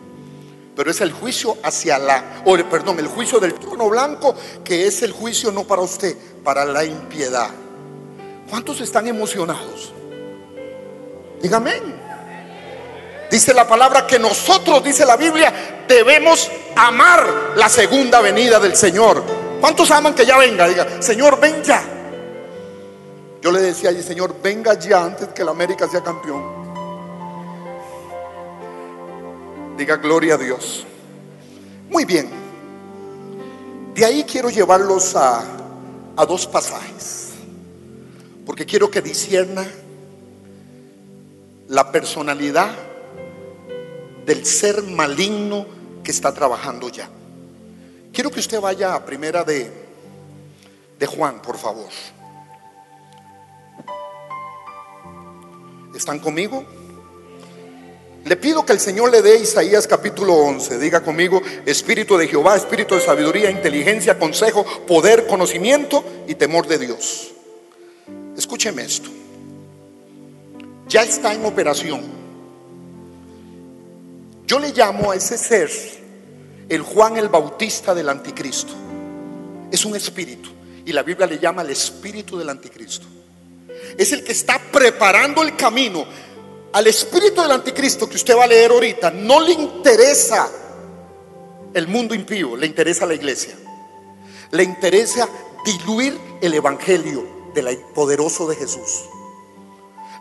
Pero 0.75 0.89
es 0.89 1.01
el 1.01 1.11
juicio 1.11 1.55
hacia 1.61 1.99
la, 1.99 2.41
o 2.45 2.57
perdón, 2.67 2.97
el 2.97 3.07
juicio 3.09 3.39
del 3.39 3.53
trono 3.53 3.87
blanco, 3.89 4.33
que 4.63 4.87
es 4.87 5.03
el 5.03 5.11
juicio 5.11 5.51
no 5.51 5.65
para 5.67 5.83
usted, 5.83 6.17
para 6.43 6.65
la 6.65 6.83
impiedad. 6.83 7.51
¿Cuántos 8.49 8.79
están 8.81 9.07
emocionados? 9.07 9.93
Dígame. 11.41 11.73
Dice 13.29 13.53
la 13.53 13.67
palabra 13.67 14.07
que 14.07 14.17
nosotros, 14.17 14.83
dice 14.83 15.05
la 15.05 15.17
Biblia, 15.17 15.85
debemos 15.87 16.49
amar 16.75 17.53
la 17.55 17.67
segunda 17.67 18.21
venida 18.21 18.59
del 18.59 18.75
Señor. 18.75 19.21
¿Cuántos 19.59 19.91
aman 19.91 20.13
que 20.15 20.25
ya 20.25 20.37
venga? 20.37 20.67
Diga, 20.67 21.01
Señor, 21.01 21.39
ven 21.39 21.61
ya. 21.63 21.83
Yo 23.41 23.51
le 23.51 23.61
decía 23.61 23.89
allí, 23.89 24.01
Señor, 24.01 24.35
venga 24.41 24.73
ya 24.79 25.03
antes 25.03 25.27
que 25.29 25.43
la 25.43 25.51
América 25.51 25.87
sea 25.89 26.01
campeón. 26.01 26.57
Diga, 29.77 29.97
gloria 29.97 30.35
a 30.35 30.37
Dios. 30.37 30.85
Muy 31.89 32.05
bien. 32.05 32.29
De 33.93 34.05
ahí 34.05 34.23
quiero 34.23 34.49
llevarlos 34.49 35.15
a, 35.15 35.43
a 36.15 36.25
dos 36.25 36.47
pasajes. 36.47 37.26
Porque 38.47 38.65
quiero 38.65 38.89
que 38.89 39.01
disierna 39.01 39.67
la 41.67 41.91
personalidad 41.91 42.73
del 44.25 44.45
ser 44.45 44.83
maligno 44.83 45.65
que 46.01 46.11
está 46.11 46.33
trabajando 46.33 46.87
ya. 46.87 47.09
Quiero 48.13 48.31
que 48.31 48.39
usted 48.39 48.61
vaya 48.61 48.95
a 48.95 49.05
primera 49.05 49.43
de, 49.43 49.69
de 50.97 51.05
Juan, 51.05 51.41
por 51.41 51.57
favor. 51.57 51.89
¿Están 55.93 56.19
conmigo? 56.19 56.65
Le 58.23 58.37
pido 58.37 58.65
que 58.65 58.71
el 58.71 58.79
Señor 58.79 59.11
le 59.11 59.21
dé 59.21 59.39
Isaías 59.41 59.87
capítulo 59.87 60.33
11. 60.33 60.79
Diga 60.79 61.03
conmigo, 61.03 61.41
Espíritu 61.65 62.15
de 62.15 62.29
Jehová, 62.29 62.55
Espíritu 62.55 62.95
de 62.95 63.01
sabiduría, 63.01 63.51
inteligencia, 63.51 64.17
consejo, 64.17 64.65
poder, 64.87 65.27
conocimiento 65.27 66.01
y 66.29 66.35
temor 66.35 66.65
de 66.67 66.77
Dios. 66.77 67.33
Escúcheme 68.37 68.83
esto 68.83 69.09
ya 70.87 71.03
está 71.03 71.33
en 71.33 71.45
operación. 71.45 72.01
Yo 74.45 74.59
le 74.59 74.71
llamo 74.71 75.11
a 75.11 75.15
ese 75.15 75.37
ser 75.37 75.69
el 76.69 76.81
Juan 76.81 77.17
el 77.17 77.29
Bautista 77.29 77.93
del 77.93 78.09
anticristo. 78.09 78.73
Es 79.71 79.83
un 79.85 79.95
espíritu. 79.95 80.51
y 80.85 80.93
la 80.93 81.03
Biblia 81.03 81.27
le 81.27 81.37
llama 81.37 81.63
el 81.63 81.69
espíritu 81.71 82.37
del 82.37 82.47
anticristo. 82.47 83.05
Es 83.97 84.13
el 84.13 84.23
que 84.23 84.31
está 84.31 84.57
preparando 84.71 85.43
el 85.43 85.53
camino 85.57 86.05
al 86.71 86.87
espíritu 86.87 87.41
del 87.41 87.51
anticristo 87.51 88.07
que 88.07 88.15
usted 88.15 88.37
va 88.37 88.45
a 88.45 88.47
leer 88.47 88.71
ahorita. 88.71 89.11
No 89.11 89.41
le 89.41 89.51
interesa 89.51 90.49
el 91.73 91.89
mundo 91.89 92.15
impío, 92.15 92.55
le 92.55 92.67
interesa 92.67 93.05
la 93.05 93.15
iglesia. 93.15 93.53
Le 94.51 94.63
interesa 94.63 95.27
diluir 95.65 96.17
el 96.41 96.53
evangelio 96.53 97.36
del 97.61 97.77
poderoso 97.93 98.47
de 98.47 98.55
Jesús. 98.55 99.05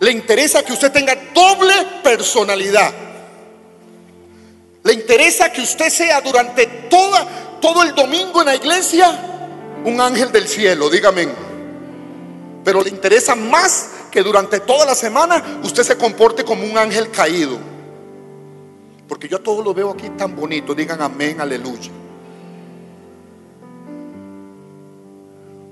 Le 0.01 0.11
interesa 0.11 0.63
que 0.63 0.73
usted 0.73 0.93
tenga 0.93 1.15
doble 1.35 1.75
personalidad. 2.03 2.93
Le 4.83 4.93
interesa 4.93 5.51
que 5.51 5.63
usted 5.63 5.89
sea 5.89 6.21
durante 6.21 6.67
toda, 6.89 7.59
todo 7.61 7.83
el 7.83 7.95
domingo 7.95 8.41
en 8.41 8.47
la 8.47 8.57
iglesia 8.57 9.33
un 9.85 10.01
ángel 10.01 10.33
del 10.33 10.49
cielo, 10.49 10.91
dígame. 10.91 11.29
Pero 12.65 12.83
le 12.83 12.91
interesa 12.91 13.37
más 13.37 13.91
que 14.11 14.23
durante 14.23 14.61
toda 14.61 14.85
la 14.85 14.95
semana 14.95 15.61
usted 15.63 15.85
se 15.85 15.97
comporte 15.97 16.45
como 16.45 16.65
un 16.65 16.77
ángel 16.77 17.11
caído. 17.11 17.59
Porque 19.09 19.29
yo 19.29 19.41
todo 19.41 19.63
lo 19.63 19.73
veo 19.73 19.91
aquí 19.91 20.11
tan 20.11 20.35
bonito. 20.35 20.75
Digan 20.75 21.01
amén, 21.01 21.41
aleluya. 21.41 21.91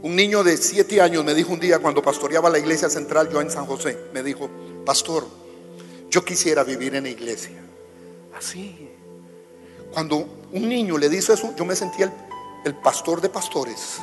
Un 0.05 0.17
niño 0.17 0.45
de 0.45 0.59
siete 0.59 1.01
años 1.01 1.25
me 1.25 1.33
dijo 1.33 1.51
un 1.51 1.59
día 1.59 1.79
cuando 1.79 2.03
pastoreaba 2.03 2.51
la 2.51 2.59
iglesia 2.59 2.91
central 2.91 3.31
yo 3.33 3.41
en 3.41 3.51
San 3.51 3.65
José, 3.65 3.99
me 4.13 4.23
dijo, 4.23 4.51
pastor, 4.85 5.27
yo 6.11 6.23
quisiera 6.23 6.63
vivir 6.63 6.95
en 6.95 7.05
la 7.05 7.09
iglesia. 7.09 7.59
Así. 8.37 8.91
Cuando 9.91 10.45
un 10.53 10.69
niño 10.69 10.99
le 10.99 11.09
dice 11.09 11.33
eso, 11.33 11.55
yo 11.57 11.65
me 11.65 11.75
sentía 11.75 12.05
el, 12.05 12.13
el 12.67 12.75
pastor 12.75 13.23
de 13.23 13.31
pastores. 13.31 13.97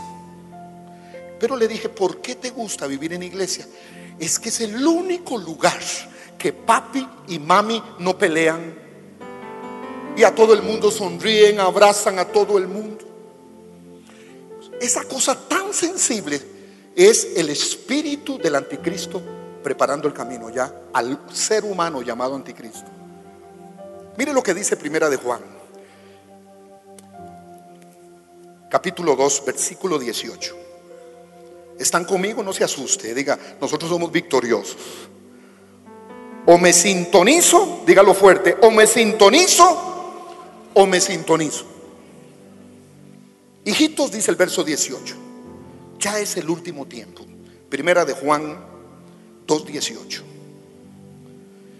Pero 1.39 1.55
le 1.55 1.67
dije, 1.67 1.87
¿por 1.87 2.19
qué 2.19 2.33
te 2.33 2.49
gusta 2.49 2.87
vivir 2.87 3.13
en 3.13 3.21
iglesia? 3.21 3.67
Es 4.17 4.39
que 4.39 4.49
es 4.49 4.59
el 4.61 4.83
único 4.83 5.37
lugar 5.37 5.77
que 6.35 6.51
papi 6.51 7.07
y 7.27 7.37
mami 7.37 7.79
no 7.99 8.17
pelean. 8.17 8.73
Y 10.17 10.23
a 10.23 10.33
todo 10.33 10.55
el 10.55 10.63
mundo 10.63 10.89
sonríen, 10.89 11.59
abrazan 11.59 12.17
a 12.17 12.25
todo 12.25 12.57
el 12.57 12.67
mundo. 12.67 13.10
Esa 14.81 15.03
cosa 15.03 15.47
tan 15.47 15.73
sensible 15.73 16.41
es 16.95 17.29
el 17.37 17.49
espíritu 17.49 18.37
del 18.39 18.55
anticristo 18.55 19.21
preparando 19.63 20.07
el 20.07 20.13
camino 20.13 20.49
ya 20.49 20.73
al 20.91 21.19
ser 21.31 21.63
humano 21.63 22.01
llamado 22.01 22.35
anticristo. 22.35 22.89
Mire 24.17 24.33
lo 24.33 24.41
que 24.41 24.53
dice 24.53 24.75
Primera 24.75 25.07
de 25.07 25.17
Juan 25.17 25.61
capítulo 28.71 29.15
2, 29.15 29.43
versículo 29.45 29.99
18. 29.99 30.55
¿Están 31.77 32.05
conmigo? 32.05 32.41
No 32.41 32.53
se 32.53 32.63
asuste, 32.63 33.13
diga, 33.13 33.37
nosotros 33.59 33.91
somos 33.91 34.11
victoriosos. 34.11 34.77
O 36.45 36.57
me 36.57 36.73
sintonizo, 36.73 37.83
dígalo 37.85 38.13
fuerte, 38.13 38.57
o 38.61 38.71
me 38.71 38.87
sintonizo 38.87 40.71
o 40.73 40.85
me 40.87 41.01
sintonizo. 41.01 41.70
Hijitos, 43.63 44.11
dice 44.11 44.31
el 44.31 44.37
verso 44.37 44.63
18, 44.63 45.15
ya 45.99 46.19
es 46.19 46.37
el 46.37 46.49
último 46.49 46.85
tiempo. 46.87 47.25
Primera 47.69 48.05
de 48.05 48.13
Juan 48.13 48.57
2.18. 49.47 50.21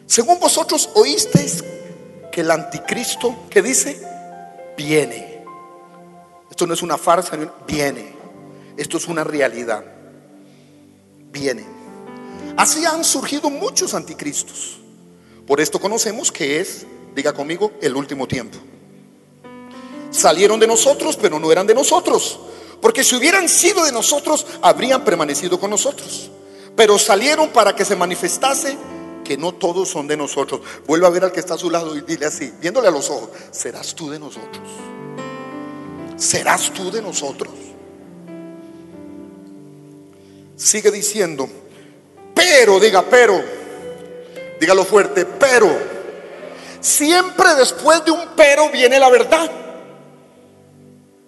Según 0.06 0.40
vosotros 0.40 0.90
oísteis 0.96 1.64
que 2.32 2.42
el 2.42 2.52
anticristo, 2.52 3.48
que 3.50 3.62
dice, 3.62 4.02
viene. 4.78 5.44
Esto 6.50 6.68
no 6.68 6.74
es 6.74 6.82
una 6.82 6.98
farsa, 6.98 7.38
viene. 7.68 8.14
Esto 8.78 8.98
es 8.98 9.08
una 9.08 9.24
realidad. 9.24 9.84
Viene. 11.32 11.66
Así 12.58 12.86
han 12.86 13.04
surgido 13.04 13.50
muchos 13.50 13.94
anticristos. 13.94 14.80
Por 15.48 15.60
esto 15.60 15.80
conocemos 15.80 16.32
que 16.32 16.60
es, 16.60 16.86
diga 17.16 17.34
conmigo, 17.34 17.72
el 17.82 17.96
último 17.96 18.28
tiempo. 18.28 18.58
Salieron 20.12 20.60
de 20.60 20.68
nosotros, 20.68 21.18
pero 21.20 21.40
no 21.40 21.52
eran 21.52 21.66
de 21.66 21.74
nosotros. 21.74 22.40
Porque 22.80 23.04
si 23.04 23.16
hubieran 23.16 23.50
sido 23.50 23.84
de 23.86 23.92
nosotros, 23.92 24.46
habrían 24.62 25.04
permanecido 25.04 25.60
con 25.60 25.72
nosotros. 25.72 26.30
Pero 26.76 27.00
salieron 27.00 27.50
para 27.50 27.76
que 27.76 27.86
se 27.86 27.96
manifestase 27.96 28.78
que 29.24 29.38
no 29.38 29.54
todos 29.54 29.90
son 29.90 30.08
de 30.08 30.18
nosotros. 30.18 30.62
Vuelva 30.86 31.08
a 31.08 31.12
ver 31.12 31.24
al 31.24 31.32
que 31.32 31.40
está 31.40 31.56
a 31.56 31.58
su 31.58 31.70
lado 31.70 31.96
y 31.96 32.02
dile 32.02 32.26
así, 32.26 32.54
viéndole 32.60 32.88
a 32.88 32.92
los 32.92 33.10
ojos, 33.10 33.30
serás 33.52 33.96
tú 33.96 34.10
de 34.10 34.20
nosotros. 34.20 34.68
¿serás 36.22 36.72
tú 36.72 36.92
de 36.92 37.02
nosotros? 37.02 37.52
Sigue 40.56 40.92
diciendo, 40.92 41.50
pero, 42.36 42.80
diga, 42.80 43.04
pero, 43.10 43.44
dígalo 44.60 44.86
fuerte, 44.86 45.26
pero, 45.26 45.68
siempre 46.80 47.56
después 47.56 48.06
de 48.06 48.12
un 48.12 48.30
pero 48.36 48.70
viene 48.70 49.00
la 49.00 49.10
verdad. 49.10 49.50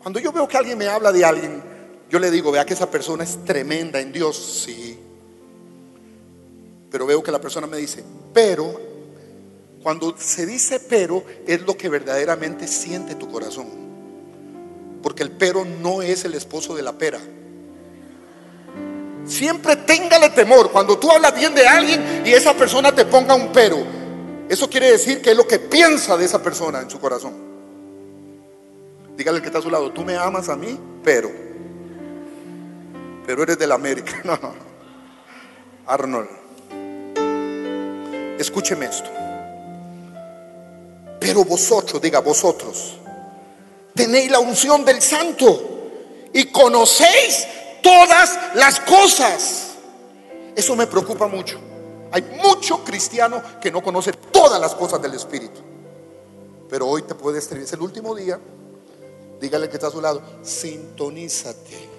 Cuando 0.03 0.19
yo 0.19 0.33
veo 0.33 0.45
que 0.49 0.57
alguien 0.57 0.77
me 0.77 0.89
habla 0.89 1.13
de 1.13 1.23
alguien, 1.23 1.63
yo 2.09 2.19
le 2.19 2.29
digo, 2.29 2.51
vea 2.51 2.65
que 2.65 2.73
esa 2.73 2.91
persona 2.91 3.23
es 3.23 3.43
tremenda 3.45 4.01
en 4.01 4.11
Dios, 4.11 4.63
sí. 4.65 4.99
Pero 6.91 7.05
veo 7.05 7.23
que 7.23 7.31
la 7.31 7.39
persona 7.39 7.67
me 7.67 7.77
dice, 7.77 8.03
pero, 8.33 8.81
cuando 9.81 10.13
se 10.17 10.45
dice 10.45 10.81
pero, 10.81 11.23
es 11.47 11.61
lo 11.61 11.77
que 11.77 11.87
verdaderamente 11.87 12.67
siente 12.67 13.15
tu 13.15 13.31
corazón. 13.31 13.67
Porque 15.01 15.23
el 15.23 15.31
pero 15.31 15.63
no 15.63 16.01
es 16.01 16.25
el 16.25 16.33
esposo 16.33 16.75
de 16.75 16.83
la 16.83 16.91
pera. 16.97 17.21
Siempre 19.25 19.77
téngale 19.77 20.31
temor. 20.31 20.69
Cuando 20.69 20.99
tú 20.99 21.09
hablas 21.09 21.33
bien 21.33 21.55
de 21.55 21.65
alguien 21.65 22.23
y 22.25 22.33
esa 22.33 22.53
persona 22.53 22.93
te 22.93 23.05
ponga 23.05 23.35
un 23.35 23.53
pero, 23.53 23.77
eso 24.49 24.69
quiere 24.69 24.91
decir 24.91 25.21
que 25.21 25.31
es 25.31 25.37
lo 25.37 25.47
que 25.47 25.59
piensa 25.59 26.17
de 26.17 26.25
esa 26.25 26.43
persona 26.43 26.81
en 26.81 26.89
su 26.89 26.99
corazón. 26.99 27.52
Dígale 29.15 29.41
que 29.41 29.47
está 29.47 29.59
a 29.59 29.61
su 29.61 29.69
lado, 29.69 29.91
tú 29.91 30.03
me 30.03 30.15
amas 30.17 30.49
a 30.49 30.55
mí, 30.55 30.79
pero. 31.03 31.31
Pero 33.25 33.43
eres 33.43 33.57
de 33.57 33.67
la 33.67 33.75
América. 33.75 34.13
No, 34.23 34.37
no, 34.41 34.49
no. 34.49 34.73
Arnold. 35.85 36.29
Escúcheme 38.39 38.85
esto. 38.85 39.09
Pero 41.19 41.45
vosotros, 41.45 42.01
diga 42.01 42.19
vosotros 42.19 42.97
tenéis 43.93 44.31
la 44.31 44.39
unción 44.39 44.83
del 44.85 45.01
santo 45.01 45.69
y 46.33 46.45
conocéis 46.45 47.47
todas 47.81 48.55
las 48.55 48.79
cosas. 48.79 49.67
Eso 50.55 50.75
me 50.75 50.87
preocupa 50.87 51.27
mucho. 51.27 51.59
Hay 52.11 52.21
mucho 52.43 52.83
cristiano 52.83 53.41
que 53.59 53.71
no 53.71 53.81
conoce 53.81 54.13
todas 54.13 54.59
las 54.59 54.75
cosas 54.75 55.01
del 55.01 55.13
Espíritu. 55.13 55.61
Pero 56.69 56.87
hoy 56.87 57.03
te 57.03 57.15
puedes, 57.15 57.51
es 57.51 57.73
el 57.73 57.81
último 57.81 58.15
día. 58.15 58.39
Dígale 59.43 59.67
que 59.67 59.75
está 59.75 59.87
a 59.87 59.91
su 59.91 59.99
lado, 59.99 60.21
sintonízate 60.41 61.89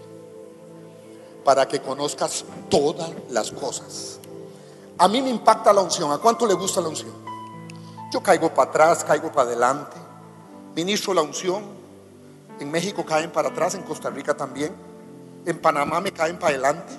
para 1.45 1.69
que 1.69 1.79
conozcas 1.83 2.43
todas 2.71 3.11
las 3.29 3.53
cosas. 3.53 4.19
A 4.97 5.07
mí 5.09 5.21
me 5.21 5.29
impacta 5.29 5.71
la 5.71 5.83
unción. 5.83 6.11
¿A 6.11 6.17
cuánto 6.17 6.47
le 6.47 6.55
gusta 6.55 6.81
la 6.81 6.89
unción? 6.89 7.13
Yo 8.11 8.23
caigo 8.23 8.49
para 8.55 8.71
atrás, 8.71 9.05
caigo 9.05 9.31
para 9.31 9.43
adelante. 9.43 9.95
Ministro 10.75 11.13
la 11.13 11.21
unción. 11.21 11.65
En 12.61 12.71
México 12.71 13.05
caen 13.05 13.31
para 13.31 13.51
atrás, 13.51 13.75
en 13.75 13.83
Costa 13.83 14.09
Rica 14.09 14.35
también. 14.35 14.75
En 15.45 15.61
Panamá 15.61 16.01
me 16.01 16.13
caen 16.13 16.39
para 16.39 16.55
adelante. 16.55 16.95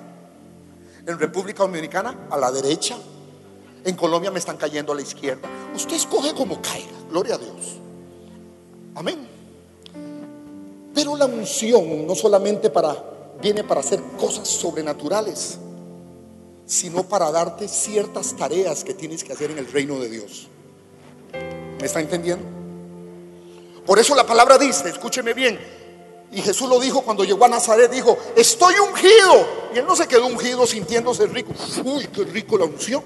En 1.08 1.17
República 1.17 1.63
Dominicana 1.63 2.27
a 2.29 2.38
la 2.38 2.51
derecha. 2.51 2.95
En 3.84 3.95
Colombia 3.95 4.29
me 4.29 4.38
están 4.38 4.58
cayendo 4.58 4.93
a 4.93 4.95
la 4.95 5.01
izquierda. 5.01 5.49
Usted 5.73 5.95
escoge 5.95 6.36
como 6.36 6.62
caiga. 6.62 6.93
Gloria 7.10 7.34
a 7.34 7.38
Dios. 7.39 7.79
Amén. 8.93 9.35
Pero 11.06 11.18
la 11.18 11.26
unción 11.28 12.08
no 12.08 12.15
solamente 12.15 12.72
para 12.72 12.96
viene 13.39 13.63
para 13.63 13.82
hacer 13.82 14.02
cosas 14.20 14.48
sobrenaturales, 14.48 15.60
sino 16.65 17.04
para 17.04 17.30
darte 17.30 17.68
ciertas 17.68 18.36
tareas 18.36 18.84
que 18.84 18.96
tienes 18.96 19.24
que 19.24 19.32
hacer 19.32 19.52
en 19.52 19.60
el 19.60 19.72
reino 19.72 20.00
de 20.00 20.10
Dios. 20.10 20.48
¿Me 21.80 21.86
está 21.86 22.00
entendiendo? 22.00 22.44
Por 23.86 24.00
eso 24.00 24.15
la 24.15 24.26
palabra 24.26 24.58
dice, 24.58 24.89
escúcheme 24.89 25.36
bien, 25.36 25.60
y 26.32 26.41
Jesús 26.41 26.68
lo 26.68 26.80
dijo 26.80 27.04
cuando 27.04 27.24
llegó 27.24 27.46
a 27.46 27.50
Nazaret, 27.50 27.91
dijo, 27.91 28.18
estoy 28.36 28.74
ungido. 28.80 29.48
Y 29.76 29.78
él 29.78 29.86
no 29.86 29.96
se 29.96 30.08
quedó 30.08 30.26
ungido 30.26 30.65
sintiéndose 30.65 31.28
rico. 31.28 31.54
Uy, 31.84 32.08
qué 32.08 32.24
rico 32.24 32.58
la 32.58 32.65
unción. 32.65 33.04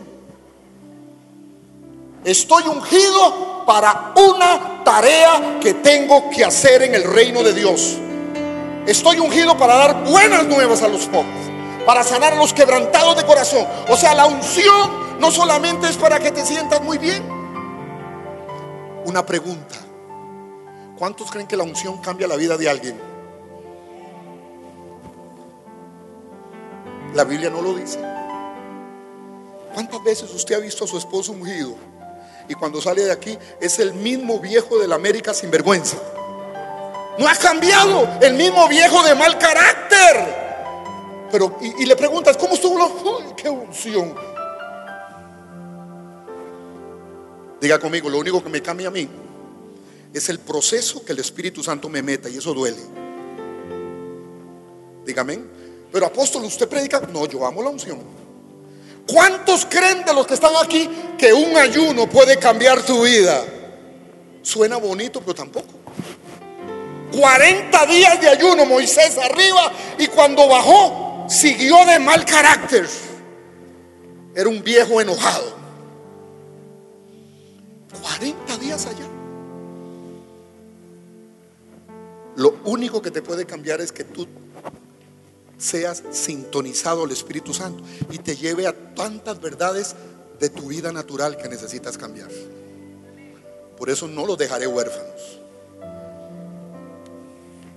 Estoy 2.24 2.64
ungido 2.64 3.64
para 3.66 4.14
una 4.16 4.84
tarea 4.84 5.60
que 5.62 5.76
tengo 5.76 6.30
que 6.30 6.44
hacer 6.44 6.84
en 6.84 6.96
el 6.96 7.04
reino 7.04 7.44
de 7.44 7.54
Dios. 7.54 7.98
Estoy 8.86 9.20
ungido 9.20 9.58
para 9.58 9.76
dar 9.76 10.04
buenas 10.04 10.46
nuevas 10.48 10.82
a 10.82 10.88
los 10.88 11.06
pobres, 11.06 11.50
para 11.86 12.04
sanar 12.04 12.34
a 12.34 12.36
los 12.36 12.54
quebrantados 12.54 13.16
de 13.16 13.26
corazón. 13.26 13.66
O 13.88 13.96
sea, 13.96 14.14
la 14.16 14.26
unción 14.26 15.20
no 15.20 15.32
solamente 15.32 15.88
es 15.88 15.96
para 15.96 16.20
que 16.20 16.32
te 16.32 16.46
sientas 16.46 16.82
muy 16.82 16.98
bien. 16.98 17.24
Una 19.06 19.26
pregunta. 19.26 19.76
¿Cuántos 20.98 21.32
creen 21.32 21.48
que 21.48 21.56
la 21.56 21.64
unción 21.64 22.00
cambia 22.00 22.28
la 22.28 22.36
vida 22.36 22.58
de 22.58 22.70
alguien? 22.70 23.00
La 27.14 27.24
Biblia 27.24 27.50
no 27.50 27.62
lo 27.62 27.74
dice. 27.74 28.00
¿Cuántas 29.74 30.04
veces 30.04 30.34
usted 30.34 30.56
ha 30.56 30.60
visto 30.60 30.84
a 30.84 30.88
su 30.88 30.98
esposo 30.98 31.32
ungido? 31.32 31.89
Y 32.50 32.56
cuando 32.56 32.82
sale 32.82 33.04
de 33.04 33.12
aquí 33.12 33.38
es 33.62 33.80
el 33.80 33.94
mismo 33.94 34.40
viejo 34.40 34.80
de 34.80 34.88
la 34.88 34.96
América 34.96 35.34
sin 35.34 35.52
vergüenza. 35.52 35.98
No 37.18 37.28
ha 37.28 37.36
cambiado, 37.36 38.10
el 38.22 38.34
mismo 38.34 38.68
viejo 38.68 39.04
de 39.04 39.14
mal 39.14 39.38
carácter. 39.38 40.40
Pero, 41.32 41.58
y, 41.62 41.86
le 41.86 41.96
preguntas, 41.96 42.36
¿cómo 42.38 42.56
estuvo 42.56 42.80
la 42.80 43.36
qué 43.36 43.50
unción? 43.50 44.16
Diga 47.62 47.78
conmigo, 47.78 48.10
lo 48.10 48.18
único 48.18 48.44
que 48.44 48.50
me 48.50 48.62
cambia 48.62 48.88
a 48.88 48.92
mí 48.92 49.08
es 50.12 50.30
el 50.30 50.40
proceso 50.40 51.06
que 51.06 51.12
el 51.12 51.20
Espíritu 51.20 51.62
Santo 51.62 51.88
me 51.88 52.02
meta 52.02 52.30
y 52.30 52.38
eso 52.38 52.54
duele. 52.54 52.82
Dígame. 55.06 55.40
Pero 55.92 56.06
apóstol, 56.06 56.46
¿usted 56.46 56.68
predica? 56.68 57.00
No, 57.12 57.28
yo 57.28 57.46
amo 57.46 57.62
la 57.62 57.70
unción. 57.70 58.00
¿Cuántos 59.12 59.66
creen 59.66 60.06
de 60.06 60.14
los 60.14 60.28
que 60.28 60.36
están 60.36 60.54
aquí 60.64 60.88
que 61.18 61.34
un 61.34 61.58
ayuno 61.58 62.08
puede 62.08 62.38
cambiar 62.38 62.84
tu 62.84 63.04
vida? 63.04 63.44
Suena 64.44 64.78
bonito, 64.78 65.20
pero 65.22 65.34
tampoco. 65.34 65.68
40 67.12 67.86
días 67.88 68.22
de 68.22 68.30
ayuno 68.30 68.66
Moisés 68.66 69.18
arriba 69.18 69.72
y 69.98 70.06
cuando 70.08 70.48
bajó 70.48 71.26
siguió 71.28 71.86
de 71.86 71.98
mal 71.98 72.24
carácter. 72.24 72.88
Era 74.36 74.48
un 74.48 74.64
viejo 74.64 75.02
enojado. 75.02 75.58
40 78.02 78.58
días 78.58 78.86
allá. 78.86 79.08
Lo 82.36 82.60
único 82.66 83.02
que 83.02 83.10
te 83.10 83.24
puede 83.24 83.46
cambiar 83.46 83.82
es 83.82 83.92
que 83.92 84.04
tú 84.04 84.28
seas 85.60 86.02
sintonizado 86.12 87.04
al 87.04 87.12
Espíritu 87.12 87.54
Santo 87.54 87.84
y 88.10 88.18
te 88.18 88.36
lleve 88.36 88.66
a 88.66 88.74
tantas 88.96 89.40
verdades 89.40 89.96
de 90.40 90.50
tu 90.50 90.70
vida 90.70 90.92
natural 90.92 91.38
que 91.38 91.50
necesitas 91.50 91.98
cambiar. 91.98 92.30
Por 93.78 93.90
eso 93.90 94.08
no 94.08 94.26
los 94.26 94.38
dejaré 94.38 94.66
huérfanos. 94.66 95.40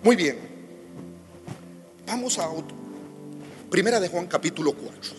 Muy 0.02 0.16
bien. 0.16 0.38
Vamos 2.06 2.38
a 2.38 2.48
otro. 2.48 2.76
Primera 3.68 4.00
de 4.00 4.08
Juan 4.08 4.26
capítulo 4.26 4.72
4. 4.72 5.12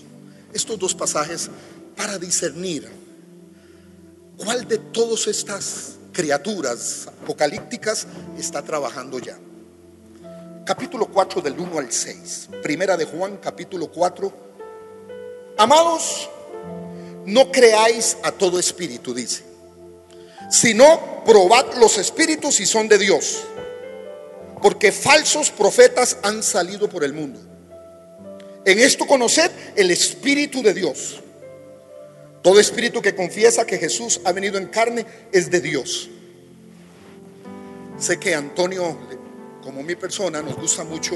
Estos 0.54 0.80
dos 0.80 0.95
pasajes 0.95 1.49
para 1.95 2.17
discernir 2.17 2.89
cuál 4.38 4.67
de 4.67 4.78
todas 4.78 5.28
estas 5.28 5.97
criaturas 6.12 7.08
apocalípticas 7.08 8.08
está 8.38 8.62
trabajando 8.62 9.19
ya 9.19 9.38
capítulo 10.65 11.08
4 11.08 11.41
del 11.41 11.60
1 11.60 11.80
al 11.80 11.91
6. 11.91 12.49
Primera 12.62 12.95
de 12.95 13.06
Juan, 13.06 13.38
capítulo 13.38 13.88
4. 13.88 14.34
Amados, 15.58 16.30
no 17.26 17.52
creáis 17.52 18.17
a 18.23 18.32
todo 18.32 18.60
espíritu, 18.60 19.13
dice, 19.13 19.43
sino 20.49 21.23
probad 21.26 21.76
los 21.80 21.97
espíritus 21.97 22.56
si 22.56 22.65
son 22.65 22.88
de 22.88 22.97
Dios, 22.97 23.43
porque 24.62 24.91
falsos 24.91 25.52
profetas 25.52 26.17
han 26.23 26.41
salido 26.41 26.89
por 26.89 27.04
el 27.04 27.13
mundo. 27.13 27.39
En 28.65 28.80
esto 28.80 29.06
conoced 29.06 29.52
el 29.76 29.91
espíritu 29.91 30.62
de 30.62 30.73
Dios. 30.73 31.19
Todo 32.41 32.60
espíritu 32.60 33.02
que 33.02 33.15
confiesa 33.15 33.65
que 33.65 33.78
Jesús 33.78 34.21
ha 34.26 34.32
venido 34.32 34.58
en 34.58 34.67
carne 34.67 35.06
es 35.32 35.49
de 35.49 35.62
Dios. 35.62 36.10
Sé 37.97 38.19
que 38.19 38.36
Antonio 38.36 38.97
como 39.63 39.82
mi 39.82 39.95
persona, 39.95 40.41
nos 40.41 40.56
gusta 40.56 40.84
mucho 40.84 41.15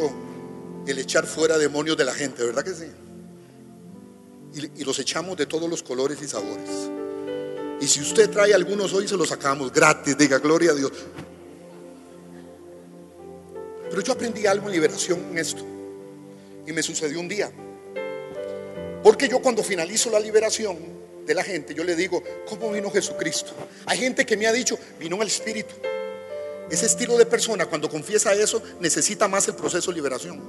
el 0.88 0.98
echar 0.98 1.28
fuera 1.28 1.58
demonios 1.58 1.98
de 1.98 2.06
la 2.06 2.14
gente, 2.14 2.44
¿verdad 2.46 2.64
que 2.64 2.74
sí? 2.74 2.86
Y, 4.78 4.84
los 4.86 4.98
echamos 4.98 5.38
de 5.38 5.46
todos 5.46 5.70
los 5.70 5.84
colores 5.84 6.20
y 6.22 6.28
sabores. 6.28 6.90
Y 7.82 7.88
si 7.88 8.00
usted 8.00 8.30
trae 8.30 8.54
algunos 8.54 8.94
hoy, 8.94 9.08
se 9.08 9.18
los 9.18 9.28
sacamos 9.28 9.72
gratis, 9.72 10.18
diga 10.18 10.40
gloria 10.40 10.72
a 10.72 10.74
Dios. 10.74 10.92
Pero 13.90 14.02
yo 14.02 14.14
aprendí 14.14 14.48
algo 14.48 14.68
en 14.68 14.72
liberación 14.72 15.20
en 15.32 15.38
esto. 15.38 15.64
Y 16.66 16.72
me 16.72 16.82
sucedió 16.82 17.20
un 17.20 17.28
día. 17.28 17.52
Porque 19.04 19.28
yo 19.28 19.42
cuando 19.42 19.62
finalizo 19.62 20.10
la 20.10 20.20
liberación 20.20 20.78
de 21.26 21.36
la 21.36 21.44
gente, 21.44 21.76
yo 21.76 21.84
le 21.84 21.96
digo, 21.96 22.24
¿cómo 22.48 22.72
vino 22.72 22.90
Jesucristo? 22.90 23.52
Hay 23.86 24.00
gente 24.00 24.26
que 24.26 24.38
me 24.38 24.48
ha 24.48 24.54
dicho, 24.54 24.80
vino 25.00 25.22
el 25.22 25.28
Espíritu. 25.28 25.76
Ese 26.70 26.86
estilo 26.86 27.18
de 27.18 27.26
persona, 27.26 27.66
cuando 27.66 27.90
confiesa 27.90 28.34
eso, 28.34 28.62
necesita 28.80 29.28
más 29.28 29.48
el 29.48 29.56
proceso 29.56 29.92
de 29.92 29.96
liberación. 29.96 30.42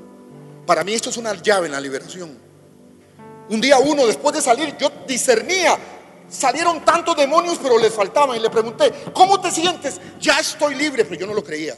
Para 0.66 0.85
mí 0.85 0.92
esto 0.92 1.11
es 1.11 1.16
una 1.16 1.35
llave 1.35 1.66
en 1.66 1.72
la 1.72 1.81
liberación. 1.81 2.37
Un 3.48 3.61
día 3.61 3.78
uno, 3.78 4.07
después 4.07 4.35
de 4.35 4.42
salir, 4.42 4.76
yo 4.78 4.90
discernía. 5.07 5.78
Salieron 6.28 6.85
tantos 6.85 7.16
demonios, 7.16 7.59
pero 7.62 7.78
les 7.78 7.92
faltaban. 7.92 8.37
Y 8.37 8.40
le 8.40 8.50
pregunté, 8.50 8.92
¿cómo 9.14 9.40
te 9.40 9.50
sientes? 9.50 10.00
Ya 10.20 10.38
estoy 10.38 10.74
libre, 10.74 11.04
pero 11.04 11.20
yo 11.20 11.26
no 11.26 11.35
lo 11.35 11.42
creía. 11.42 11.76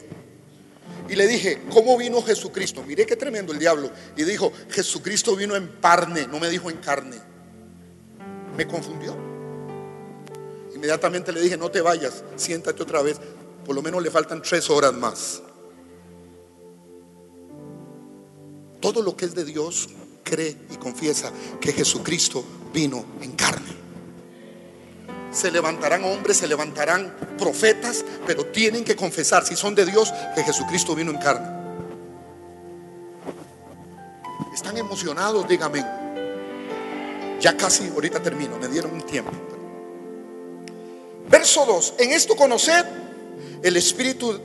Y 1.07 1.15
le 1.15 1.27
dije, 1.27 1.61
¿cómo 1.71 1.97
vino 1.97 2.21
Jesucristo? 2.21 2.83
Miré 2.83 3.05
qué 3.05 3.15
tremendo 3.15 3.53
el 3.53 3.59
diablo. 3.59 3.91
Y 4.15 4.23
dijo, 4.23 4.51
Jesucristo 4.69 5.35
vino 5.35 5.55
en 5.55 5.67
carne, 5.81 6.27
no 6.27 6.39
me 6.39 6.49
dijo 6.49 6.69
en 6.69 6.77
carne. 6.77 7.17
Me 8.57 8.67
confundió. 8.67 9.15
Inmediatamente 10.73 11.31
le 11.31 11.41
dije, 11.41 11.57
no 11.57 11.69
te 11.69 11.81
vayas, 11.81 12.23
siéntate 12.35 12.81
otra 12.81 13.01
vez. 13.01 13.19
Por 13.65 13.75
lo 13.75 13.81
menos 13.81 14.01
le 14.01 14.11
faltan 14.11 14.41
tres 14.41 14.69
horas 14.69 14.93
más. 14.93 15.41
Todo 18.79 19.01
lo 19.03 19.15
que 19.15 19.25
es 19.25 19.35
de 19.35 19.45
Dios 19.45 19.89
cree 20.23 20.57
y 20.71 20.77
confiesa 20.77 21.31
que 21.59 21.71
Jesucristo 21.71 22.43
vino 22.73 23.05
en 23.21 23.33
carne. 23.33 23.81
Se 25.31 25.51
levantarán 25.51 26.03
hombres, 26.03 26.37
se 26.37 26.47
levantarán 26.47 27.15
profetas, 27.37 28.03
pero 28.25 28.47
tienen 28.47 28.83
que 28.83 28.95
confesar, 28.95 29.45
si 29.45 29.55
son 29.55 29.75
de 29.75 29.85
Dios, 29.85 30.11
que 30.35 30.43
Jesucristo 30.43 30.95
vino 30.95 31.11
en 31.11 31.17
carne. 31.17 31.61
Están 34.53 34.77
emocionados, 34.77 35.47
dígame. 35.47 35.85
Ya 37.39 37.55
casi, 37.55 37.87
ahorita 37.87 38.21
termino, 38.21 38.57
me 38.57 38.67
dieron 38.67 38.91
un 38.93 39.01
tiempo. 39.01 39.31
Verso 41.29 41.65
2, 41.65 41.93
en 41.99 42.11
esto 42.11 42.35
conoced 42.35 43.00
el 43.63 43.77
espíritu, 43.77 44.39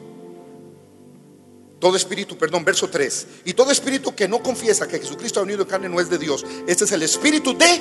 todo 1.79 1.97
espíritu, 1.97 2.37
perdón, 2.37 2.65
verso 2.65 2.89
3, 2.89 3.27
y 3.45 3.55
todo 3.55 3.71
espíritu 3.71 4.15
que 4.15 4.29
no 4.29 4.43
confiesa 4.43 4.87
que 4.89 4.99
Jesucristo 4.99 5.41
ha 5.41 5.45
venido 5.45 5.63
en 5.63 5.69
carne 5.69 5.89
no 5.89 6.01
es 6.01 6.09
de 6.09 6.19
Dios. 6.19 6.45
Este 6.67 6.85
es 6.85 6.93
el 6.93 7.03
espíritu 7.03 7.57
de, 7.57 7.81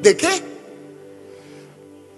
¿de 0.00 0.16
qué? 0.16 0.54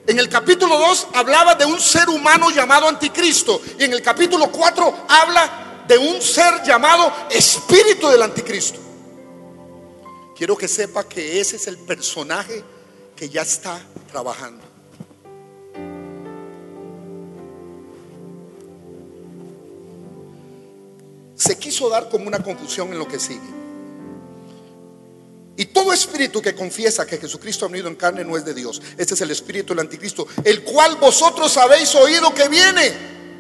En 0.07 0.21
el 0.21 0.29
capítulo 0.29 0.79
2 0.79 1.09
hablaba 1.15 1.57
de 1.57 1.65
un 1.65 1.81
ser 1.81 2.09
humano 2.09 2.51
llamado 2.51 2.87
anticristo. 2.87 3.61
Y 3.79 3.85
en 3.85 3.93
el 3.93 4.03
capítulo 4.03 4.53
4 4.53 5.07
habla 5.09 5.85
de 5.89 5.99
un 5.99 6.23
ser 6.23 6.63
llamado 6.65 7.13
espíritu 7.29 8.09
del 8.09 8.23
anticristo. 8.23 8.79
Quiero 10.37 10.57
que 10.57 10.69
sepa 10.69 11.09
que 11.09 11.41
ese 11.41 11.57
es 11.57 11.67
el 11.67 11.79
personaje 11.79 12.63
que 13.17 13.29
ya 13.29 13.43
está 13.43 13.81
trabajando. 14.13 14.66
Se 21.37 21.59
quiso 21.59 21.88
dar 21.88 22.09
como 22.09 22.27
una 22.27 22.42
confusión 22.42 22.92
en 22.92 22.99
lo 22.99 23.07
que 23.07 23.20
sigue. 23.20 23.66
Y 25.59 25.66
todo 25.66 25.92
espíritu 25.92 26.42
que 26.42 26.55
confiesa 26.55 27.07
que 27.07 27.16
Jesucristo 27.16 27.64
ha 27.64 27.68
venido 27.68 27.88
en 27.88 27.94
carne 27.94 28.25
no 28.25 28.37
es 28.37 28.44
de 28.44 28.53
Dios. 28.53 28.83
Este 28.99 29.14
es 29.14 29.20
el 29.20 29.31
espíritu 29.31 29.72
del 29.72 29.81
anticristo, 29.81 30.27
el 30.44 30.64
cual 30.64 30.96
vosotros 30.96 31.57
habéis 31.57 31.94
oído 31.94 32.35
que 32.35 32.49
viene. 32.49 32.92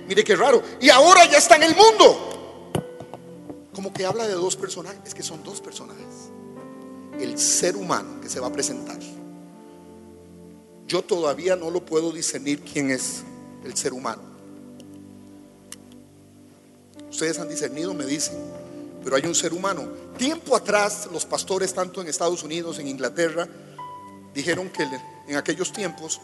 Mire 0.08 0.24
qué 0.24 0.36
raro. 0.36 0.62
Y 0.80 0.88
ahora 0.88 1.30
ya 1.30 1.38
está 1.38 1.56
en 1.56 1.64
el 1.64 1.74
mundo. 1.74 2.72
Como 3.74 3.92
que 3.92 4.06
habla 4.06 4.26
de 4.26 4.34
dos 4.34 4.56
personajes. 4.56 5.00
Es 5.04 5.14
que 5.14 5.22
son 5.22 5.42
dos 5.42 5.60
personajes. 5.60 6.30
El 7.20 7.38
ser 7.38 7.76
humano 7.76 8.20
que 8.22 8.30
se 8.30 8.40
va 8.40 8.46
a 8.46 8.52
presentar. 8.52 8.98
Yo 10.86 11.02
todavía 11.02 11.56
no 11.56 11.70
lo 11.70 11.84
puedo 11.84 12.12
discernir 12.12 12.62
quién 12.62 12.90
es 12.90 13.24
el 13.64 13.76
ser 13.76 13.92
humano. 13.92 14.35
Ustedes 17.16 17.38
han 17.38 17.48
discernido, 17.48 17.94
me 17.94 18.04
dicen, 18.04 18.36
pero 19.02 19.16
hay 19.16 19.24
un 19.24 19.34
ser 19.34 19.54
humano. 19.54 19.88
Tiempo 20.18 20.54
atrás, 20.54 21.08
los 21.10 21.24
pastores, 21.24 21.72
tanto 21.72 22.02
en 22.02 22.08
Estados 22.08 22.42
Unidos, 22.42 22.78
en 22.78 22.88
Inglaterra, 22.88 23.48
dijeron 24.34 24.68
que 24.68 24.86
en 25.26 25.36
aquellos 25.36 25.72
tiempos 25.72 26.20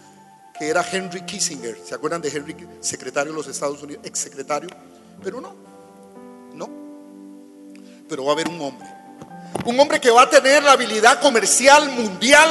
que 0.59 0.68
era 0.68 0.84
Henry 0.86 1.22
Kissinger. 1.22 1.78
¿Se 1.82 1.95
acuerdan 1.95 2.20
de 2.20 2.28
Henry, 2.28 2.55
secretario 2.80 3.32
de 3.32 3.38
los 3.38 3.47
Estados 3.47 3.82
Unidos, 3.82 4.05
ex 4.05 4.18
secretario? 4.18 4.68
Pero 5.24 5.40
no, 5.40 5.55
no. 6.53 6.68
Pero 8.07 8.26
va 8.26 8.32
a 8.32 8.34
haber 8.34 8.49
un 8.49 8.61
hombre. 8.61 8.86
Un 9.64 9.80
hombre 9.80 9.99
que 9.99 10.11
va 10.11 10.24
a 10.24 10.28
tener 10.28 10.62
la 10.62 10.72
habilidad 10.72 11.22
comercial 11.22 11.88
mundial 11.88 12.51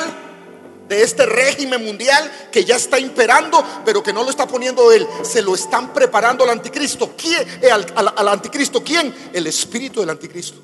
de 0.87 1.03
este 1.03 1.25
régimen 1.25 1.83
mundial 1.83 2.49
que 2.51 2.65
ya 2.65 2.75
está 2.75 2.99
imperando, 2.99 3.63
pero 3.85 4.03
que 4.03 4.11
no 4.11 4.23
lo 4.23 4.29
está 4.29 4.47
poniendo 4.47 4.91
él. 4.91 5.07
Se 5.23 5.41
lo 5.41 5.55
están 5.55 5.93
preparando 5.93 6.43
al 6.43 6.49
anticristo. 6.49 7.13
¿Quién? 7.17 7.47
Eh, 7.61 7.71
al, 7.71 8.27
anticristo. 8.27 8.83
¿Quién? 8.83 9.13
El 9.33 9.47
espíritu 9.47 10.01
del 10.01 10.09
anticristo, 10.09 10.59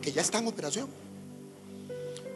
que 0.00 0.12
ya 0.12 0.20
está 0.20 0.38
en 0.38 0.48
operación. 0.48 0.88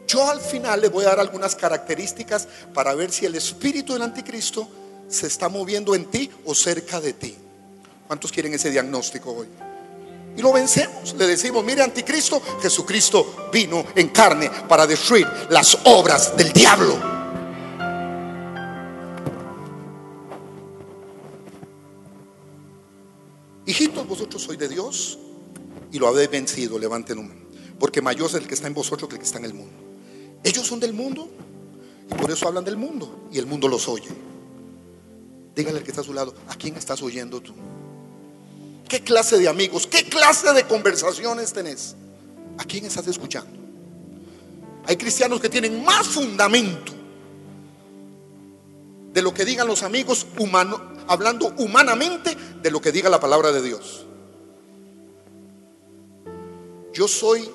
Yo 0.07 0.29
al 0.29 0.39
final 0.39 0.81
le 0.81 0.87
voy 0.87 1.03
a 1.03 1.09
dar 1.09 1.19
algunas 1.19 1.55
características 1.55 2.47
para 2.73 2.95
ver 2.95 3.11
si 3.11 3.25
el 3.25 3.35
espíritu 3.35 3.93
del 3.93 4.03
anticristo 4.03 4.67
se 5.09 5.27
está 5.27 5.49
moviendo 5.49 5.93
en 5.95 6.05
ti 6.05 6.31
o 6.45 6.55
cerca 6.55 7.01
de 7.01 7.13
ti. 7.13 7.35
¿Cuántos 8.07 8.31
quieren 8.31 8.53
ese 8.53 8.71
diagnóstico 8.71 9.31
hoy? 9.31 9.47
Y 10.37 10.41
lo 10.41 10.53
vencemos. 10.53 11.13
Le 11.15 11.27
decimos, 11.27 11.63
mire 11.63 11.81
anticristo, 11.81 12.41
Jesucristo 12.61 13.49
vino 13.51 13.85
en 13.95 14.09
carne 14.09 14.49
para 14.67 14.87
destruir 14.87 15.27
las 15.49 15.77
obras 15.83 16.37
del 16.37 16.53
diablo. 16.53 17.16
Hijitos, 23.67 24.07
vosotros 24.07 24.41
sois 24.41 24.57
de 24.57 24.69
Dios 24.69 25.19
y 25.91 25.99
lo 25.99 26.07
habéis 26.07 26.31
vencido. 26.31 26.79
Levanten 26.79 27.19
un 27.19 27.47
Porque 27.77 28.01
mayor 28.01 28.29
es 28.29 28.35
el 28.35 28.47
que 28.47 28.55
está 28.55 28.67
en 28.67 28.73
vosotros 28.73 29.09
que 29.09 29.15
el 29.15 29.19
que 29.19 29.25
está 29.25 29.37
en 29.39 29.45
el 29.45 29.53
mundo. 29.53 29.75
Ellos 30.43 30.65
son 30.65 30.79
del 30.79 30.93
mundo 30.93 31.29
y 32.09 32.13
por 32.15 32.31
eso 32.31 32.47
hablan 32.47 32.63
del 32.63 32.77
mundo 32.77 33.27
y 33.31 33.37
el 33.37 33.45
mundo 33.45 33.67
los 33.67 33.87
oye. 33.89 34.09
Dígale 35.53 35.79
al 35.79 35.83
que 35.83 35.91
está 35.91 36.01
a 36.01 36.05
su 36.05 36.13
lado, 36.13 36.33
¿a 36.47 36.55
quién 36.55 36.75
estás 36.75 37.01
oyendo 37.01 37.41
tú? 37.41 37.53
¿Qué 38.87 39.01
clase 39.01 39.37
de 39.37 39.49
amigos, 39.49 39.85
qué 39.85 40.05
clase 40.05 40.53
de 40.53 40.63
conversaciones 40.65 41.51
tenés? 41.51 41.95
¿A 42.57 42.63
quién 42.63 42.85
estás 42.85 43.05
escuchando? 43.07 43.51
Hay 44.85 44.95
cristianos 44.95 45.41
que 45.41 45.49
tienen 45.49 45.83
más 45.83 46.07
fundamento 46.07 46.93
de 49.11 49.21
lo 49.21 49.33
que 49.33 49.43
digan 49.43 49.67
los 49.67 49.83
amigos 49.83 50.25
humanos, 50.37 50.79
hablando 51.07 51.53
humanamente 51.57 52.37
de 52.67 52.71
lo 52.71 52.81
que 52.81 52.91
diga 52.91 53.09
la 53.09 53.21
palabra 53.21 53.53
de 53.53 53.61
Dios. 53.61 54.05
Yo 56.91 57.07
soy, 57.07 57.49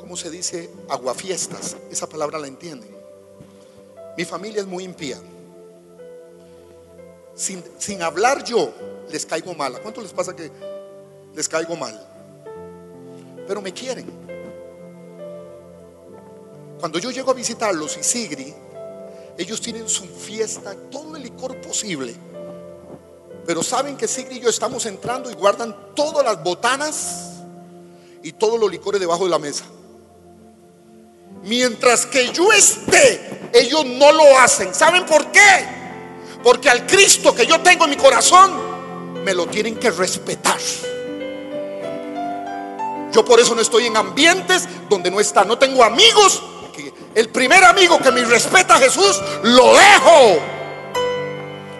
¿cómo 0.00 0.16
se 0.16 0.28
dice? 0.28 0.68
Aguafiestas. 0.88 1.76
Esa 1.88 2.08
palabra 2.08 2.40
la 2.40 2.48
entienden. 2.48 2.90
Mi 4.16 4.24
familia 4.24 4.62
es 4.62 4.66
muy 4.66 4.82
impía. 4.82 5.20
Sin, 7.36 7.62
sin 7.78 8.02
hablar 8.02 8.42
yo, 8.42 8.72
les 9.08 9.24
caigo 9.24 9.54
mal. 9.54 9.76
¿A 9.76 9.78
cuánto 9.78 10.00
les 10.00 10.12
pasa 10.12 10.34
que 10.34 10.50
les 11.32 11.48
caigo 11.48 11.76
mal? 11.76 11.94
Pero 13.46 13.62
me 13.62 13.72
quieren. 13.72 14.06
Cuando 16.80 16.98
yo 16.98 17.12
llego 17.12 17.30
a 17.30 17.34
visitarlos 17.34 17.98
y 17.98 18.02
Sigri, 18.02 18.52
ellos 19.36 19.60
tienen 19.60 19.88
su 19.88 20.06
fiesta, 20.06 20.74
todo 20.90 21.14
el 21.14 21.22
licor 21.22 21.56
posible. 21.60 22.16
Pero 23.48 23.62
saben 23.62 23.96
que 23.96 24.06
Sigri 24.06 24.36
y 24.36 24.40
yo 24.40 24.50
estamos 24.50 24.84
entrando 24.84 25.30
y 25.30 25.34
guardan 25.34 25.74
todas 25.94 26.22
las 26.22 26.44
botanas 26.44 27.36
y 28.22 28.32
todos 28.32 28.60
los 28.60 28.70
licores 28.70 29.00
debajo 29.00 29.24
de 29.24 29.30
la 29.30 29.38
mesa. 29.38 29.64
Mientras 31.44 32.04
que 32.04 32.30
yo 32.30 32.52
esté, 32.52 33.48
ellos 33.54 33.86
no 33.86 34.12
lo 34.12 34.38
hacen. 34.38 34.74
¿Saben 34.74 35.06
por 35.06 35.32
qué? 35.32 35.66
Porque 36.42 36.68
al 36.68 36.86
Cristo 36.86 37.34
que 37.34 37.46
yo 37.46 37.58
tengo 37.62 37.84
en 37.84 37.90
mi 37.92 37.96
corazón, 37.96 38.52
me 39.24 39.32
lo 39.32 39.46
tienen 39.46 39.76
que 39.76 39.92
respetar. 39.92 40.60
Yo 43.10 43.24
por 43.24 43.40
eso 43.40 43.54
no 43.54 43.62
estoy 43.62 43.86
en 43.86 43.96
ambientes 43.96 44.68
donde 44.90 45.10
no 45.10 45.20
está. 45.20 45.46
No 45.46 45.56
tengo 45.56 45.82
amigos. 45.82 46.42
el 47.14 47.30
primer 47.30 47.64
amigo 47.64 47.98
que 47.98 48.10
me 48.10 48.22
respeta 48.26 48.74
a 48.74 48.78
Jesús, 48.78 49.18
lo 49.42 49.72
dejo. 49.72 50.57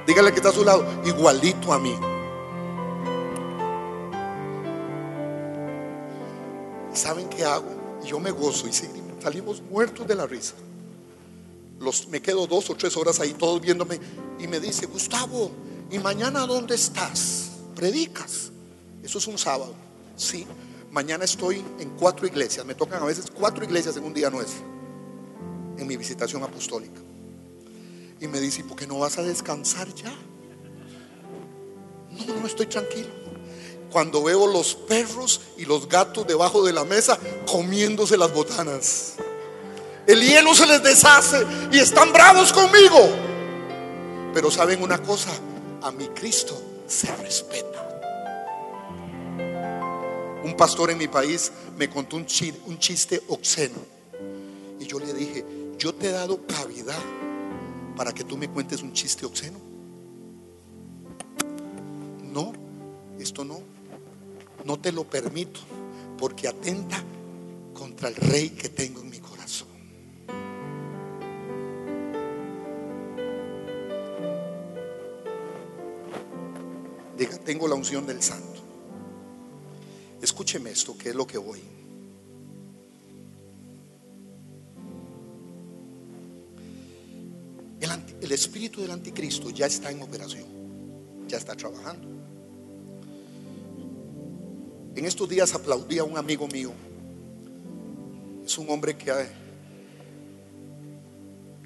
Dígale 0.09 0.31
que 0.33 0.39
está 0.39 0.49
a 0.49 0.53
su 0.53 0.65
lado, 0.65 0.85
igualito 1.05 1.73
a 1.73 1.79
mí. 1.79 1.95
¿Saben 6.93 7.29
qué 7.29 7.45
hago? 7.45 8.01
Yo 8.05 8.19
me 8.19 8.31
gozo 8.33 8.67
y 8.67 8.73
salimos 9.23 9.63
muertos 9.63 10.09
de 10.09 10.15
la 10.17 10.27
risa. 10.27 10.55
Me 12.09 12.21
quedo 12.21 12.47
dos 12.47 12.69
o 12.71 12.75
tres 12.75 12.97
horas 12.97 13.21
ahí 13.21 13.35
todos 13.35 13.61
viéndome 13.61 14.01
y 14.41 14.49
me 14.49 14.59
dice, 14.59 14.87
Gustavo, 14.87 15.53
¿Y 15.91 15.99
mañana 15.99 16.47
dónde 16.47 16.75
estás? 16.75 17.51
Predicas. 17.75 18.51
Eso 19.03 19.19
es 19.19 19.27
un 19.27 19.39
sábado. 19.39 19.75
Sí. 20.17 20.47
Mañana 20.91 21.25
estoy 21.25 21.65
en 21.79 21.91
cuatro 21.99 22.27
iglesias. 22.27 22.65
Me 22.67 22.75
tocan 22.75 23.03
a 23.03 23.07
veces 23.07 23.31
cuatro 23.33 23.65
iglesias 23.65 23.97
en 23.97 24.05
un 24.05 24.13
día 24.13 24.29
nuestro. 24.29 24.65
En 25.79 25.87
mi 25.87 25.97
visitación 25.97 26.43
apostólica. 26.43 27.01
Y 28.21 28.27
me 28.27 28.41
dice, 28.41 28.61
¿y 28.61 28.65
por 28.65 28.77
qué 28.77 28.87
no 28.87 28.99
vas 28.99 29.19
a 29.19 29.23
descansar 29.23 29.93
ya? 29.95 30.13
No, 32.11 32.35
no 32.41 32.47
estoy 32.47 32.67
tranquilo. 32.67 33.09
Cuando 33.91 34.23
veo 34.23 34.47
los 34.47 34.75
perros 34.75 35.41
y 35.57 35.65
los 35.65 35.89
gatos 35.89 36.27
debajo 36.27 36.65
de 36.65 36.73
la 36.73 36.85
mesa 36.85 37.19
comiéndose 37.51 38.17
las 38.17 38.33
botanas. 38.33 39.15
El 40.07 40.21
hielo 40.21 40.55
se 40.55 40.67
les 40.67 40.83
deshace 40.83 41.47
y 41.73 41.79
están 41.79 42.13
bravos 42.13 42.53
conmigo. 42.53 42.99
Pero 44.35 44.51
saben 44.51 44.83
una 44.83 45.01
cosa, 45.01 45.31
a 45.83 45.91
mi 45.91 46.09
Cristo 46.09 46.61
se 46.87 47.15
respeta. 47.17 47.85
Un 50.45 50.55
pastor 50.57 50.91
en 50.91 50.99
mi 50.99 51.09
país 51.09 51.53
me 51.77 51.89
contó 51.89 52.17
un 52.17 52.27
chiste, 52.27 52.61
un 52.67 52.79
chiste 52.79 53.23
obsceno. 53.29 53.79
Y 54.81 54.87
yo 54.87 54.99
le 54.99 55.13
dije, 55.13 55.45
yo 55.79 55.95
te 55.95 56.09
he 56.09 56.13
dado 56.13 56.41
cavidad 56.47 57.03
para 57.99 58.15
que 58.15 58.23
tú 58.23 58.37
me 58.37 58.49
cuentes 58.49 58.81
un 58.81 58.93
chiste 58.93 59.27
obsceno. 59.27 59.59
No, 62.23 62.53
esto 63.19 63.45
no. 63.45 63.59
No 64.65 64.79
te 64.79 64.93
lo 64.93 65.03
permito 65.03 65.59
porque 66.17 66.47
atenta 66.47 67.03
contra 67.75 68.09
el 68.09 68.15
rey 68.15 68.51
que 68.51 68.69
tengo 68.69 69.01
en 69.01 69.11
mi 69.11 69.19
corazón. 69.19 69.67
Diga, 77.19 77.37
tengo 77.39 77.67
la 77.67 77.75
unción 77.75 78.07
del 78.07 78.23
santo. 78.23 78.61
Escúcheme 80.23 80.71
esto, 80.71 80.97
que 80.97 81.09
es 81.09 81.17
lo 81.17 81.27
que 81.27 81.39
voy. 81.39 81.61
El, 88.29 88.35
espíritu 88.35 88.83
del 88.83 88.91
anticristo 88.91 89.49
ya 89.49 89.65
está 89.65 89.91
en 89.91 90.03
operación, 90.03 90.45
ya 91.27 91.39
está 91.39 91.55
trabajando. 91.57 92.07
En 94.95 95.07
estos 95.07 95.27
días 95.31 95.55
aplaudí 95.55 95.97
a 95.97 96.05
un 96.05 96.19
amigo 96.19 96.47
mío. 96.47 96.71
Es 98.45 98.59
un 98.59 98.69
hombre 98.69 98.99
que 98.99 99.11
ha, 99.11 99.27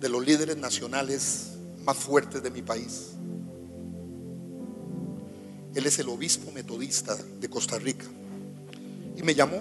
de 0.01 0.09
los 0.09 0.25
líderes 0.25 0.57
nacionales 0.57 1.55
más 1.85 1.97
fuertes 1.97 2.41
de 2.41 2.51
mi 2.53 2.63
país. 2.63 3.15
Él 5.75 5.85
es 5.85 5.99
el 5.99 6.09
obispo 6.11 6.53
metodista 6.53 7.17
de 7.41 7.51
Costa 7.51 7.77
Rica. 7.81 8.07
Y 9.17 9.23
me 9.25 9.35
llamó. 9.35 9.61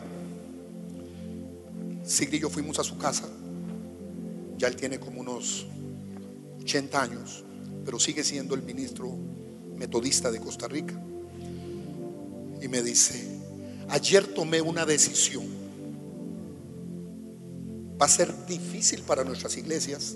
Sigrid 2.03 2.37
y 2.37 2.41
yo 2.41 2.49
fuimos 2.51 2.77
a 2.77 2.83
su 2.83 2.95
casa. 2.99 3.27
Ya 4.59 4.67
él 4.67 4.75
tiene 4.75 4.99
como 4.99 5.21
unos 5.21 5.65
80 6.61 7.01
años, 7.01 7.43
pero 7.83 7.99
sigue 7.99 8.23
siendo 8.23 8.55
el 8.55 8.61
ministro 8.61 9.11
metodista 9.75 10.31
de 10.31 10.39
Costa 10.39 10.67
Rica. 10.67 10.93
Y 12.61 12.67
me 12.67 12.81
dice, 12.83 13.39
ayer 13.89 14.27
tomé 14.27 14.61
una 14.61 14.85
decisión. 14.85 15.45
Va 17.99 18.05
a 18.05 18.09
ser 18.09 18.45
difícil 18.45 19.01
para 19.01 19.23
nuestras 19.23 19.57
iglesias, 19.57 20.15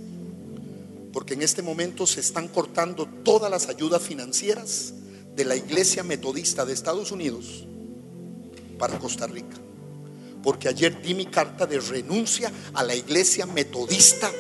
porque 1.12 1.34
en 1.34 1.42
este 1.42 1.62
momento 1.62 2.06
se 2.06 2.20
están 2.20 2.48
cortando 2.48 3.08
todas 3.24 3.50
las 3.50 3.68
ayudas 3.68 4.02
financieras 4.02 4.94
de 5.36 5.46
la 5.46 5.56
Iglesia 5.56 6.04
Metodista 6.04 6.66
de 6.66 6.74
Estados 6.74 7.12
Unidos 7.12 7.66
para 8.78 9.00
Costa 9.00 9.28
Rica. 9.28 9.58
Porque 10.44 10.68
ayer 10.68 11.02
di 11.02 11.16
mi 11.16 11.26
carta 11.26 11.66
de 11.66 11.80
renuncia 11.80 12.52
a 12.74 12.84
la 12.84 12.94
Iglesia 12.94 13.48
Metodista 13.48 14.32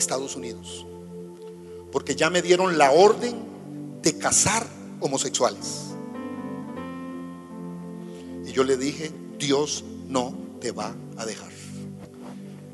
Estados 0.00 0.34
Unidos. 0.34 0.86
Porque 1.92 2.16
ya 2.16 2.30
me 2.30 2.42
dieron 2.42 2.78
la 2.78 2.90
orden 2.90 3.36
de 4.02 4.18
casar 4.18 4.66
homosexuales. 5.00 5.86
Y 8.44 8.52
yo 8.52 8.64
le 8.64 8.76
dije, 8.76 9.12
Dios 9.38 9.84
no 10.08 10.34
te 10.60 10.72
va 10.72 10.94
a 11.16 11.24
dejar. 11.24 11.50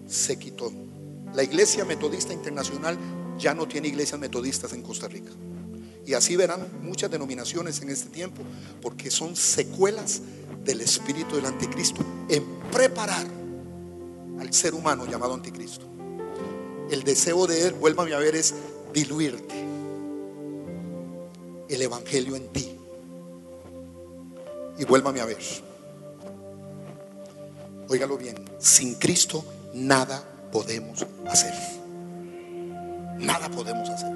Se 0.06 0.38
quitó. 0.38 0.72
La 1.34 1.42
Iglesia 1.42 1.84
Metodista 1.84 2.32
Internacional 2.32 2.96
ya 3.38 3.54
no 3.54 3.68
tiene 3.68 3.88
iglesias 3.88 4.18
metodistas 4.18 4.72
en 4.72 4.82
Costa 4.82 5.08
Rica. 5.08 5.30
Y 6.06 6.14
así 6.14 6.36
verán 6.36 6.68
muchas 6.82 7.10
denominaciones 7.10 7.82
en 7.82 7.90
este 7.90 8.08
tiempo, 8.08 8.42
porque 8.80 9.10
son 9.10 9.34
secuelas 9.34 10.22
del 10.64 10.80
espíritu 10.80 11.36
del 11.36 11.46
anticristo 11.46 12.04
en 12.28 12.44
preparar 12.72 13.26
al 14.38 14.52
ser 14.52 14.74
humano 14.74 15.04
llamado 15.06 15.34
anticristo. 15.34 15.95
El 16.90 17.02
deseo 17.02 17.46
de 17.46 17.68
él, 17.68 17.74
vuélvame 17.74 18.14
a 18.14 18.18
ver, 18.18 18.36
es 18.36 18.54
diluirte 18.92 19.54
el 21.68 21.82
evangelio 21.82 22.36
en 22.36 22.48
ti. 22.48 22.76
Y 24.78 24.84
vuélvame 24.84 25.20
a 25.20 25.24
ver. 25.24 25.38
Óigalo 27.88 28.16
bien, 28.18 28.36
sin 28.58 28.94
Cristo 28.94 29.44
nada 29.74 30.22
podemos 30.52 31.06
hacer. 31.26 31.54
Nada 33.18 33.48
podemos 33.48 33.88
hacer. 33.88 34.12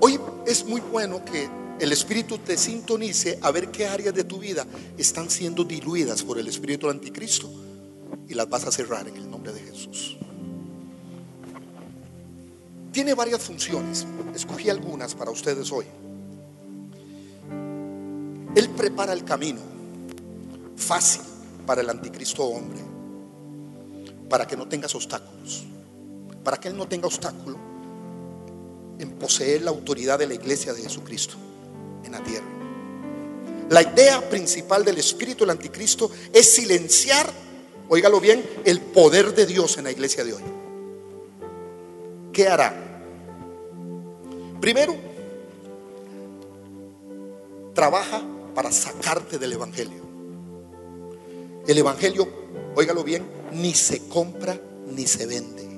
Hoy 0.00 0.18
es 0.46 0.64
muy 0.64 0.80
bueno 0.80 1.24
que 1.24 1.48
el 1.80 1.92
Espíritu 1.92 2.38
te 2.38 2.56
sintonice 2.56 3.38
a 3.42 3.50
ver 3.50 3.70
qué 3.70 3.86
áreas 3.86 4.14
de 4.14 4.24
tu 4.24 4.38
vida 4.38 4.66
están 4.96 5.28
siendo 5.28 5.64
diluidas 5.64 6.22
por 6.22 6.38
el 6.38 6.46
Espíritu 6.46 6.88
Anticristo 6.88 7.50
y 8.28 8.34
las 8.34 8.48
vas 8.48 8.64
a 8.64 8.72
cerrar 8.72 9.08
en 9.08 9.16
el 9.16 9.30
nombre 9.30 9.52
de 9.52 9.60
Jesús. 9.60 10.16
Tiene 12.94 13.12
varias 13.14 13.42
funciones. 13.42 14.06
Escogí 14.36 14.70
algunas 14.70 15.16
para 15.16 15.32
ustedes 15.32 15.72
hoy. 15.72 15.84
Él 18.54 18.70
prepara 18.70 19.12
el 19.12 19.24
camino 19.24 19.60
fácil 20.76 21.22
para 21.66 21.80
el 21.80 21.90
anticristo 21.90 22.44
hombre, 22.44 22.78
para 24.30 24.46
que 24.46 24.56
no 24.56 24.68
tengas 24.68 24.94
obstáculos, 24.94 25.64
para 26.44 26.56
que 26.56 26.68
Él 26.68 26.76
no 26.76 26.86
tenga 26.86 27.08
obstáculo 27.08 27.58
en 29.00 29.10
poseer 29.18 29.62
la 29.62 29.70
autoridad 29.72 30.20
de 30.20 30.28
la 30.28 30.34
iglesia 30.34 30.72
de 30.72 30.82
Jesucristo 30.82 31.34
en 32.04 32.12
la 32.12 32.22
tierra. 32.22 32.46
La 33.70 33.82
idea 33.82 34.30
principal 34.30 34.84
del 34.84 34.98
espíritu 34.98 35.40
del 35.42 35.50
anticristo 35.50 36.12
es 36.32 36.54
silenciar, 36.54 37.28
óigalo 37.88 38.20
bien, 38.20 38.48
el 38.64 38.80
poder 38.80 39.34
de 39.34 39.46
Dios 39.46 39.78
en 39.78 39.84
la 39.84 39.90
iglesia 39.90 40.22
de 40.22 40.34
hoy. 40.34 40.42
¿Qué 42.32 42.46
hará? 42.46 42.83
Primero, 44.64 44.96
trabaja 47.74 48.22
para 48.54 48.72
sacarte 48.72 49.38
del 49.38 49.52
Evangelio. 49.52 50.00
El 51.66 51.76
Evangelio, 51.76 52.26
óigalo 52.74 53.04
bien, 53.04 53.26
ni 53.52 53.74
se 53.74 54.08
compra 54.08 54.58
ni 54.86 55.06
se 55.06 55.26
vende. 55.26 55.68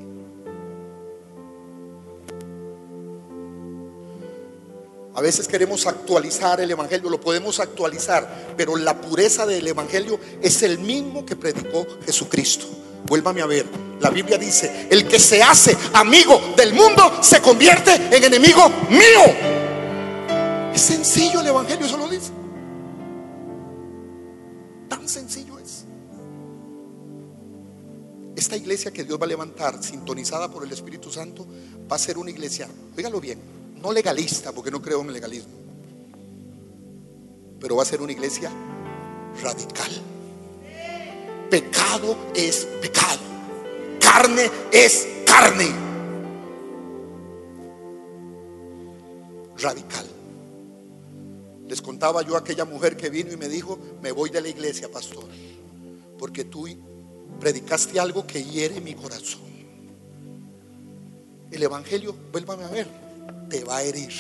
A 5.14 5.20
veces 5.20 5.49
queremos 5.49 5.84
actualizar 5.89 6.61
el 6.61 6.70
Evangelio, 6.70 7.11
lo 7.11 7.20
podemos 7.20 7.59
actualizar, 7.59 8.55
pero 8.57 8.76
la 8.76 9.01
pureza 9.01 9.47
del 9.47 9.66
Evangelio 9.66 10.20
es 10.41 10.62
el 10.62 10.78
mismo 10.78 11.26
que 11.26 11.34
predicó 11.34 11.84
Jesucristo. 12.05 12.66
Vuélvame 13.09 13.43
a 13.43 13.47
ver, 13.47 13.66
la 14.01 14.11
Biblia 14.11 14.38
dice, 14.38 14.88
el 14.90 15.07
que 15.09 15.18
se 15.18 15.42
hace 15.42 15.76
amigo 15.94 16.40
del 16.57 16.74
mundo 16.74 17.18
se 17.22 17.40
convierte 17.40 17.94
en 17.94 18.24
enemigo 18.24 18.68
mío. 18.90 19.57
Es 20.74 20.80
sencillo 20.82 21.40
el 21.40 21.47
Evangelio, 21.47 21.86
eso 21.86 21.97
lo 21.97 22.09
dice. 22.09 22.30
Tan 24.88 25.09
sencillo 25.09 25.59
es. 25.59 25.84
Esta 28.36 28.57
iglesia 28.57 28.90
que 28.90 29.05
Dios 29.05 29.18
va 29.18 29.24
a 29.24 29.28
levantar, 29.28 29.82
sintonizada 29.82 30.51
por 30.51 30.62
el 30.64 30.70
Espíritu 30.70 31.11
Santo, 31.11 31.47
va 31.90 31.97
a 31.97 31.99
ser 31.99 32.18
una 32.18 32.30
iglesia, 32.30 32.68
óigalo 32.97 33.20
bien, 33.20 33.40
no 33.80 33.92
legalista, 33.92 34.53
porque 34.53 34.70
no 34.70 34.82
creo 34.82 35.01
en 35.01 35.07
el 35.07 35.14
legalismo, 35.14 35.55
pero 37.59 37.76
va 37.76 37.82
a 37.82 37.86
ser 37.86 38.03
una 38.03 38.12
iglesia 38.12 38.51
radical. 39.42 39.90
Pecado 41.51 42.16
es 42.34 42.66
pecado, 42.82 43.20
carne 44.07 44.51
es 44.73 45.07
carne. 45.27 45.69
Radical. 49.59 50.07
Les 51.67 51.83
contaba 51.83 52.23
yo 52.23 52.37
a 52.37 52.39
aquella 52.39 52.65
mujer 52.65 52.97
que 52.97 53.11
vino 53.11 53.33
y 53.33 53.37
me 53.37 53.49
dijo, 53.49 53.79
me 54.01 54.13
voy 54.13 54.31
de 54.31 54.41
la 54.41 54.49
iglesia, 54.49 54.89
pastor, 54.89 55.25
porque 56.19 56.45
tú 56.45 56.69
predicaste 57.41 57.99
algo 57.99 58.27
que 58.27 58.45
hiere 58.45 58.81
mi 58.81 58.95
corazón. 58.95 59.41
El 61.51 61.63
Evangelio, 61.63 62.15
vuélvame 62.31 62.65
a 62.65 62.69
ver, 62.69 62.87
te 63.51 63.65
va 63.65 63.79
a 63.79 63.83
herir. 63.83 64.13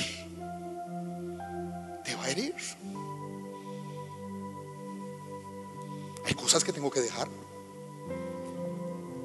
Te 2.04 2.14
va 2.16 2.24
a 2.24 2.30
herir. 2.30 2.54
Hay 6.24 6.34
cosas 6.34 6.64
que 6.64 6.72
tengo 6.72 6.90
que 6.90 7.00
dejar. 7.00 7.28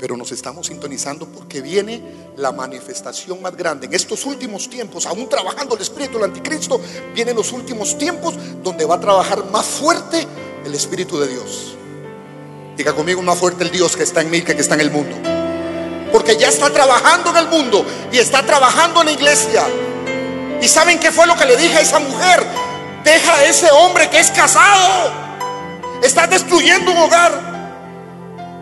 Pero 0.01 0.17
nos 0.17 0.31
estamos 0.31 0.65
sintonizando 0.65 1.27
porque 1.27 1.61
viene 1.61 2.01
la 2.35 2.51
manifestación 2.51 3.39
más 3.39 3.55
grande. 3.55 3.85
En 3.85 3.93
estos 3.93 4.25
últimos 4.25 4.67
tiempos, 4.67 5.05
aún 5.05 5.29
trabajando 5.29 5.75
el 5.75 5.81
Espíritu 5.83 6.13
del 6.13 6.23
Anticristo, 6.23 6.81
vienen 7.13 7.35
los 7.35 7.51
últimos 7.51 7.95
tiempos 7.99 8.33
donde 8.63 8.83
va 8.83 8.95
a 8.95 8.99
trabajar 8.99 9.45
más 9.51 9.63
fuerte 9.63 10.25
el 10.65 10.73
Espíritu 10.73 11.19
de 11.19 11.27
Dios. 11.27 11.75
Diga 12.75 12.93
conmigo 12.93 13.21
más 13.21 13.37
fuerte 13.37 13.63
el 13.63 13.69
Dios 13.69 13.95
que 13.95 14.01
está 14.01 14.21
en 14.21 14.31
mí 14.31 14.41
que 14.41 14.55
que 14.55 14.61
está 14.63 14.73
en 14.73 14.81
el 14.81 14.89
mundo. 14.89 15.15
Porque 16.11 16.35
ya 16.35 16.49
está 16.49 16.71
trabajando 16.71 17.29
en 17.29 17.37
el 17.37 17.47
mundo 17.47 17.85
y 18.11 18.17
está 18.17 18.43
trabajando 18.43 19.01
en 19.01 19.05
la 19.05 19.11
iglesia. 19.11 19.63
¿Y 20.63 20.67
saben 20.67 20.99
qué 20.99 21.11
fue 21.11 21.27
lo 21.27 21.37
que 21.37 21.45
le 21.45 21.55
dije 21.57 21.77
a 21.77 21.81
esa 21.81 21.99
mujer? 21.99 22.43
Deja 23.03 23.35
a 23.35 23.45
ese 23.45 23.69
hombre 23.69 24.09
que 24.09 24.19
es 24.19 24.31
casado. 24.31 25.11
Está 26.01 26.25
destruyendo 26.25 26.91
un 26.91 26.97
hogar. 26.97 27.50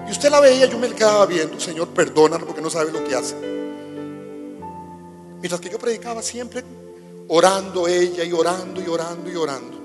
Y 0.09 0.11
usted 0.11 0.31
la 0.31 0.39
veía, 0.39 0.65
yo 0.65 0.79
me 0.79 0.89
quedaba 0.89 1.27
viendo, 1.27 1.59
Señor, 1.59 1.89
perdónalo 1.89 2.43
porque 2.47 2.63
no 2.63 2.69
sabe 2.71 2.91
lo 2.91 3.03
que 3.03 3.13
hace. 3.13 3.35
Mientras 5.37 5.61
que 5.61 5.69
yo 5.69 5.77
predicaba 5.77 6.23
siempre 6.23 6.63
orando 7.27 7.87
ella 7.87 8.23
y 8.23 8.31
orando 8.31 8.81
y 8.81 8.87
orando 8.87 9.29
y 9.29 9.35
orando. 9.35 9.77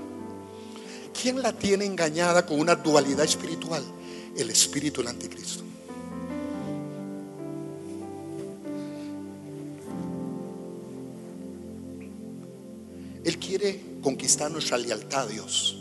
¿Quién 1.21 1.43
la 1.43 1.53
tiene 1.53 1.85
engañada 1.85 2.47
con 2.47 2.59
una 2.59 2.75
dualidad 2.75 3.27
espiritual? 3.27 3.85
El 4.35 4.49
espíritu 4.49 5.03
del 5.03 5.09
anticristo. 5.09 5.63
Él 13.25 13.39
quiere 13.39 13.99
conquistar 14.03 14.51
nuestra 14.51 14.79
lealtad 14.79 15.25
a 15.25 15.27
Dios. 15.27 15.77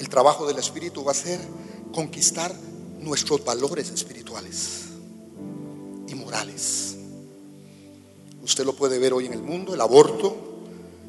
El 0.00 0.08
trabajo 0.08 0.44
del 0.48 0.58
Espíritu 0.58 1.04
va 1.04 1.12
a 1.12 1.14
ser 1.14 1.38
conquistar 1.92 2.52
nuestros 3.00 3.44
valores 3.44 3.90
espirituales 3.90 4.84
y 6.08 6.14
morales. 6.14 6.96
Usted 8.42 8.64
lo 8.64 8.74
puede 8.74 8.98
ver 8.98 9.12
hoy 9.12 9.26
en 9.26 9.34
el 9.34 9.42
mundo, 9.42 9.74
el 9.74 9.80
aborto, 9.80 10.36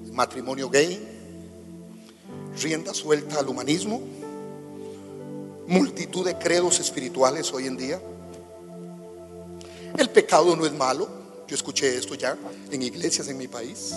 el 0.05 0.11
matrimonio 0.11 0.69
gay, 0.69 1.01
rienda 2.61 2.93
suelta 2.93 3.39
al 3.39 3.47
humanismo, 3.47 4.01
multitud 5.67 6.25
de 6.25 6.37
credos 6.37 6.79
espirituales 6.79 7.51
hoy 7.53 7.67
en 7.67 7.77
día. 7.77 8.01
El 9.97 10.09
pecado 10.09 10.55
no 10.55 10.65
es 10.65 10.73
malo. 10.73 11.23
Yo 11.47 11.55
escuché 11.55 11.97
esto 11.97 12.15
ya 12.15 12.37
en 12.71 12.81
iglesias 12.81 13.27
en 13.27 13.37
mi 13.37 13.47
país. 13.47 13.93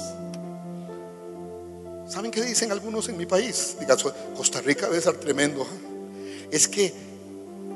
¿Saben 2.08 2.30
qué 2.30 2.42
dicen 2.42 2.70
algunos 2.70 3.08
en 3.08 3.16
mi 3.16 3.26
país? 3.26 3.76
Diga, 3.80 3.96
Costa 4.36 4.60
Rica 4.60 4.88
debe 4.88 5.00
ser 5.00 5.16
tremendo. 5.18 5.62
¿eh? 5.62 5.95
Es 6.50 6.68
que 6.68 6.92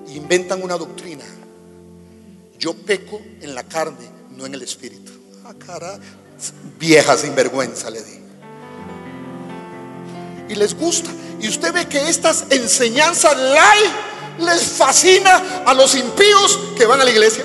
inventan 0.08 0.62
una 0.62 0.76
doctrina. 0.76 1.24
Yo 2.58 2.74
peco 2.74 3.20
en 3.40 3.54
la 3.54 3.64
carne, 3.64 4.08
no 4.36 4.46
en 4.46 4.54
el 4.54 4.62
espíritu. 4.62 5.12
Ah, 5.44 5.54
cara, 5.54 5.98
vieja 6.78 7.16
sinvergüenza 7.16 7.90
le 7.90 8.02
di. 8.02 8.20
Y 10.48 10.54
les 10.54 10.74
gusta. 10.74 11.10
Y 11.40 11.48
usted 11.48 11.72
ve 11.72 11.86
que 11.86 12.08
estas 12.08 12.44
enseñanzas 12.50 13.36
light 13.36 13.92
les 14.40 14.62
fascina 14.62 15.62
a 15.64 15.74
los 15.74 15.94
impíos 15.94 16.58
que 16.76 16.86
van 16.86 17.00
a 17.00 17.04
la 17.04 17.10
iglesia. 17.10 17.44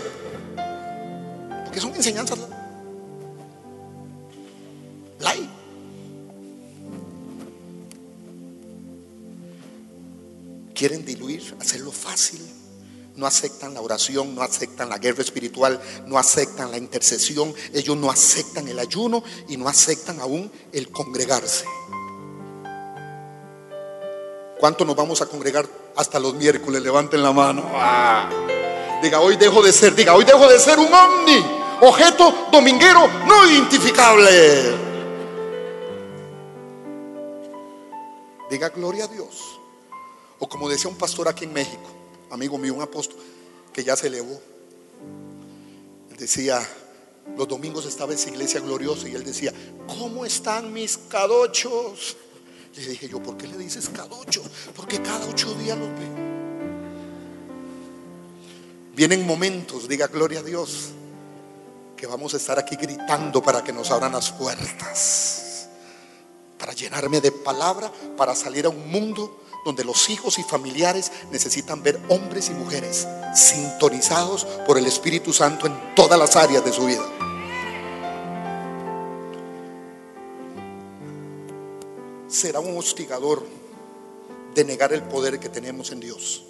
Porque 1.63 1.79
son 1.79 1.95
enseñanzas 1.95 2.37
light. 5.19 5.54
Quieren 10.75 11.05
diluir, 11.05 11.55
hacerlo 11.59 11.91
fácil. 11.91 12.41
No 13.15 13.25
aceptan 13.25 13.73
la 13.73 13.81
oración, 13.81 14.35
no 14.35 14.41
aceptan 14.41 14.89
la 14.89 14.97
guerra 14.97 15.21
espiritual, 15.21 15.81
no 16.05 16.17
aceptan 16.17 16.69
la 16.69 16.77
intercesión, 16.77 17.55
ellos 17.73 17.95
no 17.95 18.11
aceptan 18.11 18.67
el 18.67 18.77
ayuno 18.77 19.23
y 19.47 19.55
no 19.55 19.69
aceptan 19.69 20.19
aún 20.19 20.51
el 20.73 20.91
congregarse. 20.91 21.65
¿Cuánto 24.59 24.83
nos 24.83 24.95
vamos 24.95 25.21
a 25.21 25.27
congregar 25.27 25.65
hasta 25.95 26.19
los 26.19 26.33
miércoles? 26.33 26.81
Levanten 26.81 27.23
la 27.23 27.31
mano. 27.31 27.63
Ah. 27.73 28.29
Diga, 29.01 29.21
hoy 29.21 29.37
dejo 29.37 29.61
de 29.61 29.71
ser, 29.71 29.95
diga, 29.95 30.13
hoy 30.13 30.25
dejo 30.25 30.47
de 30.49 30.59
ser 30.59 30.77
un 30.77 30.93
omni, 30.93 31.45
objeto 31.81 32.47
dominguero 32.51 33.07
no 33.25 33.49
identificable. 33.49 34.75
Diga, 38.49 38.69
gloria 38.69 39.05
a 39.05 39.07
Dios. 39.07 39.59
O 40.39 40.49
como 40.49 40.69
decía 40.69 40.89
un 40.89 40.97
pastor 40.97 41.27
aquí 41.27 41.45
en 41.45 41.53
México, 41.53 41.89
amigo 42.29 42.57
mío, 42.57 42.73
un 42.73 42.81
apóstol, 42.81 43.17
que 43.73 43.83
ya 43.83 43.95
se 43.95 44.07
elevó. 44.07 44.39
Él 46.11 46.17
decía, 46.17 46.65
los 47.37 47.47
domingos 47.47 47.85
estaba 47.85 48.13
esa 48.13 48.29
iglesia 48.29 48.59
gloriosa 48.59 49.07
y 49.07 49.15
él 49.15 49.23
decía, 49.23 49.53
¿cómo 49.87 50.25
están 50.25 50.71
mis 50.71 50.97
cadochos? 50.97 52.17
Y 52.77 52.81
dije 52.81 53.07
yo, 53.07 53.21
¿por 53.21 53.37
qué 53.37 53.47
le 53.47 53.57
dices 53.57 53.89
cada 53.89 54.15
ocho? 54.15 54.43
Porque 54.75 55.01
cada 55.01 55.25
ocho 55.27 55.53
días 55.55 55.77
los 55.77 55.89
veo. 55.89 56.25
Vienen 58.95 59.25
momentos, 59.25 59.87
diga 59.87 60.07
gloria 60.07 60.39
a 60.39 60.43
Dios, 60.43 60.89
que 61.97 62.07
vamos 62.07 62.33
a 62.33 62.37
estar 62.37 62.59
aquí 62.59 62.75
gritando 62.75 63.41
para 63.41 63.63
que 63.63 63.73
nos 63.73 63.91
abran 63.91 64.13
las 64.13 64.31
puertas, 64.31 65.67
para 66.57 66.73
llenarme 66.73 67.19
de 67.19 67.31
palabra, 67.31 67.91
para 68.15 68.35
salir 68.35 68.65
a 68.65 68.69
un 68.69 68.89
mundo 68.89 69.41
donde 69.65 69.83
los 69.83 70.09
hijos 70.11 70.37
y 70.37 70.43
familiares 70.43 71.11
necesitan 71.31 71.81
ver 71.81 71.99
hombres 72.07 72.49
y 72.49 72.53
mujeres 72.53 73.07
sintonizados 73.33 74.45
por 74.65 74.77
el 74.77 74.85
Espíritu 74.85 75.33
Santo 75.33 75.65
en 75.65 75.95
todas 75.95 76.19
las 76.19 76.35
áreas 76.35 76.63
de 76.63 76.71
su 76.71 76.85
vida. 76.85 77.03
Será 82.29 82.59
un 82.59 82.77
hostigador 82.77 83.43
de 84.53 84.63
negar 84.63 84.93
el 84.93 85.01
poder 85.01 85.39
que 85.39 85.49
tenemos 85.49 85.91
en 85.91 85.99
Dios 85.99 86.43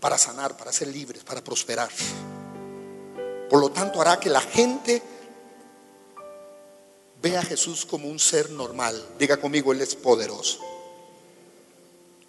para 0.00 0.18
sanar, 0.18 0.56
para 0.56 0.72
ser 0.72 0.88
libres, 0.88 1.22
para 1.22 1.42
prosperar. 1.42 1.90
Por 3.48 3.60
lo 3.60 3.70
tanto, 3.70 4.00
hará 4.00 4.18
que 4.18 4.28
la 4.28 4.40
gente 4.40 5.02
vea 7.22 7.40
a 7.40 7.44
Jesús 7.44 7.86
como 7.86 8.08
un 8.08 8.18
ser 8.18 8.50
normal. 8.50 9.08
Diga 9.18 9.36
conmigo, 9.36 9.72
Él 9.72 9.80
es 9.80 9.94
poderoso. 9.94 10.77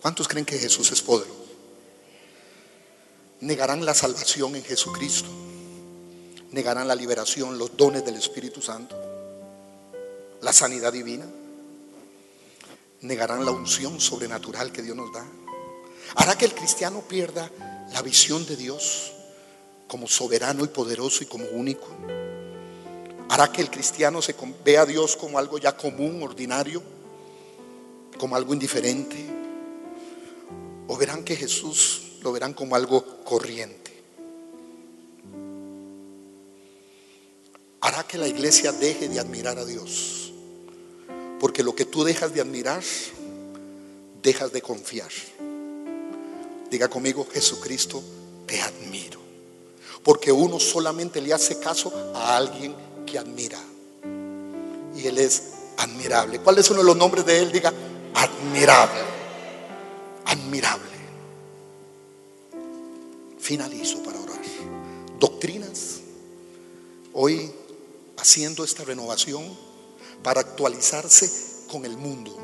¿Cuántos 0.01 0.27
creen 0.27 0.45
que 0.45 0.57
Jesús 0.57 0.91
es 0.91 1.01
poderoso? 1.01 1.45
Negarán 3.41 3.85
la 3.85 3.93
salvación 3.93 4.55
en 4.55 4.63
Jesucristo. 4.63 5.29
Negarán 6.51 6.87
la 6.87 6.95
liberación, 6.95 7.57
los 7.57 7.77
dones 7.77 8.03
del 8.03 8.15
Espíritu 8.15 8.61
Santo, 8.61 8.95
la 10.41 10.51
sanidad 10.51 10.91
divina. 10.91 11.25
Negarán 13.01 13.45
la 13.45 13.51
unción 13.51 13.99
sobrenatural 13.99 14.71
que 14.71 14.81
Dios 14.81 14.95
nos 14.95 15.13
da. 15.13 15.25
Hará 16.15 16.37
que 16.37 16.45
el 16.45 16.55
cristiano 16.55 17.01
pierda 17.07 17.51
la 17.93 18.01
visión 18.01 18.45
de 18.45 18.55
Dios 18.55 19.13
como 19.87 20.07
soberano 20.07 20.65
y 20.65 20.69
poderoso 20.69 21.23
y 21.23 21.27
como 21.27 21.45
único. 21.45 21.87
Hará 23.29 23.51
que 23.51 23.61
el 23.61 23.69
cristiano 23.69 24.21
se 24.21 24.35
vea 24.65 24.81
a 24.81 24.85
Dios 24.85 25.15
como 25.15 25.37
algo 25.37 25.59
ya 25.59 25.77
común, 25.77 26.23
ordinario, 26.23 26.81
como 28.17 28.35
algo 28.35 28.53
indiferente. 28.53 29.38
O 30.89 30.97
verán 30.97 31.23
que 31.23 31.35
Jesús 31.35 32.01
lo 32.23 32.31
verán 32.31 32.53
como 32.53 32.75
algo 32.75 33.23
corriente. 33.23 33.91
Hará 37.81 38.07
que 38.07 38.17
la 38.17 38.27
iglesia 38.27 38.71
deje 38.71 39.07
de 39.07 39.19
admirar 39.19 39.59
a 39.59 39.65
Dios. 39.65 40.33
Porque 41.39 41.61
lo 41.61 41.75
que 41.75 41.85
tú 41.85 42.03
dejas 42.03 42.33
de 42.33 42.41
admirar, 42.41 42.81
dejas 44.23 44.51
de 44.51 44.63
confiar. 44.63 45.11
Diga 46.71 46.87
conmigo, 46.87 47.27
Jesucristo, 47.31 48.01
te 48.47 48.59
admiro. 48.59 49.19
Porque 50.01 50.31
uno 50.31 50.59
solamente 50.59 51.21
le 51.21 51.35
hace 51.35 51.59
caso 51.59 51.93
a 52.15 52.35
alguien 52.35 52.73
que 53.05 53.19
admira. 53.19 53.59
Y 54.95 55.05
Él 55.05 55.19
es 55.19 55.51
admirable. 55.77 56.39
¿Cuál 56.39 56.57
es 56.57 56.67
uno 56.71 56.79
de 56.79 56.85
los 56.85 56.97
nombres 56.97 57.27
de 57.27 57.43
Él? 57.43 57.51
Diga, 57.51 57.71
admirable. 58.15 59.18
Admirable. 60.29 60.85
Finalizo 63.39 64.03
para 64.03 64.19
orar. 64.19 64.39
Doctrinas. 65.19 66.01
Hoy 67.13 67.51
haciendo 68.15 68.63
esta 68.63 68.83
renovación 68.83 69.43
para 70.21 70.41
actualizarse 70.41 71.65
con 71.67 71.83
el 71.83 71.97
mundo. 71.97 72.37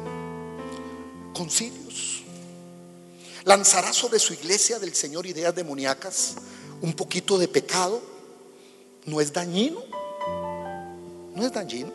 Concilios 1.35 2.23
lanzará 3.43 3.93
sobre 3.93 4.17
su 4.17 4.33
iglesia 4.33 4.79
del 4.79 4.95
Señor 4.95 5.27
ideas 5.27 5.53
demoníacas, 5.53 6.33
un 6.81 6.93
poquito 6.93 7.37
de 7.37 7.47
pecado, 7.47 8.01
no 9.05 9.21
es 9.21 9.31
dañino, 9.31 9.83
no 11.35 11.45
es 11.45 11.53
dañino. 11.53 11.91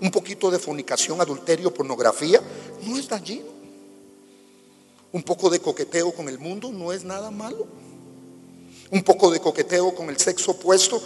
Un 0.00 0.12
poquito 0.12 0.48
de 0.48 0.60
fornicación, 0.60 1.20
adulterio, 1.20 1.74
pornografía, 1.74 2.40
no 2.84 2.96
es 2.96 3.08
dañino. 3.08 3.57
Un 5.12 5.22
poco 5.22 5.48
de 5.50 5.60
coqueteo 5.60 6.12
con 6.12 6.28
el 6.28 6.38
mundo 6.38 6.70
no 6.70 6.92
es 6.92 7.04
nada 7.04 7.30
malo. 7.30 7.66
Un 8.90 9.02
poco 9.02 9.30
de 9.30 9.40
coqueteo 9.40 9.94
con 9.94 10.08
el 10.10 10.18
sexo 10.18 10.52
opuesto 10.52 11.00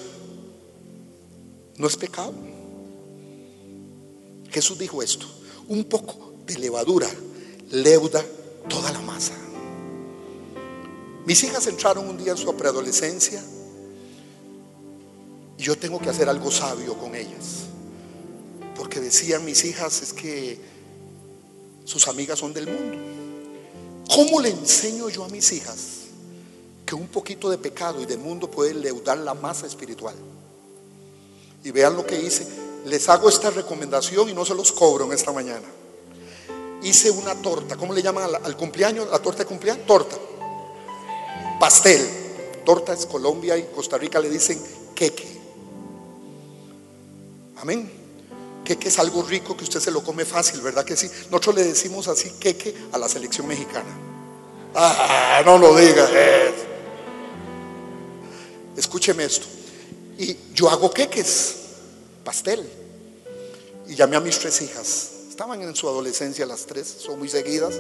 no 1.77 1.87
es 1.87 1.97
pecado. 1.97 2.33
Jesús 4.51 4.79
dijo 4.79 5.03
esto, 5.03 5.27
un 5.69 5.85
poco 5.85 6.35
de 6.47 6.59
levadura 6.59 7.09
leuda 7.71 8.25
toda 8.69 8.93
la 8.93 9.01
masa. 9.01 9.35
Mis 11.25 11.43
hijas 11.45 11.67
entraron 11.67 12.09
un 12.09 12.19
día 12.19 12.33
en 12.33 12.39
su 12.39 12.55
preadolescencia 12.55 13.43
y 15.57 15.63
yo 15.63 15.77
tengo 15.77 16.01
que 16.01 16.11
hacer 16.11 16.29
algo 16.29 16.51
sabio 16.51 16.99
con 16.99 17.15
ellas. 17.15 17.67
Porque 18.77 19.01
decían 19.01 19.45
mis 19.45 19.65
hijas 19.65 20.03
es 20.03 20.13
que 20.13 20.59
sus 21.85 22.09
amigas 22.09 22.39
son 22.39 22.53
del 22.53 22.67
mundo. 22.67 23.22
¿Cómo 24.09 24.41
le 24.41 24.51
enseño 24.51 25.09
yo 25.09 25.25
a 25.25 25.29
mis 25.29 25.53
hijas 25.53 25.79
que 26.85 26.95
un 26.95 27.09
poquito 27.09 27.49
de 27.51 27.59
pecado 27.59 28.01
y 28.01 28.07
de 28.07 28.17
mundo 28.17 28.51
puede 28.51 28.75
leudar 28.75 29.19
la 29.19 29.35
masa 29.35 29.67
espiritual? 29.67 30.15
Y 31.65 31.71
vean 31.71 31.97
lo 31.97 32.05
que 32.05 32.21
hice. 32.21 32.47
Les 32.87 33.09
hago 33.09 33.29
esta 33.29 33.51
recomendación 33.51 34.29
y 34.29 34.35
no 34.35 34.45
se 34.45 34.55
los 34.55 34.73
cobro 34.73 35.05
en 35.07 35.13
esta 35.13 35.33
mañana. 35.33 35.67
Hice 36.83 37.11
una 37.11 37.35
torta. 37.37 37.77
¿Cómo 37.77 37.95
le 37.95 38.03
llaman 38.03 38.31
al, 38.43 38.57
cumpleaños? 38.57 39.09
¿La 39.11 39.21
torta 39.21 39.45
de 39.45 39.47
cumpleaños? 39.47 39.87
Torta 39.87 40.17
pastel. 41.63 42.05
Torta 42.65 42.93
es 42.93 43.07
Colombia 43.07 43.57
y 43.57 43.63
Costa 43.73 43.97
Rica 43.97 44.19
le 44.19 44.29
dicen 44.29 44.61
queque. 44.97 45.41
Amén. 47.59 48.02
Queque 48.65 48.89
es 48.89 48.99
algo 48.99 49.23
rico 49.23 49.57
que 49.57 49.65
usted 49.65 49.81
se 49.81 49.91
lo 49.91 50.05
come 50.05 50.25
fácil, 50.25 50.61
¿verdad 50.61 50.85
que 50.85 50.97
sí? 50.97 51.11
Nosotros 51.31 51.57
le 51.57 51.65
decimos 51.65 52.07
así 52.09 52.31
queque 52.39 52.75
a 52.93 52.99
la 52.99 53.09
selección 53.09 53.47
mexicana. 53.47 53.91
Ah, 54.75 55.43
no 55.45 55.59
lo 55.59 55.77
diga. 55.77 56.09
Escúcheme 58.77 59.25
esto. 59.25 59.47
Y 60.19 60.37
yo 60.55 60.71
hago 60.71 60.91
queques, 60.91 61.57
pastel. 62.25 62.69
Y 63.89 63.95
llamé 63.95 64.17
a 64.17 64.21
mis 64.21 64.39
tres 64.39 64.63
hijas. 64.63 65.11
Estaban 65.29 65.61
en 65.63 65.75
su 65.75 65.89
adolescencia 65.89 66.47
las 66.47 66.67
tres, 66.67 66.87
son 66.87 67.19
muy 67.19 67.29
seguidas. 67.29 67.75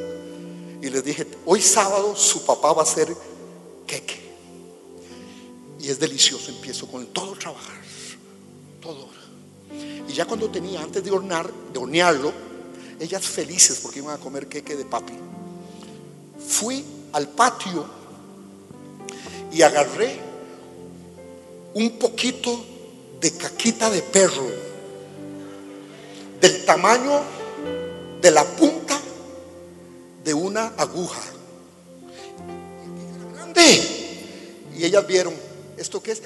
Y 0.82 0.90
les 0.90 1.04
dije, 1.04 1.26
hoy 1.46 1.62
sábado 1.62 2.16
su 2.16 2.44
papá 2.44 2.72
va 2.72 2.82
a 2.82 2.86
ser 2.86 3.14
queque. 3.86 4.20
Y 5.78 5.88
es 5.88 5.98
delicioso, 5.98 6.50
empiezo 6.50 6.86
con 6.88 7.06
todo 7.06 7.34
trabajar, 7.34 7.80
todo. 8.80 9.21
Y 10.08 10.12
ya 10.12 10.24
cuando 10.26 10.50
tenía, 10.50 10.82
antes 10.82 11.02
de 11.02 11.10
hornear, 11.10 11.50
de 11.72 11.78
hornearlo, 11.78 12.32
ellas 13.00 13.24
felices 13.24 13.80
porque 13.82 14.00
iban 14.00 14.14
a 14.14 14.18
comer 14.18 14.46
queque 14.46 14.76
de 14.76 14.84
papi. 14.84 15.12
Fui 16.46 16.84
al 17.12 17.28
patio 17.28 17.86
y 19.52 19.62
agarré 19.62 20.18
un 21.74 21.98
poquito 21.98 22.64
de 23.20 23.32
caquita 23.32 23.90
de 23.90 24.02
perro, 24.02 24.46
del 26.40 26.64
tamaño 26.64 27.20
de 28.20 28.30
la 28.30 28.44
punta 28.44 28.98
de 30.24 30.34
una 30.34 30.68
aguja. 30.76 31.22
Y 34.82 34.84
ellas 34.84 35.06
vieron, 35.06 35.32
¿esto 35.76 36.02
qué 36.02 36.10
es? 36.10 36.22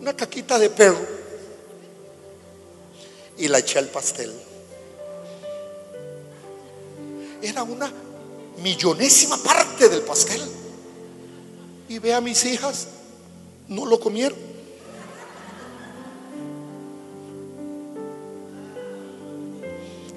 Una 0.00 0.16
caquita 0.16 0.58
de 0.58 0.68
perro. 0.68 1.19
Y 3.40 3.48
la 3.48 3.58
eché 3.58 3.78
al 3.78 3.88
pastel. 3.88 4.32
Era 7.40 7.62
una 7.62 7.90
millonésima 8.58 9.38
parte 9.38 9.88
del 9.88 10.02
pastel. 10.02 10.42
Y 11.88 11.98
ve 11.98 12.12
a 12.12 12.20
mis 12.20 12.44
hijas, 12.44 12.86
no 13.66 13.86
lo 13.86 13.98
comieron. 13.98 14.38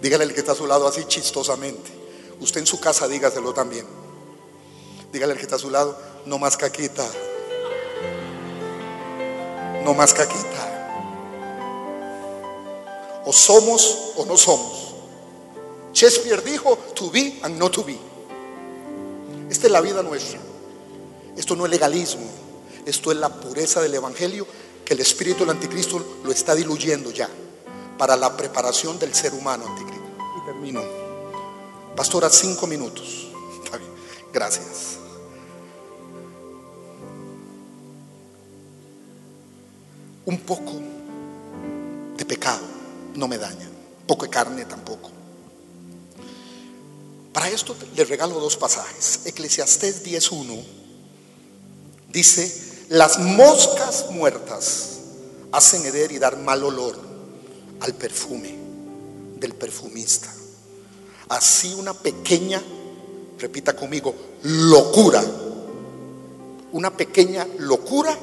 Dígale 0.02 0.26
al 0.26 0.34
que 0.34 0.42
está 0.42 0.52
a 0.52 0.56
su 0.56 0.68
lado 0.68 0.86
así 0.86 1.06
chistosamente. 1.06 1.90
Usted 2.42 2.60
en 2.60 2.68
su 2.68 2.82
casa 2.82 3.08
dígaselo 3.08 3.54
también. 3.54 3.86
Dígale 5.14 5.32
al 5.32 5.38
que 5.38 5.46
está 5.46 5.56
a 5.56 5.60
su 5.60 5.70
lado, 5.70 5.98
no 6.26 6.38
más 6.38 6.58
caquita. 6.58 7.10
No 9.86 9.94
más 9.94 10.14
caquita. 10.14 10.73
O 13.26 13.32
somos 13.32 14.14
o 14.18 14.26
no 14.26 14.38
somos. 14.38 14.94
Shakespeare 15.94 16.42
dijo, 16.42 16.76
to 16.96 17.10
be 17.10 17.40
and 17.44 17.58
not 17.58 17.72
to 17.72 17.84
be. 17.84 17.98
Esta 19.50 19.68
es 19.68 19.72
la 19.72 19.82
vida 19.82 20.02
nuestra. 20.02 20.40
Esto 21.38 21.56
no 21.56 21.66
es 21.66 21.72
legalismo. 21.72 22.26
Esto 22.86 23.12
es 23.12 23.18
la 23.18 23.30
pureza 23.30 23.82
del 23.82 23.94
Evangelio 23.94 24.46
que 24.84 24.96
el 24.96 25.00
espíritu 25.00 25.40
del 25.40 25.52
anticristo 25.52 26.20
lo 26.24 26.32
está 26.32 26.56
diluyendo 26.56 27.12
ya 27.12 27.30
para 27.98 28.18
la 28.18 28.36
preparación 28.36 29.00
del 29.00 29.14
ser 29.14 29.34
humano 29.34 29.68
anticristo. 29.68 30.04
Y 30.42 30.46
termino. 30.46 30.82
Pastora, 31.96 32.30
cinco 32.30 32.68
minutos. 32.68 33.28
Gracias. 34.34 34.98
Un 40.26 40.40
poco 40.40 40.74
de 42.18 42.26
pecado 42.26 42.73
no 43.16 43.28
me 43.28 43.38
daña. 43.38 43.70
Poco 44.08 44.26
de 44.26 44.32
carne 44.32 44.66
tampoco. 44.66 45.12
Para 47.34 47.50
esto 47.50 47.76
le 47.96 48.06
regalo 48.06 48.40
dos 48.40 48.58
pasajes. 48.58 49.22
Eclesiastés 49.26 50.06
10.1 50.06 50.64
dice, 52.14 52.86
las 52.90 53.18
moscas 53.20 54.06
muertas 54.12 55.00
hacen 55.52 55.86
heder 55.86 56.12
y 56.12 56.20
dar 56.20 56.38
mal 56.38 56.64
olor 56.64 56.98
al 57.80 57.94
perfume 57.96 58.56
del 59.40 59.56
perfumista. 59.56 60.32
Así 61.30 61.74
una 61.74 61.94
pequeña, 61.94 62.62
repita 63.40 63.76
conmigo, 63.76 64.14
locura. 64.44 65.24
Una 66.72 66.96
pequeña 66.96 67.48
locura 67.60 68.18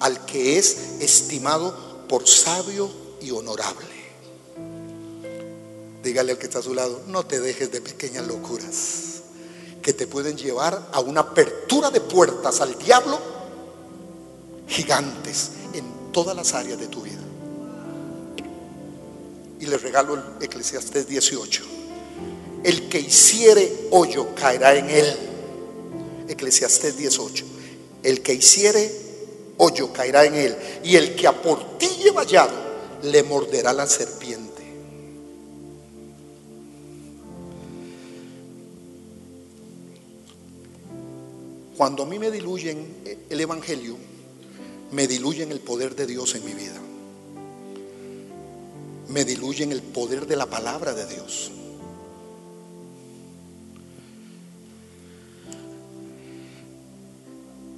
al 0.00 0.24
que 0.24 0.58
es 0.58 0.76
estimado 1.00 2.06
por 2.08 2.26
sabio 2.26 2.90
y 3.20 3.30
honorable. 3.30 3.97
Dígale 6.02 6.32
al 6.32 6.38
que 6.38 6.46
está 6.46 6.60
a 6.60 6.62
su 6.62 6.74
lado, 6.74 7.02
no 7.06 7.26
te 7.26 7.40
dejes 7.40 7.72
de 7.72 7.80
pequeñas 7.80 8.26
locuras 8.26 9.22
que 9.82 9.92
te 9.92 10.06
pueden 10.06 10.36
llevar 10.36 10.88
a 10.92 11.00
una 11.00 11.20
apertura 11.20 11.90
de 11.90 12.00
puertas 12.00 12.60
al 12.60 12.78
diablo 12.78 13.18
gigantes 14.68 15.50
en 15.72 16.12
todas 16.12 16.36
las 16.36 16.54
áreas 16.54 16.78
de 16.78 16.86
tu 16.86 17.02
vida. 17.02 17.18
Y 19.60 19.66
le 19.66 19.78
regalo 19.78 20.14
el 20.14 20.22
Eclesiastés 20.40 21.08
18. 21.08 21.64
El 22.64 22.88
que 22.88 23.00
hiciere 23.00 23.88
hoyo 23.90 24.34
caerá 24.34 24.74
en 24.74 24.90
él. 24.90 25.16
Eclesiastés 26.28 26.96
18. 26.96 27.44
El 28.02 28.22
que 28.22 28.34
hiciere 28.34 28.92
hoyo 29.56 29.92
caerá 29.92 30.24
en 30.24 30.34
él. 30.34 30.56
Y 30.84 30.96
el 30.96 31.16
que 31.16 31.26
a 31.26 31.42
portille 31.42 32.10
vallado 32.10 32.54
le 33.02 33.22
morderá 33.22 33.72
la 33.72 33.86
serpiente. 33.86 34.37
Cuando 41.78 42.02
a 42.02 42.06
mí 42.06 42.18
me 42.18 42.32
diluyen 42.32 43.04
el 43.30 43.40
Evangelio, 43.40 43.96
me 44.90 45.06
diluyen 45.06 45.52
el 45.52 45.60
poder 45.60 45.94
de 45.94 46.08
Dios 46.08 46.34
en 46.34 46.44
mi 46.44 46.52
vida. 46.52 46.80
Me 49.06 49.24
diluyen 49.24 49.70
el 49.70 49.80
poder 49.80 50.26
de 50.26 50.34
la 50.34 50.46
palabra 50.46 50.92
de 50.92 51.06
Dios. 51.06 51.52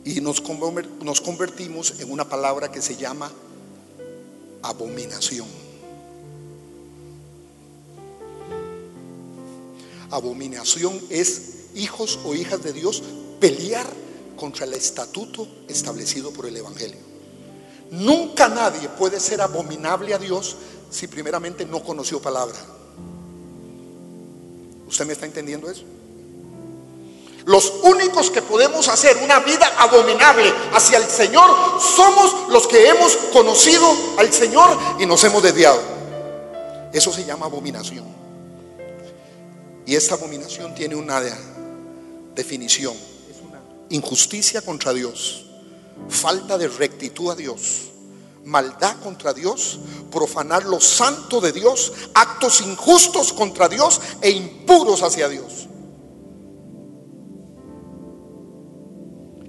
Y 0.07 0.23
nos 0.23 0.41
convertimos 0.41 2.01
en 2.01 2.11
una 2.11 2.27
palabra 2.27 2.73
que 2.73 2.81
se 2.81 2.97
llama 2.97 3.31
abominación. 4.63 5.47
Abominación 10.11 10.99
es 11.11 11.67
hijos 11.75 12.19
o 12.25 12.35
hijas 12.35 12.63
de 12.63 12.73
Dios 12.73 13.03
pelear 13.41 13.87
contra 14.37 14.65
el 14.65 14.75
estatuto 14.75 15.47
establecido 15.69 16.31
por 16.31 16.47
el 16.47 16.57
Evangelio. 16.57 16.99
Nunca 17.91 18.49
nadie 18.49 18.89
puede 18.89 19.19
ser 19.19 19.41
abominable 19.41 20.15
a 20.15 20.19
Dios 20.19 20.57
si 20.91 21.09
primeramente 21.09 21.65
no 21.65 21.83
conoció 21.83 22.21
palabra. 22.21 22.59
¿Usted 24.87 25.07
me 25.07 25.13
está 25.13 25.27
entendiendo 25.27 25.71
eso? 25.71 25.83
Los 27.47 27.73
únicos 27.83 28.31
que 28.31 28.43
podemos 28.43 28.89
hacer 28.89 29.17
una 29.19 29.41
vida 29.41 29.73
abominable 29.79 30.53
hacia 30.73 30.99
el 30.99 31.05
Señor 31.05 31.51
somos 31.81 32.49
los 32.51 32.67
que 32.67 32.89
hemos 32.89 33.17
conocido 33.33 33.87
al 34.19 34.33
Señor 34.33 34.79
y 34.99 35.07
nos 35.07 35.25
hemos 35.25 35.43
desviado. 35.43 35.81
Eso 36.93 37.13
se 37.13 37.25
llama 37.25 37.47
abominación. 37.47 38.05
Y 39.87 39.97
esta 39.97 40.15
abominación 40.15 40.75
tiene 40.75 40.95
una 40.95 41.21
definición 42.35 42.95
injusticia 43.91 44.63
contra 44.63 44.93
Dios, 44.93 45.47
falta 46.09 46.57
de 46.57 46.69
rectitud 46.69 47.31
a 47.31 47.35
Dios, 47.35 47.91
maldad 48.45 48.97
contra 49.03 49.33
Dios, 49.33 49.79
profanar 50.11 50.65
lo 50.65 50.81
santo 50.81 51.41
de 51.41 51.53
Dios, 51.53 51.93
actos 52.15 52.61
injustos 52.63 53.33
contra 53.33 53.69
Dios 53.69 54.01
e 54.21 54.31
impuros 54.31 55.03
hacia 55.03 55.29
Dios. 55.29 55.69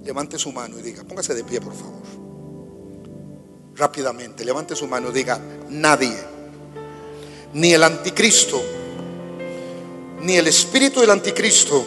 Levante 0.04 0.38
su 0.38 0.52
mano 0.52 0.78
y 0.78 0.82
diga, 0.82 1.04
póngase 1.04 1.34
de 1.34 1.44
pie 1.44 1.60
por 1.60 1.74
favor. 1.74 2.02
Rápidamente, 3.76 4.44
levante 4.44 4.76
su 4.76 4.86
mano 4.86 5.10
y 5.10 5.12
diga, 5.12 5.40
nadie, 5.70 6.18
ni 7.54 7.72
el 7.72 7.82
anticristo, 7.82 8.60
ni 10.20 10.36
el 10.36 10.48
espíritu 10.48 11.00
del 11.00 11.10
anticristo, 11.10 11.84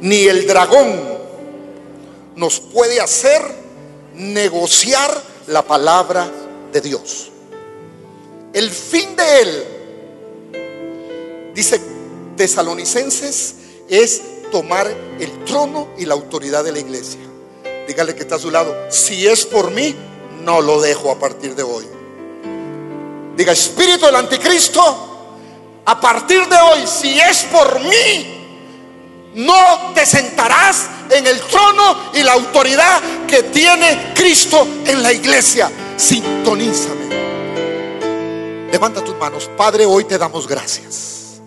ni 0.00 0.24
el 0.24 0.46
dragón, 0.46 1.13
nos 2.36 2.60
puede 2.60 3.00
hacer 3.00 3.42
negociar 4.14 5.22
la 5.46 5.62
palabra 5.62 6.30
de 6.72 6.80
Dios. 6.80 7.30
El 8.52 8.70
fin 8.70 9.16
de 9.16 9.40
él, 9.40 9.64
dice 11.54 11.80
tesalonicenses, 12.36 13.54
es 13.88 14.22
tomar 14.50 14.86
el 15.18 15.44
trono 15.44 15.88
y 15.98 16.06
la 16.06 16.14
autoridad 16.14 16.64
de 16.64 16.72
la 16.72 16.78
iglesia. 16.78 17.20
Dígale 17.86 18.14
que 18.14 18.22
está 18.22 18.36
a 18.36 18.38
su 18.38 18.50
lado, 18.50 18.74
si 18.90 19.26
es 19.26 19.44
por 19.44 19.70
mí, 19.70 19.94
no 20.42 20.60
lo 20.60 20.80
dejo 20.80 21.10
a 21.10 21.18
partir 21.18 21.54
de 21.54 21.62
hoy. 21.62 21.84
Diga, 23.36 23.52
espíritu 23.52 24.06
del 24.06 24.16
anticristo, 24.16 24.82
a 25.84 26.00
partir 26.00 26.46
de 26.48 26.56
hoy, 26.56 26.86
si 26.86 27.18
es 27.18 27.42
por 27.44 27.80
mí, 27.80 28.34
no 29.34 29.92
te 29.94 30.06
sentarás 30.06 30.88
en 31.10 31.26
el 31.26 31.40
trono 31.40 32.10
y 32.12 32.22
la 32.22 32.32
autoridad 32.32 33.26
que 33.26 33.44
tiene 33.44 34.12
Cristo 34.14 34.66
en 34.84 35.02
la 35.02 35.12
iglesia. 35.12 35.70
Sintonízame. 35.96 37.04
Levanta 38.70 39.04
tus 39.04 39.16
manos. 39.16 39.50
Padre, 39.56 39.86
hoy 39.86 40.04
te 40.04 40.18
damos 40.18 40.48
gracias. 40.48 41.40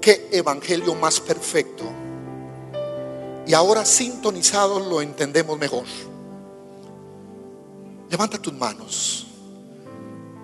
Qué 0.00 0.28
evangelio 0.30 0.94
más 0.94 1.20
perfecto. 1.20 1.84
Y 3.46 3.54
ahora 3.54 3.84
sintonizados 3.84 4.86
lo 4.86 5.00
entendemos 5.02 5.58
mejor. 5.58 5.84
Levanta 8.10 8.38
tus 8.38 8.52
manos. 8.52 9.26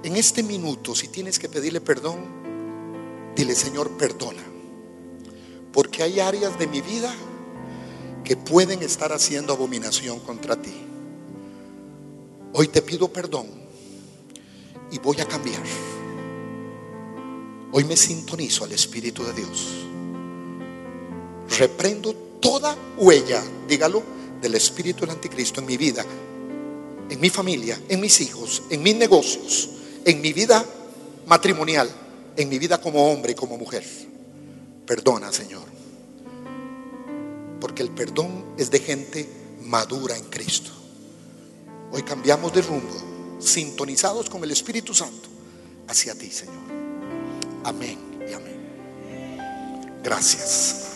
En 0.02 0.16
este 0.16 0.42
minuto, 0.42 0.94
si 0.94 1.08
tienes 1.08 1.38
que 1.38 1.48
pedirle 1.48 1.80
perdón, 1.80 3.32
dile, 3.36 3.54
Señor, 3.54 3.90
perdona. 3.96 4.42
Porque 5.72 6.02
hay 6.02 6.20
áreas 6.20 6.58
de 6.58 6.66
mi 6.66 6.80
vida 6.80 7.12
que 8.24 8.36
pueden 8.36 8.82
estar 8.82 9.12
haciendo 9.12 9.52
abominación 9.52 10.20
contra 10.20 10.60
ti. 10.60 10.72
Hoy 12.52 12.68
te 12.68 12.82
pido 12.82 13.12
perdón 13.12 13.46
y 14.90 14.98
voy 14.98 15.20
a 15.20 15.26
cambiar. 15.26 15.62
Hoy 17.72 17.84
me 17.84 17.96
sintonizo 17.96 18.64
al 18.64 18.72
Espíritu 18.72 19.24
de 19.24 19.32
Dios. 19.32 19.86
Reprendo 21.58 22.14
toda 22.40 22.76
huella, 22.98 23.42
dígalo, 23.66 24.02
del 24.42 24.54
Espíritu 24.54 25.00
del 25.00 25.10
Anticristo 25.10 25.60
en 25.60 25.66
mi 25.66 25.76
vida, 25.76 26.04
en 27.08 27.20
mi 27.20 27.30
familia, 27.30 27.80
en 27.88 28.00
mis 28.00 28.20
hijos, 28.20 28.64
en 28.68 28.82
mis 28.82 28.96
negocios, 28.96 29.70
en 30.04 30.20
mi 30.20 30.32
vida 30.32 30.64
matrimonial, 31.26 31.88
en 32.36 32.48
mi 32.48 32.58
vida 32.58 32.80
como 32.80 33.10
hombre 33.10 33.32
y 33.32 33.34
como 33.34 33.56
mujer. 33.56 33.84
Perdona, 34.94 35.32
Señor. 35.32 35.64
Porque 37.62 37.82
el 37.82 37.88
perdón 37.92 38.44
es 38.58 38.70
de 38.70 38.78
gente 38.78 39.26
madura 39.62 40.18
en 40.18 40.24
Cristo. 40.24 40.70
Hoy 41.92 42.02
cambiamos 42.02 42.52
de 42.52 42.60
rumbo, 42.60 42.92
sintonizados 43.40 44.28
con 44.28 44.44
el 44.44 44.50
Espíritu 44.50 44.92
Santo, 44.92 45.30
hacia 45.88 46.14
ti, 46.14 46.30
Señor. 46.30 46.62
Amén 47.64 47.98
y 48.28 48.34
amén. 48.34 50.02
Gracias. 50.04 50.88